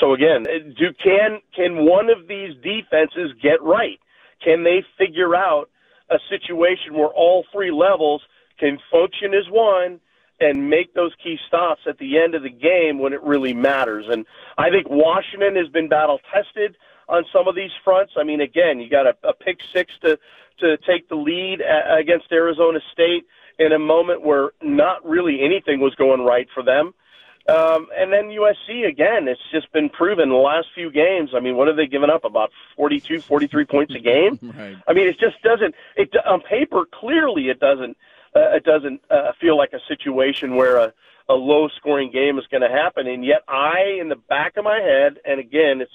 So 0.00 0.14
again, 0.14 0.44
do 0.78 0.86
can 1.02 1.40
can 1.54 1.84
one 1.86 2.08
of 2.10 2.26
these 2.28 2.54
defenses 2.62 3.32
get 3.42 3.62
right? 3.62 3.98
Can 4.44 4.62
they 4.64 4.84
figure 4.98 5.34
out 5.34 5.70
a 6.10 6.18
situation 6.28 6.94
where 6.94 7.08
all 7.08 7.44
three 7.52 7.70
levels 7.70 8.22
can 8.58 8.78
function 8.90 9.34
as 9.34 9.48
one 9.50 10.00
and 10.40 10.68
make 10.68 10.92
those 10.94 11.12
key 11.22 11.38
stops 11.48 11.82
at 11.88 11.98
the 11.98 12.18
end 12.18 12.34
of 12.34 12.42
the 12.42 12.50
game 12.50 12.98
when 12.98 13.12
it 13.12 13.22
really 13.22 13.54
matters? 13.54 14.04
And 14.10 14.26
I 14.58 14.70
think 14.70 14.88
Washington 14.90 15.56
has 15.56 15.68
been 15.68 15.88
battle 15.88 16.20
tested 16.32 16.76
on 17.08 17.24
some 17.32 17.48
of 17.48 17.54
these 17.54 17.70
fronts. 17.82 18.12
I 18.18 18.24
mean, 18.24 18.40
again, 18.40 18.80
you 18.80 18.90
got 18.90 19.06
a, 19.06 19.16
a 19.24 19.32
pick 19.32 19.60
six 19.72 19.92
to 20.02 20.18
to 20.60 20.76
take 20.86 21.08
the 21.08 21.16
lead 21.16 21.60
a, 21.60 21.96
against 21.96 22.26
Arizona 22.30 22.78
State 22.92 23.26
in 23.58 23.72
a 23.72 23.78
moment 23.78 24.22
where 24.22 24.50
not 24.62 25.04
really 25.04 25.40
anything 25.42 25.80
was 25.80 25.94
going 25.96 26.20
right 26.20 26.46
for 26.54 26.62
them. 26.62 26.94
Um, 27.46 27.88
and 27.94 28.10
then 28.10 28.30
USC 28.30 28.88
again, 28.88 29.28
it's 29.28 29.40
just 29.52 29.70
been 29.72 29.90
proven 29.90 30.30
the 30.30 30.34
last 30.34 30.68
few 30.74 30.90
games. 30.90 31.30
I 31.36 31.40
mean, 31.40 31.56
what 31.56 31.68
have 31.68 31.76
they 31.76 31.86
given 31.86 32.08
up? 32.08 32.24
About 32.24 32.50
42, 32.76 33.20
43 33.20 33.64
points 33.66 33.94
a 33.94 33.98
game. 34.00 34.38
Right. 34.42 34.76
I 34.88 34.92
mean, 34.94 35.08
it 35.08 35.18
just 35.18 35.42
doesn't. 35.42 35.74
It 35.96 36.10
on 36.24 36.40
paper 36.40 36.86
clearly 36.90 37.48
it 37.48 37.60
doesn't. 37.60 37.96
Uh, 38.34 38.56
it 38.56 38.64
doesn't 38.64 39.00
uh, 39.10 39.32
feel 39.40 39.56
like 39.56 39.72
a 39.74 39.80
situation 39.86 40.56
where 40.56 40.76
a, 40.76 40.92
a 41.28 41.34
low 41.34 41.68
scoring 41.76 42.10
game 42.10 42.38
is 42.38 42.44
going 42.50 42.62
to 42.62 42.68
happen. 42.68 43.06
And 43.06 43.24
yet, 43.24 43.42
I 43.46 43.98
in 44.00 44.08
the 44.08 44.16
back 44.16 44.56
of 44.56 44.64
my 44.64 44.80
head, 44.80 45.18
and 45.24 45.38
again, 45.38 45.82
it's 45.82 45.92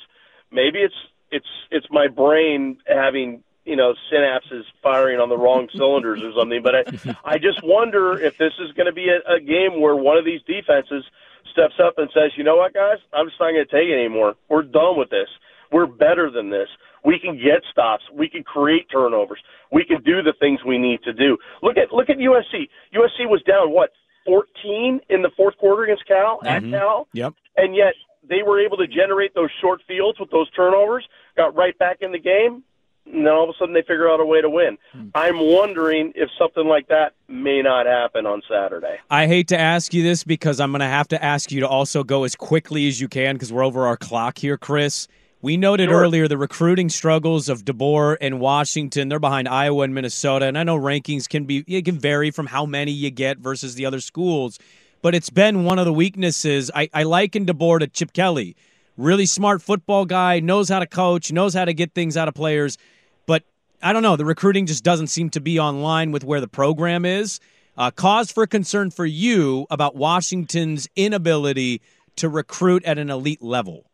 maybe 0.51 0.79
it's 0.79 0.95
it's 1.31 1.47
it's 1.71 1.87
my 1.89 2.07
brain 2.07 2.77
having 2.87 3.43
you 3.65 3.75
know 3.75 3.95
synapses 4.11 4.63
firing 4.83 5.19
on 5.19 5.29
the 5.29 5.37
wrong 5.37 5.67
cylinders 5.75 6.21
or 6.21 6.31
something. 6.37 6.61
But 6.61 6.75
I 6.75 7.15
I 7.25 7.37
just 7.39 7.63
wonder 7.63 8.19
if 8.19 8.37
this 8.37 8.53
is 8.59 8.71
going 8.73 8.85
to 8.85 8.93
be 8.93 9.09
a, 9.09 9.33
a 9.33 9.39
game 9.39 9.81
where 9.81 9.95
one 9.95 10.17
of 10.17 10.25
these 10.25 10.41
defenses 10.43 11.03
steps 11.51 11.75
up 11.83 11.95
and 11.97 12.09
says, 12.13 12.31
you 12.37 12.43
know 12.43 12.55
what, 12.55 12.73
guys, 12.73 12.97
I'm 13.13 13.27
just 13.27 13.39
not 13.39 13.51
going 13.51 13.65
to 13.65 13.71
take 13.71 13.89
it 13.89 13.97
anymore. 13.99 14.35
We're 14.49 14.63
done 14.63 14.97
with 14.97 15.09
this. 15.09 15.27
We're 15.71 15.87
better 15.87 16.31
than 16.31 16.49
this. 16.49 16.67
We 17.05 17.19
can 17.19 17.35
get 17.35 17.63
stops. 17.71 18.03
We 18.13 18.29
can 18.29 18.43
create 18.43 18.87
turnovers. 18.91 19.39
We 19.71 19.85
can 19.85 20.01
do 20.03 20.21
the 20.21 20.33
things 20.39 20.59
we 20.65 20.77
need 20.77 21.01
to 21.03 21.13
do. 21.13 21.37
Look 21.61 21.77
at 21.77 21.93
look 21.93 22.09
at 22.09 22.17
USC. 22.17 22.67
USC 22.93 23.29
was 23.29 23.41
down 23.47 23.71
what 23.71 23.91
14 24.25 24.99
in 25.09 25.21
the 25.21 25.29
fourth 25.37 25.57
quarter 25.57 25.83
against 25.83 26.05
Cal 26.07 26.39
at 26.45 26.61
mm-hmm. 26.61 26.71
Cal, 26.71 27.07
Yep. 27.13 27.33
and 27.57 27.75
yet 27.75 27.93
they 28.27 28.43
were 28.45 28.59
able 28.59 28.77
to 28.77 28.87
generate 28.87 29.33
those 29.33 29.49
short 29.61 29.81
fields 29.87 30.19
with 30.19 30.29
those 30.31 30.49
turnovers. 30.51 31.07
Got 31.37 31.55
right 31.55 31.77
back 31.77 31.97
in 32.01 32.11
the 32.11 32.19
game. 32.19 32.63
And 33.05 33.25
then 33.25 33.33
all 33.33 33.43
of 33.43 33.49
a 33.49 33.53
sudden 33.57 33.73
they 33.73 33.81
figure 33.81 34.09
out 34.09 34.19
a 34.19 34.25
way 34.25 34.41
to 34.41 34.49
win. 34.49 34.77
Hmm. 34.91 35.07
I'm 35.15 35.39
wondering 35.39 36.13
if 36.15 36.29
something 36.37 36.67
like 36.67 36.87
that 36.89 37.13
may 37.27 37.61
not 37.61 37.85
happen 37.85 38.25
on 38.25 38.41
Saturday. 38.49 38.97
I 39.09 39.27
hate 39.27 39.47
to 39.49 39.59
ask 39.59 39.93
you 39.93 40.03
this 40.03 40.23
because 40.23 40.59
I'm 40.59 40.71
going 40.71 40.81
to 40.81 40.85
have 40.85 41.07
to 41.09 41.23
ask 41.23 41.51
you 41.51 41.59
to 41.61 41.67
also 41.67 42.03
go 42.03 42.23
as 42.23 42.35
quickly 42.35 42.87
as 42.87 43.01
you 43.01 43.07
can 43.07 43.35
because 43.35 43.51
we're 43.51 43.65
over 43.65 43.87
our 43.87 43.97
clock 43.97 44.37
here, 44.37 44.57
Chris. 44.57 45.07
We 45.41 45.55
noted 45.55 45.89
Sure. 45.89 46.01
earlier 46.01 46.27
the 46.27 46.37
recruiting 46.37 46.89
struggles 46.89 47.47
of 47.47 47.63
DeBoer 47.63 48.17
and 48.19 48.41
Washington. 48.41 49.07
They're 49.07 49.19
behind 49.19 49.47
Iowa 49.47 49.85
and 49.85 49.95
Minnesota, 49.95 50.45
and 50.45 50.57
I 50.57 50.63
know 50.63 50.77
rankings 50.77 51.29
can 51.29 51.45
be 51.45 51.63
it 51.65 51.85
can 51.85 51.97
vary 51.97 52.29
from 52.29 52.47
how 52.47 52.65
many 52.65 52.91
you 52.91 53.09
get 53.09 53.37
versus 53.37 53.75
the 53.75 53.85
other 53.85 54.01
schools. 54.01 54.59
But 55.01 55.15
it's 55.15 55.29
been 55.29 55.63
one 55.63 55.79
of 55.79 55.85
the 55.85 55.93
weaknesses. 55.93 56.69
I, 56.75 56.89
I 56.93 57.03
liken 57.03 57.45
DeBoer 57.45 57.79
to 57.79 57.87
Chip 57.87 58.11
Kelly, 58.11 58.57
really 58.99 59.25
smart 59.25 59.61
football 59.61 60.05
guy, 60.05 60.39
knows 60.39 60.69
how 60.69 60.79
to 60.79 60.87
coach, 60.87 61.31
knows 61.31 61.53
how 61.53 61.65
to 61.65 61.73
get 61.73 61.93
things 61.93 62.17
out 62.17 62.27
of 62.27 62.33
players. 62.33 62.77
But 63.25 63.43
I 63.81 63.93
don't 63.93 64.03
know. 64.03 64.15
The 64.15 64.25
recruiting 64.25 64.65
just 64.65 64.83
doesn't 64.83 65.07
seem 65.07 65.29
to 65.31 65.39
be 65.39 65.59
online 65.59 66.11
with 66.11 66.23
where 66.23 66.41
the 66.41 66.47
program 66.47 67.05
is. 67.05 67.39
Uh, 67.77 67.91
cause 67.91 68.29
for 68.29 68.45
concern 68.45 68.91
for 68.91 69.05
you 69.05 69.65
about 69.69 69.95
Washington's 69.95 70.87
inability 70.97 71.81
to 72.17 72.27
recruit 72.27 72.83
at 72.83 72.97
an 72.97 73.09
elite 73.09 73.41
level. 73.41 73.85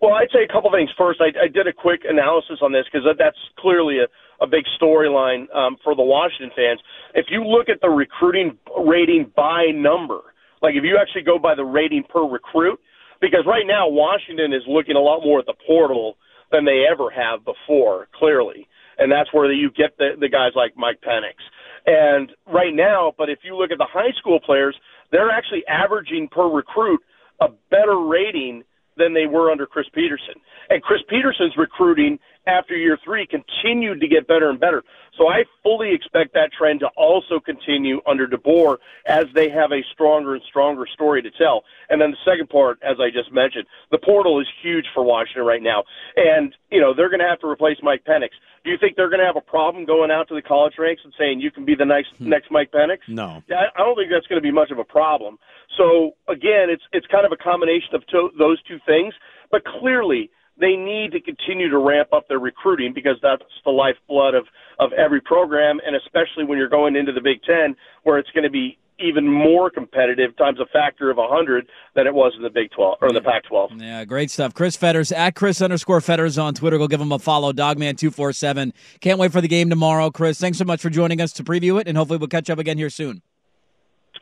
Well, 0.00 0.14
I'd 0.14 0.30
say 0.32 0.42
a 0.42 0.52
couple 0.52 0.68
things. 0.72 0.90
First, 0.98 1.20
I, 1.20 1.26
I 1.44 1.46
did 1.46 1.68
a 1.68 1.72
quick 1.72 2.00
analysis 2.04 2.58
on 2.60 2.72
this 2.72 2.84
because 2.92 3.06
that's 3.16 3.36
clearly 3.56 3.98
a, 4.00 4.08
a 4.42 4.48
big 4.48 4.64
storyline 4.80 5.54
um, 5.54 5.76
for 5.84 5.94
the 5.94 6.02
Washington 6.02 6.50
fans. 6.56 6.80
If 7.14 7.26
you 7.30 7.44
look 7.44 7.68
at 7.68 7.80
the 7.80 7.88
recruiting 7.88 8.58
rating 8.76 9.30
by 9.36 9.66
number, 9.72 10.34
like 10.60 10.74
if 10.74 10.82
you 10.82 10.98
actually 11.00 11.22
go 11.22 11.38
by 11.38 11.54
the 11.54 11.64
rating 11.64 12.02
per 12.02 12.26
recruit, 12.26 12.80
because 13.22 13.46
right 13.46 13.64
now 13.64 13.88
Washington 13.88 14.52
is 14.52 14.62
looking 14.66 14.96
a 14.96 15.00
lot 15.00 15.22
more 15.24 15.38
at 15.38 15.46
the 15.46 15.54
portal 15.64 16.18
than 16.50 16.66
they 16.66 16.82
ever 16.90 17.08
have 17.08 17.46
before, 17.46 18.08
clearly. 18.12 18.66
And 18.98 19.10
that's 19.10 19.32
where 19.32 19.50
you 19.50 19.70
get 19.70 19.96
the, 19.96 20.10
the 20.20 20.28
guys 20.28 20.52
like 20.54 20.76
Mike 20.76 21.00
Penix. 21.00 21.38
And 21.86 22.30
right 22.52 22.74
now, 22.74 23.14
but 23.16 23.30
if 23.30 23.38
you 23.44 23.56
look 23.56 23.70
at 23.70 23.78
the 23.78 23.88
high 23.88 24.12
school 24.18 24.40
players, 24.44 24.76
they're 25.12 25.30
actually 25.30 25.62
averaging 25.68 26.28
per 26.30 26.50
recruit 26.50 27.00
a 27.40 27.48
better 27.70 27.96
rating 27.96 28.64
than 28.96 29.14
they 29.14 29.26
were 29.26 29.50
under 29.50 29.66
Chris 29.66 29.86
Petersen. 29.94 30.34
And 30.68 30.82
Chris 30.82 31.00
Petersen's 31.08 31.54
recruiting 31.56 32.18
after 32.46 32.76
year 32.76 32.98
three 33.04 33.26
continued 33.26 34.00
to 34.00 34.08
get 34.08 34.26
better 34.26 34.50
and 34.50 34.58
better. 34.58 34.82
So 35.18 35.28
I 35.28 35.44
fully 35.62 35.94
expect 35.94 36.32
that 36.34 36.50
trend 36.56 36.80
to 36.80 36.88
also 36.96 37.38
continue 37.38 38.00
under 38.06 38.26
DeBoer 38.26 38.78
as 39.06 39.24
they 39.34 39.50
have 39.50 39.70
a 39.70 39.82
stronger 39.92 40.34
and 40.34 40.42
stronger 40.48 40.86
story 40.92 41.22
to 41.22 41.30
tell. 41.30 41.64
And 41.90 42.00
then 42.00 42.12
the 42.12 42.22
second 42.24 42.48
part, 42.48 42.78
as 42.82 42.96
I 42.98 43.10
just 43.10 43.32
mentioned, 43.32 43.66
the 43.90 43.98
portal 43.98 44.40
is 44.40 44.46
huge 44.62 44.86
for 44.94 45.02
Washington 45.02 45.44
right 45.44 45.62
now. 45.62 45.84
And, 46.16 46.54
you 46.70 46.80
know, 46.80 46.94
they're 46.94 47.10
going 47.10 47.20
to 47.20 47.28
have 47.28 47.40
to 47.40 47.46
replace 47.46 47.76
Mike 47.82 48.04
Penix. 48.08 48.30
Do 48.64 48.70
you 48.70 48.78
think 48.78 48.96
they're 48.96 49.10
going 49.10 49.20
to 49.20 49.26
have 49.26 49.36
a 49.36 49.44
problem 49.44 49.84
going 49.84 50.10
out 50.10 50.28
to 50.28 50.34
the 50.34 50.42
college 50.42 50.74
ranks 50.78 51.02
and 51.04 51.12
saying 51.18 51.40
you 51.40 51.50
can 51.50 51.64
be 51.64 51.74
the 51.74 51.84
next 51.84 52.14
hmm. 52.16 52.28
next 52.28 52.50
Mike 52.50 52.70
Penix? 52.70 52.98
No. 53.08 53.42
I 53.50 53.66
I 53.74 53.78
don't 53.84 53.96
think 53.96 54.10
that's 54.10 54.26
going 54.28 54.40
to 54.40 54.42
be 54.42 54.52
much 54.52 54.70
of 54.70 54.78
a 54.78 54.84
problem. 54.84 55.38
So 55.76 56.12
again, 56.28 56.70
it's 56.70 56.84
it's 56.92 57.06
kind 57.08 57.26
of 57.26 57.32
a 57.32 57.36
combination 57.36 57.94
of 57.94 58.06
to, 58.08 58.30
those 58.38 58.62
two 58.62 58.78
things. 58.86 59.14
But 59.50 59.64
clearly, 59.64 60.30
they 60.62 60.76
need 60.76 61.10
to 61.12 61.20
continue 61.20 61.68
to 61.68 61.78
ramp 61.78 62.12
up 62.12 62.28
their 62.28 62.38
recruiting 62.38 62.92
because 62.94 63.16
that's 63.20 63.42
the 63.64 63.70
lifeblood 63.70 64.34
of 64.34 64.46
of 64.78 64.92
every 64.92 65.20
program, 65.20 65.80
and 65.84 65.96
especially 65.96 66.44
when 66.44 66.56
you're 66.56 66.68
going 66.68 66.96
into 66.96 67.12
the 67.12 67.20
Big 67.20 67.42
Ten, 67.42 67.74
where 68.04 68.18
it's 68.18 68.30
going 68.30 68.44
to 68.44 68.50
be 68.50 68.78
even 68.98 69.28
more 69.28 69.70
competitive 69.70 70.36
times 70.36 70.60
a 70.60 70.66
factor 70.66 71.10
of 71.10 71.18
a 71.18 71.26
hundred 71.26 71.66
than 71.96 72.06
it 72.06 72.14
was 72.14 72.32
in 72.36 72.42
the 72.42 72.50
Big 72.50 72.70
Twelve 72.70 72.98
or 73.02 73.08
in 73.08 73.14
the 73.14 73.20
Pac 73.20 73.44
twelve. 73.44 73.72
Yeah, 73.76 74.04
great 74.04 74.30
stuff. 74.30 74.54
Chris 74.54 74.76
Fetters 74.76 75.10
at 75.10 75.34
Chris 75.34 75.60
underscore 75.60 76.00
Fetters 76.00 76.38
on 76.38 76.54
Twitter. 76.54 76.78
Go 76.78 76.86
give 76.86 77.00
him 77.00 77.12
a 77.12 77.18
follow. 77.18 77.52
Dawgman247. 77.52 78.72
Can't 79.00 79.18
wait 79.18 79.32
for 79.32 79.40
the 79.40 79.48
game 79.48 79.68
tomorrow. 79.68 80.10
Chris, 80.10 80.38
thanks 80.38 80.58
so 80.58 80.64
much 80.64 80.80
for 80.80 80.90
joining 80.90 81.20
us 81.20 81.32
to 81.34 81.44
preview 81.44 81.80
it, 81.80 81.88
and 81.88 81.98
hopefully 81.98 82.18
we'll 82.18 82.28
catch 82.28 82.48
up 82.48 82.58
again 82.58 82.78
here 82.78 82.90
soon. 82.90 83.22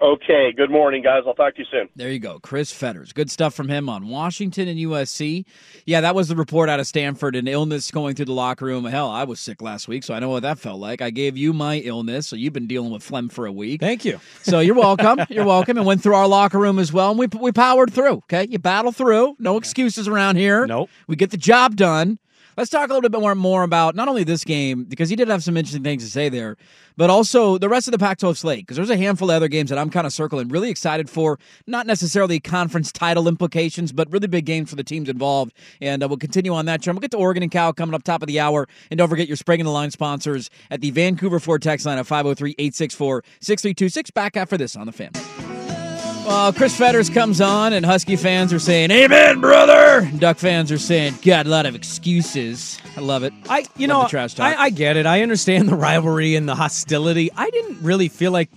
Okay, 0.02 0.50
good 0.56 0.70
morning, 0.70 1.02
guys. 1.02 1.24
I'll 1.26 1.34
talk 1.34 1.56
to 1.56 1.60
you 1.60 1.66
soon. 1.70 1.86
There 1.94 2.10
you 2.10 2.18
go. 2.18 2.38
Chris 2.38 2.72
Fetters. 2.72 3.12
Good 3.12 3.30
stuff 3.30 3.52
from 3.52 3.68
him 3.68 3.86
on 3.90 4.08
Washington 4.08 4.66
and 4.66 4.78
USC. 4.78 5.44
Yeah, 5.84 6.00
that 6.00 6.14
was 6.14 6.28
the 6.28 6.36
report 6.36 6.70
out 6.70 6.80
of 6.80 6.86
Stanford 6.86 7.36
an 7.36 7.46
illness 7.46 7.90
going 7.90 8.14
through 8.14 8.24
the 8.24 8.32
locker 8.32 8.64
room. 8.64 8.86
Hell, 8.86 9.10
I 9.10 9.24
was 9.24 9.40
sick 9.40 9.60
last 9.60 9.88
week, 9.88 10.02
so 10.02 10.14
I 10.14 10.18
know 10.20 10.30
what 10.30 10.40
that 10.42 10.58
felt 10.58 10.80
like. 10.80 11.02
I 11.02 11.10
gave 11.10 11.36
you 11.36 11.52
my 11.52 11.80
illness, 11.80 12.26
so 12.28 12.34
you've 12.36 12.54
been 12.54 12.66
dealing 12.66 12.90
with 12.90 13.02
phlegm 13.02 13.28
for 13.28 13.44
a 13.44 13.52
week. 13.52 13.80
Thank 13.80 14.04
you. 14.06 14.20
So 14.42 14.58
you're 14.58 14.74
welcome. 14.74 15.20
You're 15.28 15.44
welcome. 15.44 15.76
And 15.76 15.86
went 15.86 16.02
through 16.02 16.14
our 16.14 16.26
locker 16.26 16.58
room 16.58 16.78
as 16.78 16.92
well. 16.92 17.10
And 17.10 17.18
we, 17.18 17.26
we 17.38 17.52
powered 17.52 17.92
through. 17.92 18.14
Okay. 18.24 18.46
You 18.48 18.58
battle 18.58 18.90
through. 18.90 19.36
No 19.38 19.58
excuses 19.58 20.08
around 20.08 20.36
here. 20.36 20.66
Nope. 20.66 20.88
We 21.06 21.14
get 21.14 21.30
the 21.30 21.36
job 21.36 21.76
done. 21.76 22.18
Let's 22.61 22.68
talk 22.68 22.90
a 22.90 22.92
little 22.92 23.09
bit 23.09 23.18
more, 23.18 23.35
more 23.35 23.62
about 23.62 23.94
not 23.94 24.09
only 24.09 24.23
this 24.23 24.44
game, 24.44 24.85
because 24.85 25.09
he 25.09 25.16
did 25.16 25.29
have 25.29 25.42
some 25.42 25.57
interesting 25.57 25.83
things 25.83 26.05
to 26.05 26.11
say 26.11 26.29
there, 26.29 26.59
but 26.99 27.09
also 27.09 27.57
the 27.57 27.70
rest 27.70 27.88
of 27.88 27.92
the 27.92 27.99
Pac 27.99 28.18
12 28.18 28.37
slate, 28.37 28.66
because 28.66 28.77
there's 28.77 28.90
a 28.90 28.99
handful 28.99 29.31
of 29.31 29.37
other 29.37 29.49
games 29.49 29.70
that 29.70 29.79
I'm 29.79 29.88
kind 29.88 30.07
of 30.07 30.12
circling, 30.12 30.49
really 30.49 30.68
excited 30.68 31.09
for, 31.09 31.38
not 31.66 31.87
necessarily 31.87 32.38
conference 32.38 32.92
title 32.92 33.29
implications, 33.29 33.92
but 33.92 34.12
really 34.12 34.27
big 34.27 34.44
games 34.44 34.68
for 34.68 34.77
the 34.77 34.85
teams 34.85 35.09
involved. 35.09 35.55
And 35.81 36.03
uh, 36.03 36.09
we'll 36.09 36.18
continue 36.18 36.53
on 36.53 36.66
that 36.66 36.83
trend. 36.83 36.99
We'll 36.99 37.01
get 37.01 37.12
to 37.12 37.16
Oregon 37.16 37.42
and 37.42 37.51
Cal 37.51 37.73
coming 37.73 37.94
up 37.94 38.03
top 38.03 38.23
of 38.23 38.27
the 38.27 38.40
hour. 38.40 38.68
And 38.90 38.99
don't 38.99 39.09
forget 39.09 39.27
your 39.27 39.38
Spring 39.38 39.61
in 39.61 39.64
the 39.64 39.73
Line 39.73 39.90
sponsors 39.90 40.51
at 40.70 40.83
the 40.83 40.90
Vancouver 40.90 41.40
Ford 41.40 41.62
text 41.62 41.87
line 41.87 41.96
at 41.96 42.07
503 42.07 42.57
864 42.59 43.25
6326. 43.40 44.11
Back 44.11 44.37
after 44.37 44.59
this 44.59 44.77
on 44.77 44.85
the 44.85 44.92
fan. 44.92 45.12
Well, 46.26 46.52
Chris 46.52 46.76
Fetters 46.76 47.11
comes 47.11 47.40
on, 47.40 47.72
and 47.72 47.85
Husky 47.85 48.14
fans 48.14 48.52
are 48.52 48.59
saying, 48.61 48.90
Amen, 48.92 49.40
brother. 49.40 50.09
Duck 50.18 50.38
fans 50.38 50.70
are 50.70 50.78
saying, 50.78 51.14
God, 51.22 51.46
a 51.46 51.48
lot 51.48 51.66
of 51.66 51.74
excuses. 51.74 52.78
I 52.96 53.00
love 53.00 53.24
it. 53.24 53.33
I 53.48 53.64
you 53.76 53.88
Love 53.88 54.04
know 54.04 54.09
trash 54.09 54.35
talk. 54.35 54.56
I, 54.56 54.64
I 54.64 54.70
get 54.70 54.96
it. 54.96 55.06
I 55.06 55.22
understand 55.22 55.68
the 55.68 55.74
rivalry 55.76 56.37
and 56.37 56.48
the 56.48 56.54
hostility. 56.54 57.30
I 57.37 57.50
didn't 57.50 57.83
really 57.83 58.09
feel 58.09 58.30
like. 58.33 58.48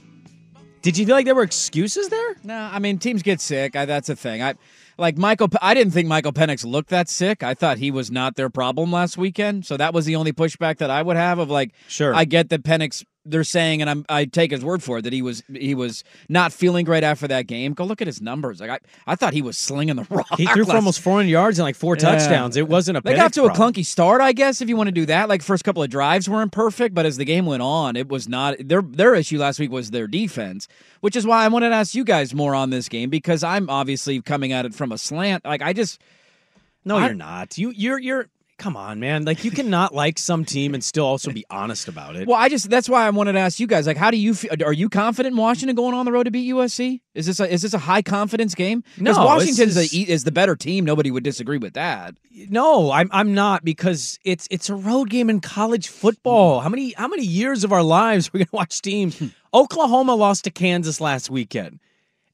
Did 0.84 0.97
you 0.97 1.06
feel 1.06 1.15
like 1.15 1.26
there 1.26 1.34
were 1.36 1.43
excuses 1.43 2.10
there? 2.10 2.36
No, 2.43 2.56
I 2.71 2.78
mean 2.80 2.99
teams 2.99 3.24
get 3.24 3.39
sick. 3.41 3.76
I, 3.76 3.86
that's 3.86 4.09
a 4.09 4.16
thing. 4.16 4.43
I 4.43 4.53
like 4.97 5.18
Michael. 5.18 5.47
I 5.61 5.74
didn't 5.74 5.93
think 5.93 6.07
Michael 6.07 6.34
Penix 6.34 6.66
looked 6.66 6.89
that 6.89 7.09
sick. 7.09 7.41
I 7.41 7.53
thought 7.53 7.78
he 7.78 7.89
was 7.89 8.11
not 8.11 8.36
their 8.36 8.49
problem 8.49 8.91
last 8.91 9.18
weekend. 9.18 9.66
So 9.66 9.78
that 9.78 9.93
was 9.93 10.05
the 10.05 10.16
only 10.18 10.34
pushback 10.34 10.78
that 10.78 10.89
I 10.91 11.01
would 11.01 11.16
have. 11.16 11.39
Of 11.39 11.49
like, 11.49 11.72
Sure. 11.88 12.14
I 12.14 12.26
get 12.26 12.49
that 12.49 12.64
Penix 12.64 13.03
they're 13.26 13.43
saying, 13.43 13.82
and 13.82 13.89
I'm 13.89 14.05
I 14.09 14.26
take 14.26 14.51
his 14.51 14.63
word 14.65 14.84
for 14.84 14.97
it 14.97 15.03
that 15.03 15.13
he 15.13 15.21
was 15.21 15.43
he 15.53 15.76
was 15.76 16.03
not 16.28 16.51
feeling 16.51 16.84
great 16.86 17.03
after 17.03 17.28
that 17.30 17.47
game. 17.47 17.74
Go 17.74 17.86
look 17.86 18.01
at 18.01 18.07
his 18.07 18.21
numbers. 18.21 18.59
Like 18.59 18.69
I, 18.69 18.80
I 19.07 19.15
thought 19.15 19.34
he 19.34 19.41
was 19.41 19.57
slinging 19.57 19.95
the 19.95 20.03
rock. 20.09 20.28
He 20.38 20.45
threw 20.47 20.65
for 20.65 20.76
almost 20.76 20.99
400 20.99 21.30
yards 21.30 21.59
and 21.59 21.63
like 21.63 21.76
four 21.76 21.95
Yeah. 21.95 22.01
touchdowns. 22.17 22.57
It 22.57 22.67
wasn't 22.67 22.97
a. 22.97 23.01
They 23.01 23.15
got 23.15 23.34
to 23.34 23.45
a 23.45 23.49
clunky 23.51 23.86
start, 23.86 24.19
I 24.21 24.34
guess, 24.34 24.61
if 24.61 24.67
you 24.69 24.76
want 24.76 24.88
to 24.88 24.91
do 24.91 25.05
that. 25.05 25.30
Like 25.30 25.41
first 25.41 25.63
couple 25.63 25.82
of 25.84 25.89
drives 25.89 26.30
weren't 26.30 26.51
perfect, 26.51 26.93
but 26.93 27.05
as 27.05 27.17
the 27.17 27.26
game 27.26 27.45
went 27.45 27.61
on, 27.61 27.95
it 27.95 28.09
was 28.09 28.28
not 28.28 28.55
their 28.59 28.82
their 28.82 29.15
issue 29.15 29.38
last 29.39 29.59
week 29.59 29.71
was 29.71 29.91
their 29.91 30.07
defense, 30.07 30.67
which 31.01 31.15
is 31.15 31.26
why 31.26 31.45
I 31.45 31.47
wanted 31.47 31.69
to 31.69 31.76
ask 31.76 31.95
you 31.95 32.03
guys 32.03 32.34
more 32.34 32.53
on 32.55 32.71
this 32.71 32.89
game 32.89 33.09
because 33.09 33.43
I'm 33.43 33.69
obviously 33.69 34.21
coming 34.21 34.51
at 34.51 34.65
it 34.65 34.74
from 34.74 34.91
a 34.91 34.97
slant. 34.97 35.45
Like 35.45 35.61
I 35.61 35.71
just 35.74 36.01
No, 36.86 36.97
I- 36.97 37.05
you're 37.05 37.15
not. 37.15 37.57
You 37.57 37.69
you're 37.71 37.99
you're. 37.99 38.28
Come 38.64 38.78
on, 38.78 38.97
man. 38.97 39.26
Like 39.26 39.43
you 39.43 39.51
cannot 39.51 39.93
like 39.93 40.18
some 40.18 40.45
team 40.45 40.74
and 40.74 40.82
still 40.82 41.05
also 41.05 41.34
be 41.34 41.43
honest 41.49 41.89
about 41.89 42.16
it. 42.16 42.30
well, 42.30 42.38
I 42.38 42.47
just 42.47 42.70
that's 42.70 42.88
why 42.88 43.05
I 43.05 43.09
wanted 43.09 43.34
to 43.34 43.39
ask 43.39 43.59
you 43.59 43.68
guys. 43.68 43.86
Like, 43.86 43.97
how 43.97 44.09
do 44.09 44.16
you 44.16 44.34
feel? 44.34 44.51
Are 44.66 44.72
you 44.72 44.88
confident 44.88 45.34
in 45.34 45.38
Washington 45.38 45.76
going 45.76 45.93
on 45.93 46.05
the 46.05 46.14
road 46.14 46.24
to 46.24 46.32
beat 46.32 46.49
USC? 46.49 47.01
Is 47.14 47.26
this 47.26 47.41
a, 47.41 47.51
is 47.51 47.64
this 47.64 47.74
a 47.74 47.78
high 47.78 48.01
confidence 48.01 48.55
game? 48.55 48.86
Because 48.97 49.18
No, 49.18 49.26
Washington 49.26 49.68
the, 49.68 50.05
is 50.07 50.24
the 50.24 50.32
better 50.32 50.55
team. 50.55 50.86
Nobody 50.86 51.11
would 51.11 51.26
disagree 51.26 51.57
with 51.57 51.74
that. 51.74 52.16
No, 52.32 52.89
I'm 52.89 53.09
I'm 53.11 53.34
not 53.34 53.66
because 53.66 54.18
it's 54.24 54.47
it's 54.49 54.70
a 54.70 54.76
road 54.76 55.09
game 55.09 55.30
in 55.30 55.41
college 55.41 55.89
football. 55.89 56.61
How 56.61 56.70
many 56.70 56.93
how 56.93 57.09
many 57.09 57.26
years 57.26 57.66
of 57.66 57.74
our 57.74 57.84
lives 57.84 58.32
we're 58.34 58.45
gonna 58.45 58.49
watch 58.53 58.82
teams? 58.82 59.22
Oklahoma 59.53 60.16
lost 60.16 60.45
to 60.45 60.51
Kansas 60.51 61.01
last 61.01 61.30
weekend, 61.30 61.82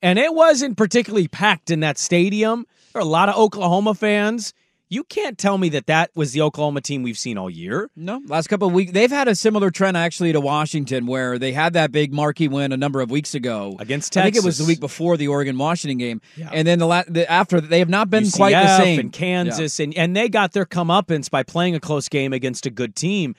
and 0.04 0.20
it 0.20 0.36
wasn't 0.36 0.78
particularly 0.78 1.28
packed 1.28 1.72
in 1.72 1.80
that 1.80 1.98
stadium. 1.98 2.68
There 2.94 3.00
are 3.00 3.04
a 3.04 3.10
lot 3.10 3.30
of 3.30 3.36
Oklahoma 3.36 3.96
fans. 3.96 4.54
You 4.92 5.04
can't 5.04 5.38
tell 5.38 5.60
me 5.60 5.70
that 5.70 5.86
that 5.86 6.10
was 6.16 6.32
the 6.32 6.42
Oklahoma 6.42 6.82
team 6.82 7.04
we've 7.04 7.18
seen 7.18 7.38
all 7.38 7.50
year. 7.50 7.92
No, 7.96 8.20
last 8.26 8.48
couple 8.48 8.68
of 8.68 8.74
weeks 8.74 8.92
they've 8.92 9.12
had 9.12 9.28
a 9.28 9.36
similar 9.36 9.70
trend 9.70 9.96
actually 9.96 10.34
to 10.34 10.42
Washington, 10.42 11.06
where 11.06 11.38
they 11.38 11.52
had 11.54 11.74
that 11.74 11.92
big 11.92 12.12
marquee 12.12 12.48
win 12.48 12.72
a 12.72 12.78
number 12.78 13.00
of 13.00 13.12
weeks 13.12 13.36
ago 13.36 13.76
Against 13.80 14.14
Texas. 14.14 14.22
I 14.22 14.24
think 14.32 14.44
it 14.44 14.46
was 14.48 14.58
the 14.58 14.66
week 14.66 14.80
before 14.80 15.16
the 15.16 15.28
Oregon 15.28 15.58
Washington 15.60 16.00
game, 16.00 16.22
Yeah. 16.36 16.50
and 16.52 16.68
then 16.68 16.80
the, 16.80 16.88
la- 16.88 17.04
the 17.08 17.30
after 17.32 17.62
they 17.62 17.78
have 17.80 17.90
not 17.90 18.10
been 18.10 18.24
UCF 18.24 18.36
quite 18.36 18.52
the 18.54 18.78
same. 18.78 19.00
and 19.00 19.14
Kansas, 19.14 19.80
and 19.80 19.96
and 19.96 20.16
they 20.16 20.28
got 20.28 20.54
their 20.54 20.66
comeuppance 20.66 21.30
by 21.30 21.44
playing 21.44 21.76
a 21.76 21.80
close 21.80 22.10
game 22.10 22.34
against 22.34 22.66
a 22.66 22.72
good 22.72 22.96
team. 22.96 23.36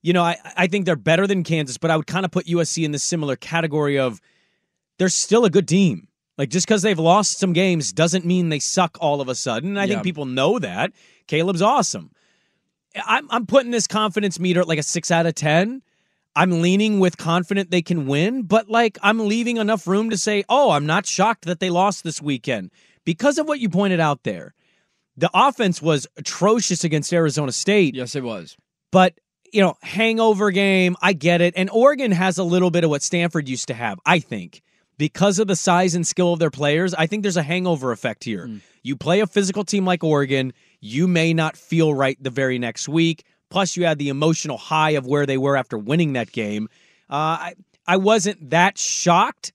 You 0.00 0.12
know, 0.12 0.22
I 0.22 0.36
I 0.56 0.68
think 0.68 0.86
they're 0.86 0.94
better 0.94 1.26
than 1.26 1.42
Kansas, 1.42 1.76
but 1.76 1.90
I 1.90 1.96
would 1.96 2.06
kind 2.06 2.24
of 2.24 2.30
put 2.30 2.46
USC 2.46 2.84
in 2.84 2.92
the 2.92 3.00
similar 3.00 3.34
category 3.34 3.98
of 3.98 4.20
they're 4.98 5.08
still 5.08 5.44
a 5.44 5.50
good 5.50 5.66
team. 5.66 6.06
Like 6.36 6.48
just 6.50 6.66
because 6.66 6.82
they've 6.82 6.98
lost 6.98 7.38
some 7.38 7.52
games 7.52 7.92
doesn't 7.92 8.24
mean 8.24 8.48
they 8.48 8.58
suck 8.58 8.96
all 9.00 9.20
of 9.20 9.28
a 9.28 9.34
sudden. 9.34 9.70
And 9.70 9.80
I 9.80 9.84
Yeah. 9.84 9.88
think 9.94 10.02
people 10.04 10.26
know 10.26 10.58
that. 10.58 10.92
Caleb's 11.28 11.62
awesome. 11.62 12.10
I'm 13.06 13.26
I'm 13.30 13.46
putting 13.46 13.70
this 13.70 13.86
confidence 13.86 14.38
meter 14.38 14.60
at 14.60 14.68
like 14.68 14.78
a 14.78 14.82
six 14.82 15.10
out 15.10 15.26
of 15.26 15.34
ten. 15.34 15.82
I'm 16.36 16.60
leaning 16.62 16.98
with 16.98 17.16
confident 17.16 17.70
they 17.70 17.82
can 17.82 18.06
win, 18.06 18.42
but 18.42 18.68
like 18.68 18.98
I'm 19.02 19.28
leaving 19.28 19.56
enough 19.58 19.86
room 19.86 20.10
to 20.10 20.16
say, 20.16 20.44
oh, 20.48 20.70
I'm 20.72 20.86
not 20.86 21.06
shocked 21.06 21.44
that 21.44 21.60
they 21.60 21.70
lost 21.70 22.02
this 22.04 22.20
weekend 22.20 22.70
because 23.04 23.38
of 23.38 23.46
what 23.46 23.60
you 23.60 23.68
pointed 23.68 24.00
out 24.00 24.24
there. 24.24 24.54
The 25.16 25.30
offense 25.32 25.80
was 25.80 26.08
atrocious 26.16 26.82
against 26.82 27.12
Arizona 27.12 27.52
State, 27.52 27.94
Yes, 27.94 28.16
it 28.16 28.24
was. 28.24 28.56
but 28.90 29.14
you 29.52 29.60
know, 29.60 29.74
hangover 29.82 30.50
game, 30.50 30.96
I 31.00 31.12
get 31.12 31.40
it. 31.40 31.54
And 31.56 31.70
Oregon 31.70 32.10
has 32.10 32.38
a 32.38 32.42
little 32.44 32.72
bit 32.72 32.82
of 32.82 32.90
what 32.90 33.02
Stanford 33.02 33.48
used 33.48 33.68
to 33.68 33.74
have, 33.74 34.00
I 34.04 34.18
think. 34.18 34.62
Because 34.96 35.38
of 35.38 35.48
the 35.48 35.56
size 35.56 35.94
and 35.94 36.06
skill 36.06 36.32
of 36.32 36.38
their 36.38 36.50
players, 36.50 36.94
I 36.94 37.06
think 37.06 37.22
there's 37.22 37.36
a 37.36 37.42
hangover 37.42 37.92
effect 37.92 38.24
here. 38.24 38.48
You 38.82 38.96
play 38.96 39.20
a 39.20 39.26
physical 39.26 39.64
team 39.64 39.84
like 39.84 40.04
Oregon, 40.04 40.52
you 40.80 41.08
may 41.08 41.32
not 41.34 41.56
feel 41.56 41.94
right 41.94 42.16
the 42.22 42.30
very 42.30 42.58
next 42.58 42.88
week. 42.88 43.24
Plus, 43.50 43.76
you 43.76 43.84
had 43.84 43.98
the 43.98 44.08
emotional 44.08 44.58
high 44.58 44.90
of 44.90 45.06
where 45.06 45.26
they 45.26 45.38
were 45.38 45.56
after 45.56 45.78
winning 45.78 46.14
that 46.14 46.32
game. 46.32 46.68
Uh, 47.08 47.14
I, 47.14 47.54
I 47.86 47.96
wasn't 47.96 48.50
that 48.50 48.78
shocked, 48.78 49.52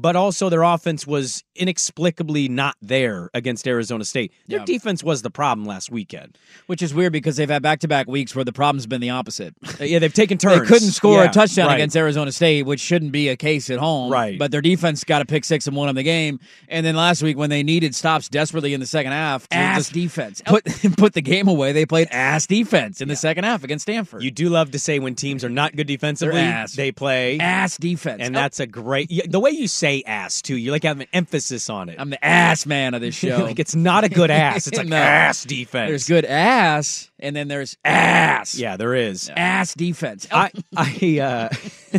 but 0.00 0.16
also 0.16 0.48
their 0.48 0.62
offense 0.62 1.06
was 1.06 1.44
inexplicably 1.54 2.48
not 2.48 2.76
there 2.82 3.30
against 3.34 3.66
Arizona 3.66 4.04
State. 4.04 4.32
Their 4.48 4.60
Yeah. 4.60 4.64
defense 4.64 5.02
was 5.04 5.22
the 5.22 5.30
problem 5.30 5.66
last 5.66 5.90
weekend. 5.90 6.36
Which 6.66 6.82
is 6.82 6.94
weird 6.94 7.12
because 7.12 7.36
they've 7.36 7.48
had 7.50 7.62
back 7.62 7.80
to 7.80 7.88
back 7.88 8.06
weeks 8.08 8.34
where 8.34 8.44
the 8.44 8.52
problem's 8.52 8.86
been 8.86 9.00
the 9.00 9.10
opposite. 9.10 9.54
Yeah, 9.80 9.98
they've 9.98 10.12
taken 10.12 10.36
turns. 10.38 10.60
They 10.60 10.66
couldn't 10.66 10.90
score 10.90 11.18
Yeah, 11.22 11.30
a 11.30 11.32
touchdown 11.32 11.68
right. 11.68 11.74
against 11.74 11.96
Arizona 11.96 12.30
State, 12.32 12.64
which 12.66 12.80
shouldn't 12.80 13.12
be 13.12 13.28
a 13.28 13.36
case 13.36 13.70
at 13.70 13.78
home. 13.78 14.12
Right. 14.12 14.38
But 14.38 14.50
their 14.50 14.60
defense 14.60 15.04
got 15.04 15.22
a 15.22 15.24
pick 15.24 15.44
six 15.44 15.66
and 15.66 15.74
won 15.76 15.86
them 15.88 15.96
the 15.96 16.02
game. 16.02 16.38
And 16.68 16.84
then 16.84 16.94
last 16.96 17.22
week, 17.22 17.36
when 17.38 17.50
they 17.50 17.62
needed 17.62 17.94
stops 17.94 18.28
desperately 18.28 18.74
in 18.74 18.80
the 18.80 18.86
second 18.86 19.12
half, 19.12 19.46
Ass 19.50 19.88
defense 19.88 20.42
put 20.46 20.64
put 20.96 21.14
the 21.14 21.22
game 21.22 21.48
away. 21.48 21.72
They 21.72 21.86
played 21.86 22.08
ass 22.10 22.46
defense 22.46 23.00
in 23.00 23.08
the 23.08 23.16
second 23.16 23.44
half 23.44 23.64
against 23.64 23.82
Stanford. 23.82 24.22
You 24.22 24.30
do 24.30 24.48
love 24.48 24.70
to 24.72 24.78
say 24.78 24.98
when 24.98 25.14
teams 25.14 25.44
are 25.44 25.48
not 25.48 25.74
good 25.74 25.86
defensively, 25.86 26.40
they 26.76 26.92
play 26.92 27.38
ass 27.40 27.76
defense, 27.78 28.20
and 28.22 28.36
Oh, 28.36 28.40
that's 28.40 28.60
a 28.60 28.66
great. 28.66 29.10
yeah, 29.10 29.24
The 29.28 29.40
way 29.40 29.50
you 29.50 29.66
say 29.66 29.89
"ass" 30.06 30.42
too, 30.42 30.56
you 30.56 30.70
like 30.72 30.84
have 30.84 31.00
an 31.00 31.06
emphasis 31.12 31.68
on 31.70 31.88
it. 31.88 31.96
I'm 31.98 32.10
the 32.10 32.24
ass 32.24 32.66
man 32.66 32.94
of 32.94 33.00
this 33.00 33.14
show. 33.22 33.38
like 33.44 33.58
it's 33.58 33.74
not 33.74 34.04
a 34.04 34.08
good 34.08 34.30
ass; 34.30 34.66
it's 34.66 34.78
like 34.82 34.88
No. 34.88 34.96
ass 34.96 35.44
defense. 35.44 35.88
There's 35.90 36.08
good 36.08 36.24
ass, 36.24 37.10
and 37.18 37.34
then 37.36 37.48
there's 37.48 37.76
ass. 37.84 38.54
yeah, 38.56 38.76
there 38.76 38.94
is. 38.94 39.30
Ass 39.36 39.74
defense. 39.74 40.26
I, 40.32 40.50
I, 40.76 41.18
uh, 41.20 41.98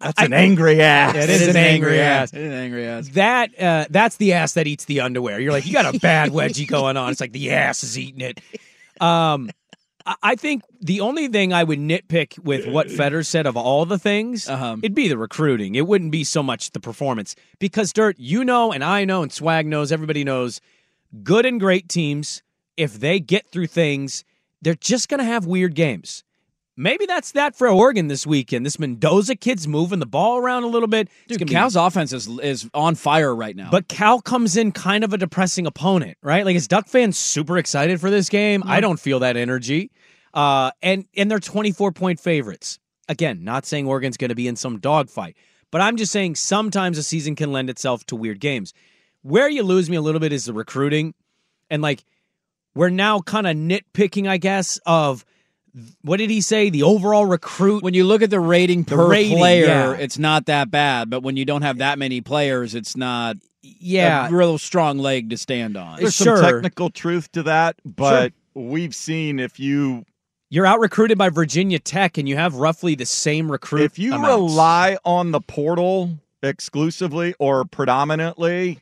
That's 0.00 0.20
an 0.20 0.32
angry 0.32 0.82
ass. 0.82 1.14
It 1.14 1.30
is 1.30 1.46
an 1.46 1.56
angry 1.56 2.00
ass. 2.00 2.32
It 2.32 2.40
is 2.40 2.52
an 2.52 2.58
angry 2.58 2.86
ass. 2.86 3.08
that 3.10 3.60
uh, 3.60 3.86
that's 3.88 4.16
the 4.16 4.32
ass 4.32 4.54
that 4.54 4.66
eats 4.66 4.84
the 4.86 5.00
underwear. 5.00 5.38
You're 5.38 5.52
like, 5.52 5.64
you 5.64 5.72
got 5.72 5.94
a 5.94 5.98
bad 6.00 6.30
wedgie 6.30 6.66
going 6.66 6.96
on. 6.96 7.12
It's 7.12 7.20
like 7.20 7.30
the 7.32 7.52
ass 7.52 7.84
is 7.84 7.96
eating 7.96 8.20
it. 8.20 8.40
Um, 9.00 9.50
I- 10.22 10.34
think 10.36 10.62
the 10.80 11.00
only 11.00 11.28
thing 11.28 11.52
I 11.52 11.62
would 11.64 11.78
nitpick 11.78 12.38
with 12.38 12.66
what 12.66 12.90
Feder 12.90 13.22
said 13.22 13.46
of 13.46 13.56
all 13.56 13.84
the 13.86 13.98
things, 13.98 14.48
Uh-huh. 14.48 14.76
it'd 14.82 14.94
be 14.94 15.08
the 15.08 15.18
recruiting. 15.18 15.74
It 15.74 15.86
wouldn't 15.86 16.10
be 16.10 16.24
so 16.24 16.42
much 16.42 16.70
the 16.72 16.80
performance 16.80 17.34
because 17.58 17.92
Dirt, 17.92 18.16
you 18.18 18.44
know, 18.44 18.72
and 18.72 18.82
I 18.82 19.04
know, 19.04 19.22
and 19.22 19.32
Swag 19.32 19.66
knows, 19.66 19.92
everybody 19.92 20.24
knows, 20.24 20.60
good 21.22 21.46
and 21.46 21.60
great 21.60 21.88
teams, 21.88 22.42
if 22.76 22.98
they 22.98 23.20
get 23.20 23.46
through 23.48 23.66
things, 23.68 24.24
they're 24.62 24.74
just 24.74 25.08
going 25.08 25.18
to 25.18 25.24
have 25.24 25.44
weird 25.46 25.74
games. 25.74 26.24
Maybe 26.76 27.04
that's 27.04 27.32
that 27.32 27.54
for 27.54 27.68
Oregon 27.68 28.08
this 28.08 28.26
weekend. 28.26 28.64
This 28.64 28.78
Mendoza 28.78 29.36
kid's 29.36 29.68
moving 29.68 29.98
the 29.98 30.06
ball 30.06 30.38
around 30.38 30.64
a 30.64 30.68
little 30.68 30.88
bit. 30.88 31.08
Dude, 31.28 31.38
gonna 31.38 31.48
be- 31.48 31.52
Cal's 31.52 31.76
offense 31.76 32.12
is 32.12 32.26
is 32.40 32.68
on 32.72 32.94
fire 32.94 33.34
right 33.34 33.54
now. 33.54 33.70
but 33.70 33.88
Cal 33.88 34.20
comes 34.22 34.56
in 34.56 34.72
kind 34.72 35.04
of 35.04 35.12
a 35.12 35.18
depressing 35.18 35.66
opponent, 35.66 36.16
right? 36.22 36.44
Like 36.46 36.56
is 36.56 36.66
Duck 36.68 36.88
fans 36.88 37.18
super 37.18 37.58
excited 37.58 38.00
for 38.00 38.08
this 38.10 38.28
game? 38.28 38.62
I 38.66 38.80
don't 38.80 38.98
feel 38.98 39.18
that 39.20 39.36
energy. 39.36 39.90
Uh, 40.32 40.70
and 40.82 41.04
and 41.14 41.30
they're 41.30 41.38
24 41.38 41.92
point 41.92 42.18
favorites. 42.18 42.78
Again, 43.08 43.44
not 43.44 43.66
saying 43.66 43.86
Oregon's 43.86 44.16
going 44.16 44.30
to 44.30 44.34
be 44.34 44.48
in 44.48 44.56
some 44.56 44.78
dogfight, 44.80 45.36
but 45.70 45.82
I'm 45.82 45.96
just 45.98 46.10
saying 46.12 46.36
sometimes 46.36 46.96
a 46.96 47.02
season 47.02 47.36
can 47.36 47.52
lend 47.52 47.68
itself 47.68 48.06
to 48.06 48.16
weird 48.16 48.40
games. 48.40 48.72
Where 49.20 49.48
you 49.50 49.62
lose 49.62 49.90
me 49.90 49.96
a 49.96 50.00
little 50.00 50.20
bit 50.20 50.32
is 50.32 50.46
the 50.46 50.54
recruiting, 50.54 51.12
and 51.68 51.82
like 51.82 52.04
we're 52.74 52.88
now 52.88 53.20
kind 53.20 53.46
of 53.46 53.54
nitpicking, 53.56 54.26
I 54.26 54.38
guess, 54.38 54.80
of 54.86 55.26
what 56.02 56.18
did 56.18 56.30
he 56.30 56.40
say? 56.40 56.70
The 56.70 56.82
overall 56.82 57.26
recruit. 57.26 57.82
when 57.82 57.94
you 57.94 58.04
look 58.04 58.22
at 58.22 58.30
the 58.30 58.40
rating 58.40 58.82
The 58.82 58.96
per 58.96 59.08
rating, 59.08 59.38
player, 59.38 59.64
yeah. 59.66 59.92
it's 59.94 60.18
not 60.18 60.46
that 60.46 60.70
bad. 60.70 61.08
But 61.10 61.22
when 61.22 61.36
you 61.36 61.44
don't 61.44 61.62
have 61.62 61.78
that 61.78 61.98
many 61.98 62.20
players, 62.20 62.74
it's 62.74 62.96
not 62.96 63.36
yeah, 63.62 64.28
a 64.28 64.30
real 64.32 64.58
strong 64.58 64.98
leg 64.98 65.30
to 65.30 65.36
stand 65.38 65.76
on. 65.76 65.98
There's 66.00 66.14
Sure. 66.14 66.36
some 66.36 66.44
technical 66.54 66.90
truth 66.90 67.30
to 67.32 67.44
that, 67.44 67.76
but 67.84 68.32
we've 68.54 68.94
seen 68.94 69.38
if 69.40 69.58
you 69.60 70.04
you're 70.50 70.66
out 70.66 70.80
recruited 70.80 71.16
by 71.16 71.30
Virginia 71.30 71.78
Tech, 71.78 72.18
and 72.18 72.28
you 72.28 72.36
have 72.36 72.56
roughly 72.56 72.94
the 72.94 73.06
same 73.06 73.50
recruit. 73.50 73.82
if 73.84 73.98
you 73.98 74.12
amounts. 74.14 74.28
rely 74.52 74.98
on 75.04 75.30
the 75.30 75.40
portal 75.40 76.18
exclusively 76.42 77.34
or 77.38 77.64
predominantly, 77.64 78.80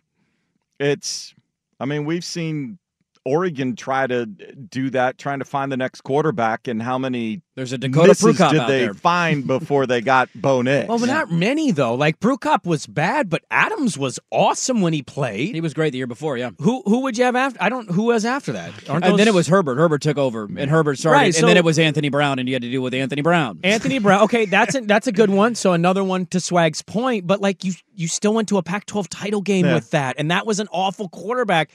it's 0.81 1.35
I 1.79 1.85
mean, 1.85 2.05
we've 2.05 2.25
seen 2.25 2.79
Oregon 3.27 3.77
try 3.77 4.07
to 4.07 4.25
do 4.25 4.89
that, 4.91 5.19
trying 5.19 5.41
to 5.41 5.45
find 5.45 5.71
the 5.71 5.77
next 5.77 6.01
quarterback, 6.03 6.67
and 6.69 6.81
how 6.83 6.97
many 6.97 7.43
There's 7.55 7.73
a 7.73 7.79
Dakota 7.79 8.09
misses 8.09 8.25
Prukop 8.37 8.51
did 8.53 8.61
out 8.61 8.69
they 8.69 8.81
there. 8.81 8.95
find 8.95 9.47
before 9.47 9.87
they 9.87 10.01
got 10.01 10.31
Bo 10.35 10.63
Nix? 10.63 10.89
Well, 10.89 10.99
not 11.01 11.31
many 11.31 11.71
though. 11.71 11.95
Like 11.95 12.19
Prukop 12.21 12.65
was 12.65 12.87
bad, 12.87 13.29
but 13.29 13.43
Adams 13.51 13.99
was 13.99 14.19
awesome 14.31 14.81
when 14.81 14.93
he 14.95 15.03
played. 15.03 15.55
He 15.55 15.61
was 15.61 15.75
great 15.75 15.91
the 15.91 15.99
year 15.99 16.07
before, 16.07 16.39
yeah. 16.39 16.51
Who 16.61 16.83
who 16.87 17.01
would 17.01 17.19
you 17.19 17.25
have 17.25 17.37
after? 17.37 17.63
I 17.63 17.69
don't. 17.69 17.91
Who 17.91 18.05
was 18.05 18.25
after 18.25 18.53
that? 18.53 18.73
Aren't 18.89 19.05
And 19.05 19.19
then 19.19 19.29
it 19.29 19.35
was 19.35 19.47
Herbert. 19.49 19.77
Herbert 19.77 20.01
took 20.01 20.17
over, 20.17 20.45
and 20.57 20.71
Herbert 20.71 20.99
started, 20.99 21.19
Right, 21.19 21.39
and 21.39 21.47
then 21.47 21.57
it 21.59 21.65
was 21.65 21.79
Anthony 21.79 22.09
Brown, 22.09 22.39
and 22.39 22.49
you 22.49 22.55
had 22.55 22.63
to 22.63 22.71
deal 22.71 22.83
with 22.83 22.95
Anthony 22.95 23.21
Brown. 23.23 23.61
Anthony 23.63 23.99
Brown. 23.99 24.23
Okay, 24.23 24.47
that's 24.47 24.75
a, 24.75 24.81
that's 24.81 25.07
a 25.07 25.13
good 25.13 25.31
one. 25.31 25.55
So 25.55 25.75
another 25.75 26.03
one 26.03 26.25
to 26.27 26.41
Swag's 26.41 26.81
point, 26.81 27.27
but 27.27 27.41
like 27.43 27.65
you 27.65 27.73
you 27.95 28.09
still 28.09 28.33
went 28.33 28.49
to 28.49 28.57
a 28.57 28.63
Pac-12 28.63 29.09
title 29.11 29.43
game 29.43 29.67
Yeah. 29.67 29.75
with 29.75 29.91
that, 29.91 30.17
and 30.19 30.31
that 30.31 30.47
was 30.47 30.59
an 30.59 30.69
awful 30.73 31.11
quarterback. 31.11 31.71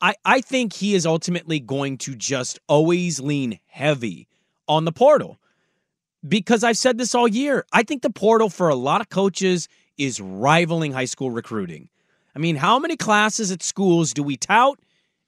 I 0.00 0.14
I 0.24 0.40
think 0.40 0.72
he 0.74 0.94
is 0.94 1.06
ultimately 1.06 1.60
going 1.60 1.98
to 1.98 2.14
just 2.14 2.58
always 2.68 3.20
lean 3.20 3.58
heavy 3.66 4.28
on 4.66 4.84
the 4.84 4.92
portal 4.92 5.38
because 6.26 6.64
I've 6.64 6.78
said 6.78 6.98
this 6.98 7.14
all 7.14 7.28
year. 7.28 7.64
I 7.72 7.82
think 7.82 8.02
the 8.02 8.10
portal 8.10 8.48
for 8.50 8.68
a 8.68 8.74
lot 8.74 9.00
of 9.00 9.08
coaches 9.08 9.68
is 9.96 10.20
rivaling 10.20 10.92
high 10.92 11.06
school 11.06 11.30
recruiting. 11.30 11.88
I 12.34 12.38
mean, 12.38 12.56
how 12.56 12.78
many 12.78 12.96
classes 12.96 13.50
at 13.50 13.62
schools 13.62 14.12
do 14.12 14.22
we 14.22 14.36
tout 14.36 14.78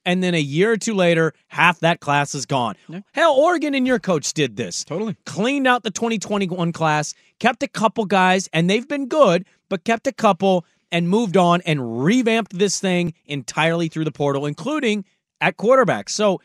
and 0.04 0.22
then 0.22 0.34
a 0.34 0.40
year 0.40 0.72
or 0.72 0.76
two 0.76 0.94
later, 0.94 1.32
half 1.48 1.80
that 1.80 2.00
class 2.00 2.34
is 2.34 2.46
gone. 2.46 2.74
Hell, 3.12 3.34
Oregon 3.34 3.74
and 3.74 3.86
your 3.86 3.98
coach 3.98 4.32
did 4.32 4.56
this. 4.56 4.84
Totally. 4.84 5.16
Cleaned 5.26 5.66
out 5.66 5.82
the 5.82 5.90
2021 5.90 6.72
class, 6.72 7.14
kept 7.38 7.62
a 7.62 7.68
couple 7.68 8.04
guys, 8.06 8.48
and 8.52 8.68
they've 8.68 8.88
been 8.88 9.08
good, 9.08 9.44
but 9.68 9.84
kept 9.84 10.06
a 10.06 10.12
couple 10.12 10.64
and 10.92 11.08
moved 11.08 11.36
on 11.36 11.60
and 11.62 12.04
revamped 12.04 12.58
this 12.58 12.80
thing 12.80 13.14
entirely 13.26 13.88
through 13.88 14.04
the 14.04 14.12
portal, 14.12 14.46
including 14.46 15.04
at 15.40 15.56
quarterback. 15.56 16.08
So 16.08 16.40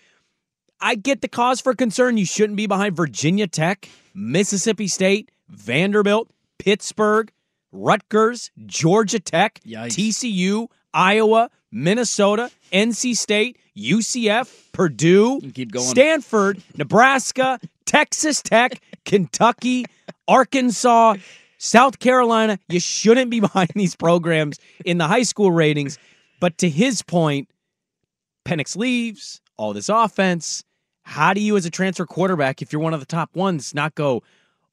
I 0.80 0.96
get 0.96 1.22
the 1.22 1.28
cause 1.28 1.62
for 1.62 1.74
concern. 1.74 2.18
You 2.18 2.26
shouldn't 2.26 2.58
be 2.58 2.68
behind 2.68 2.96
Virginia 2.96 3.48
Tech, 3.48 3.90
Mississippi 4.14 4.88
State, 4.88 5.32
Vanderbilt, 5.50 6.30
Pittsburgh, 6.60 7.32
Rutgers, 7.72 8.52
Georgia 8.66 9.20
Tech, 9.20 9.60
Yikes. 9.66 9.90
TCU, 9.90 10.68
Iowa, 10.94 11.50
Minnesota, 11.72 12.50
NC 12.72 13.16
State, 13.16 13.58
UCF, 13.78 14.72
Purdue, 14.72 15.42
Keep 15.54 15.74
going. 15.74 15.86
Stanford, 15.86 16.64
Nebraska, 16.78 17.60
Texas 17.86 18.42
Tech, 18.42 18.82
Kentucky, 19.06 19.86
Arkansas, 20.28 21.16
South 21.58 22.00
Carolina. 22.00 22.60
You 22.70 22.80
shouldn't 22.80 23.32
be 23.32 23.40
behind 23.42 23.72
these 23.76 23.96
programs 23.96 24.60
in 24.84 24.98
the 24.98 25.08
high 25.08 25.24
school 25.24 25.52
ratings. 25.52 25.98
But 26.40 26.58
to 26.60 26.70
his 26.70 27.02
point, 27.02 27.50
Penix 28.46 28.76
leaves, 28.76 29.42
all 29.58 29.74
this 29.74 29.90
offense. 29.90 30.64
How 31.04 31.34
do 31.34 31.42
you, 31.42 31.56
as 31.56 31.66
a 31.66 31.70
transfer 31.70 32.06
quarterback, 32.06 32.62
if 32.62 32.74
you're 32.74 32.82
one 32.82 32.94
of 32.94 33.00
the 33.00 33.06
top 33.06 33.36
ones, 33.36 33.76
not 33.76 33.96
go, 33.96 34.24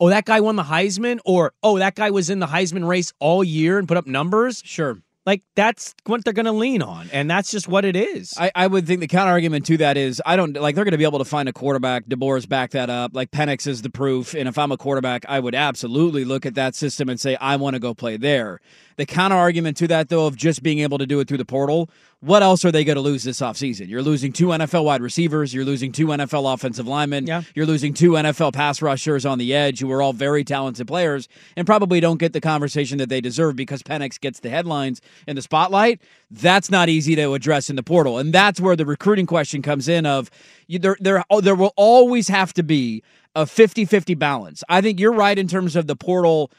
oh, 0.01 0.09
that 0.09 0.25
guy 0.25 0.41
won 0.41 0.57
the 0.57 0.63
Heisman? 0.63 1.19
Or, 1.25 1.53
oh, 1.63 1.79
that 1.79 1.95
guy 1.95 2.11
was 2.11 2.31
in 2.31 2.39
the 2.39 2.47
Heisman 2.47 2.87
race 2.87 3.13
all 3.19 3.45
year 3.45 3.79
and 3.79 3.87
put 3.87 3.97
up 3.97 4.07
numbers? 4.07 4.63
Sure. 4.65 4.99
Like, 5.25 5.43
that's 5.55 5.95
what 6.05 6.25
they're 6.25 6.33
going 6.33 6.47
to 6.47 6.53
lean 6.53 6.83
on. 6.83 7.09
And 7.13 7.31
that's 7.31 7.51
just 7.51 7.69
what 7.69 7.85
it 7.85 7.95
is. 7.95 8.35
I, 8.37 8.51
I 8.55 8.67
would 8.67 8.87
think 8.87 9.01
the 9.01 9.07
counter 9.07 9.31
argument 9.31 9.67
to 9.67 9.77
that 9.79 9.97
is 9.97 10.21
I 10.27 10.37
don't 10.37 10.55
like 10.55 10.75
they're 10.75 10.85
going 10.85 10.93
to 10.93 10.99
be 10.99 11.05
able 11.05 11.21
to 11.21 11.25
find 11.25 11.49
a 11.49 11.53
quarterback. 11.53 12.07
DeBoer's 12.07 12.47
back 12.47 12.73
that 12.73 12.91
up. 12.91 13.13
Like 13.15 13.31
Penix 13.31 13.67
is 13.67 13.83
the 13.83 13.91
proof. 13.91 14.35
And 14.35 14.49
if 14.49 14.59
I'm 14.59 14.73
a 14.73 14.77
quarterback, 14.77 15.25
I 15.29 15.39
would 15.39 15.55
absolutely 15.55 16.25
look 16.25 16.45
at 16.45 16.55
that 16.57 16.75
system 16.75 17.09
and 17.09 17.21
say 17.21 17.37
I 17.37 17.57
want 17.57 17.75
to 17.75 17.81
go 17.81 17.95
play 17.95 18.17
there. 18.17 18.61
The 18.97 19.07
counter 19.07 19.37
argument 19.37 19.77
to 19.79 19.89
that, 19.89 20.09
though, 20.09 20.27
of 20.27 20.37
just 20.37 20.63
being 20.63 20.81
able 20.81 20.99
to 20.99 21.07
do 21.07 21.21
it 21.21 21.29
through 21.29 21.39
the 21.39 21.45
portal, 21.45 21.89
what 22.21 22.43
else 22.43 22.65
are 22.65 22.71
they 22.71 22.85
going 22.85 22.97
to 22.97 23.03
lose 23.03 23.25
this 23.25 23.41
offseason? 23.41 23.89
You're 23.89 24.03
losing 24.03 24.33
two 24.33 24.47
NFL 24.47 24.85
wide 24.85 25.03
receivers. 25.03 25.53
You're 25.53 25.65
losing 25.65 25.91
two 25.91 26.07
NFL 26.07 26.55
offensive 26.55 26.87
linemen. 26.87 27.27
Yeah. 27.27 27.43
You're 27.55 27.67
losing 27.67 27.95
two 27.95 28.13
NFL 28.13 28.53
pass 28.53 28.81
rushers 28.81 29.27
on 29.27 29.39
the 29.39 29.53
edge 29.53 29.81
who 29.81 29.91
are 29.91 30.01
all 30.01 30.13
very 30.13 30.45
talented 30.45 30.87
players 30.87 31.29
and 31.57 31.67
probably 31.67 31.99
don't 31.99 32.19
get 32.19 32.33
the 32.33 32.41
conversation 32.41 32.99
that 32.99 33.09
they 33.09 33.21
deserve 33.21 33.57
because 33.57 33.83
Penix 33.83 34.21
gets 34.21 34.39
the 34.39 34.51
headlines 34.51 35.01
and 35.27 35.37
the 35.37 35.43
spotlight. 35.43 36.01
That's 36.31 36.71
not 36.71 36.89
easy 36.89 37.17
to 37.17 37.35
address 37.35 37.69
in 37.69 37.77
the 37.77 37.83
portal. 37.83 38.19
And 38.19 38.33
that's 38.33 38.61
where 38.61 38.77
the 38.77 38.87
recruiting 38.87 39.27
question 39.27 39.61
comes 39.61 39.89
in 39.89 40.07
of 40.07 40.31
there, 40.69 40.97
there, 41.01 41.25
there 41.41 41.57
will 41.57 41.75
always 41.77 42.29
have 42.29 42.53
to 42.55 42.63
be 42.63 43.03
a 43.35 43.47
50 43.47 43.85
50 43.85 44.15
balance. 44.15 44.63
I 44.69 44.81
think 44.81 45.01
you're 45.01 45.13
right 45.13 45.39
in 45.39 45.49
terms 45.49 45.75
of 45.75 45.87
the 45.87 45.97
portal 45.97 46.51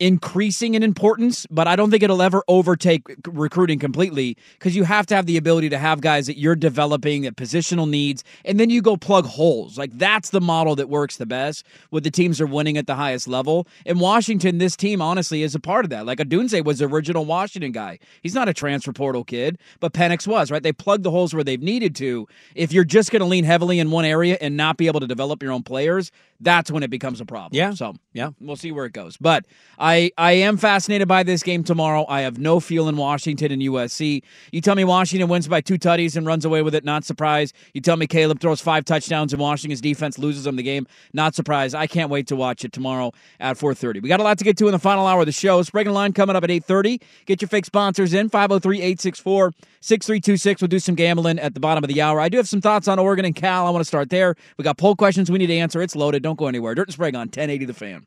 increasing 0.00 0.74
in 0.74 0.82
importance, 0.82 1.46
but 1.50 1.68
I 1.68 1.76
don't 1.76 1.90
think 1.90 2.02
it'll 2.02 2.22
ever 2.22 2.42
overtake 2.48 3.02
recruiting 3.26 3.78
completely 3.78 4.36
because 4.58 4.74
you 4.74 4.84
have 4.84 5.06
to 5.06 5.14
have 5.14 5.26
the 5.26 5.36
ability 5.36 5.68
to 5.70 5.78
have 5.78 6.00
guys 6.00 6.26
that 6.26 6.36
you're 6.38 6.56
developing 6.56 7.22
that 7.22 7.36
positional 7.36 7.88
needs, 7.88 8.24
and 8.44 8.58
then 8.58 8.70
you 8.70 8.82
go 8.82 8.96
plug 8.96 9.24
holes. 9.24 9.78
Like 9.78 9.96
that's 9.96 10.30
the 10.30 10.40
model 10.40 10.74
that 10.76 10.88
works 10.88 11.16
the 11.16 11.26
best 11.26 11.64
with 11.90 12.02
the 12.04 12.10
teams 12.10 12.40
are 12.40 12.46
winning 12.46 12.76
at 12.76 12.86
the 12.86 12.96
highest 12.96 13.28
level. 13.28 13.68
In 13.86 13.98
Washington, 13.98 14.58
this 14.58 14.76
team 14.76 15.00
honestly 15.00 15.42
is 15.42 15.54
a 15.54 15.60
part 15.60 15.84
of 15.84 15.90
that. 15.90 16.06
Like 16.06 16.18
Odunze 16.18 16.64
was 16.64 16.80
the 16.80 16.86
original 16.86 17.24
Washington 17.24 17.72
guy. 17.72 17.98
He's 18.22 18.34
not 18.34 18.48
a 18.48 18.54
transfer 18.54 18.92
portal 18.92 19.24
kid, 19.24 19.58
but 19.80 19.92
Penix 19.92 20.26
was, 20.26 20.50
right? 20.50 20.62
They 20.62 20.72
plugged 20.72 21.04
the 21.04 21.10
holes 21.12 21.32
where 21.34 21.44
they've 21.44 21.62
needed 21.62 21.94
to. 21.96 22.26
If 22.54 22.72
you're 22.72 22.84
just 22.84 23.12
going 23.12 23.20
to 23.20 23.26
lean 23.26 23.44
heavily 23.44 23.78
in 23.78 23.90
one 23.90 24.04
area 24.04 24.36
and 24.40 24.56
not 24.56 24.76
be 24.76 24.86
able 24.88 25.00
to 25.00 25.06
develop 25.06 25.42
your 25.42 25.52
own 25.52 25.62
players, 25.62 26.10
that's 26.40 26.70
when 26.70 26.82
it 26.82 26.90
becomes 26.90 27.20
a 27.20 27.24
problem. 27.24 27.50
Yeah. 27.56 27.70
So 27.72 27.94
Yeah. 28.12 28.30
we'll 28.40 28.56
see 28.56 28.72
where 28.72 28.84
it 28.86 28.92
goes. 28.92 29.16
But 29.16 29.46
I 29.84 30.10
I 30.16 30.32
am 30.32 30.56
fascinated 30.56 31.06
by 31.08 31.24
this 31.24 31.42
game 31.42 31.62
tomorrow. 31.62 32.06
I 32.08 32.22
have 32.22 32.38
no 32.38 32.58
feel 32.58 32.88
in 32.88 32.96
Washington 32.96 33.52
and 33.52 33.60
USC. 33.60 34.22
You 34.50 34.62
tell 34.62 34.74
me 34.74 34.84
Washington 34.84 35.28
wins 35.28 35.46
by 35.46 35.60
two 35.60 35.76
tutties 35.76 36.16
and 36.16 36.26
runs 36.26 36.46
away 36.46 36.62
with 36.62 36.74
it, 36.74 36.84
not 36.84 37.04
surprised. 37.04 37.54
You 37.74 37.82
tell 37.82 37.98
me 37.98 38.06
Caleb 38.06 38.40
throws 38.40 38.62
five 38.62 38.86
touchdowns 38.86 39.34
and 39.34 39.42
Washington's 39.42 39.82
defense 39.82 40.18
loses 40.18 40.44
them 40.44 40.56
the 40.56 40.62
game, 40.62 40.86
not 41.12 41.34
surprised. 41.34 41.74
I 41.74 41.86
can't 41.86 42.08
wait 42.08 42.28
to 42.28 42.36
watch 42.36 42.64
it 42.64 42.72
tomorrow 42.72 43.12
at 43.38 43.58
4:30. 43.58 44.00
We 44.00 44.08
got 44.08 44.20
a 44.20 44.22
lot 44.22 44.38
to 44.38 44.44
get 44.44 44.56
to 44.56 44.68
in 44.68 44.72
the 44.72 44.78
final 44.78 45.06
hour 45.06 45.20
of 45.20 45.26
the 45.26 45.32
show. 45.32 45.58
And 45.58 45.92
Line 45.92 46.14
coming 46.14 46.34
up 46.34 46.44
at 46.44 46.50
8:30. 46.50 47.02
Get 47.26 47.42
your 47.42 47.50
fake 47.50 47.66
sponsors 47.66 48.14
in 48.14 48.30
503-864-6326. 48.30 50.62
We'll 50.62 50.68
do 50.68 50.78
some 50.78 50.94
gambling 50.94 51.38
at 51.38 51.52
the 51.52 51.60
bottom 51.60 51.84
of 51.84 51.88
the 51.88 52.00
hour. 52.00 52.20
I 52.20 52.30
do 52.30 52.38
have 52.38 52.48
some 52.48 52.62
thoughts 52.62 52.88
on 52.88 52.98
Oregon 52.98 53.26
and 53.26 53.36
Cal. 53.36 53.66
I 53.66 53.70
want 53.70 53.82
to 53.82 53.86
start 53.86 54.08
there. 54.08 54.34
We 54.56 54.64
got 54.64 54.78
poll 54.78 54.96
questions 54.96 55.30
we 55.30 55.36
need 55.36 55.48
to 55.48 55.58
answer. 55.58 55.82
It's 55.82 55.94
loaded. 55.94 56.22
Don't 56.22 56.38
go 56.38 56.46
anywhere. 56.46 56.74
Dirt 56.74 56.88
and 56.88 56.94
Sprague 56.94 57.14
on 57.14 57.26
1080 57.26 57.66
The 57.66 57.74
Fan. 57.74 58.06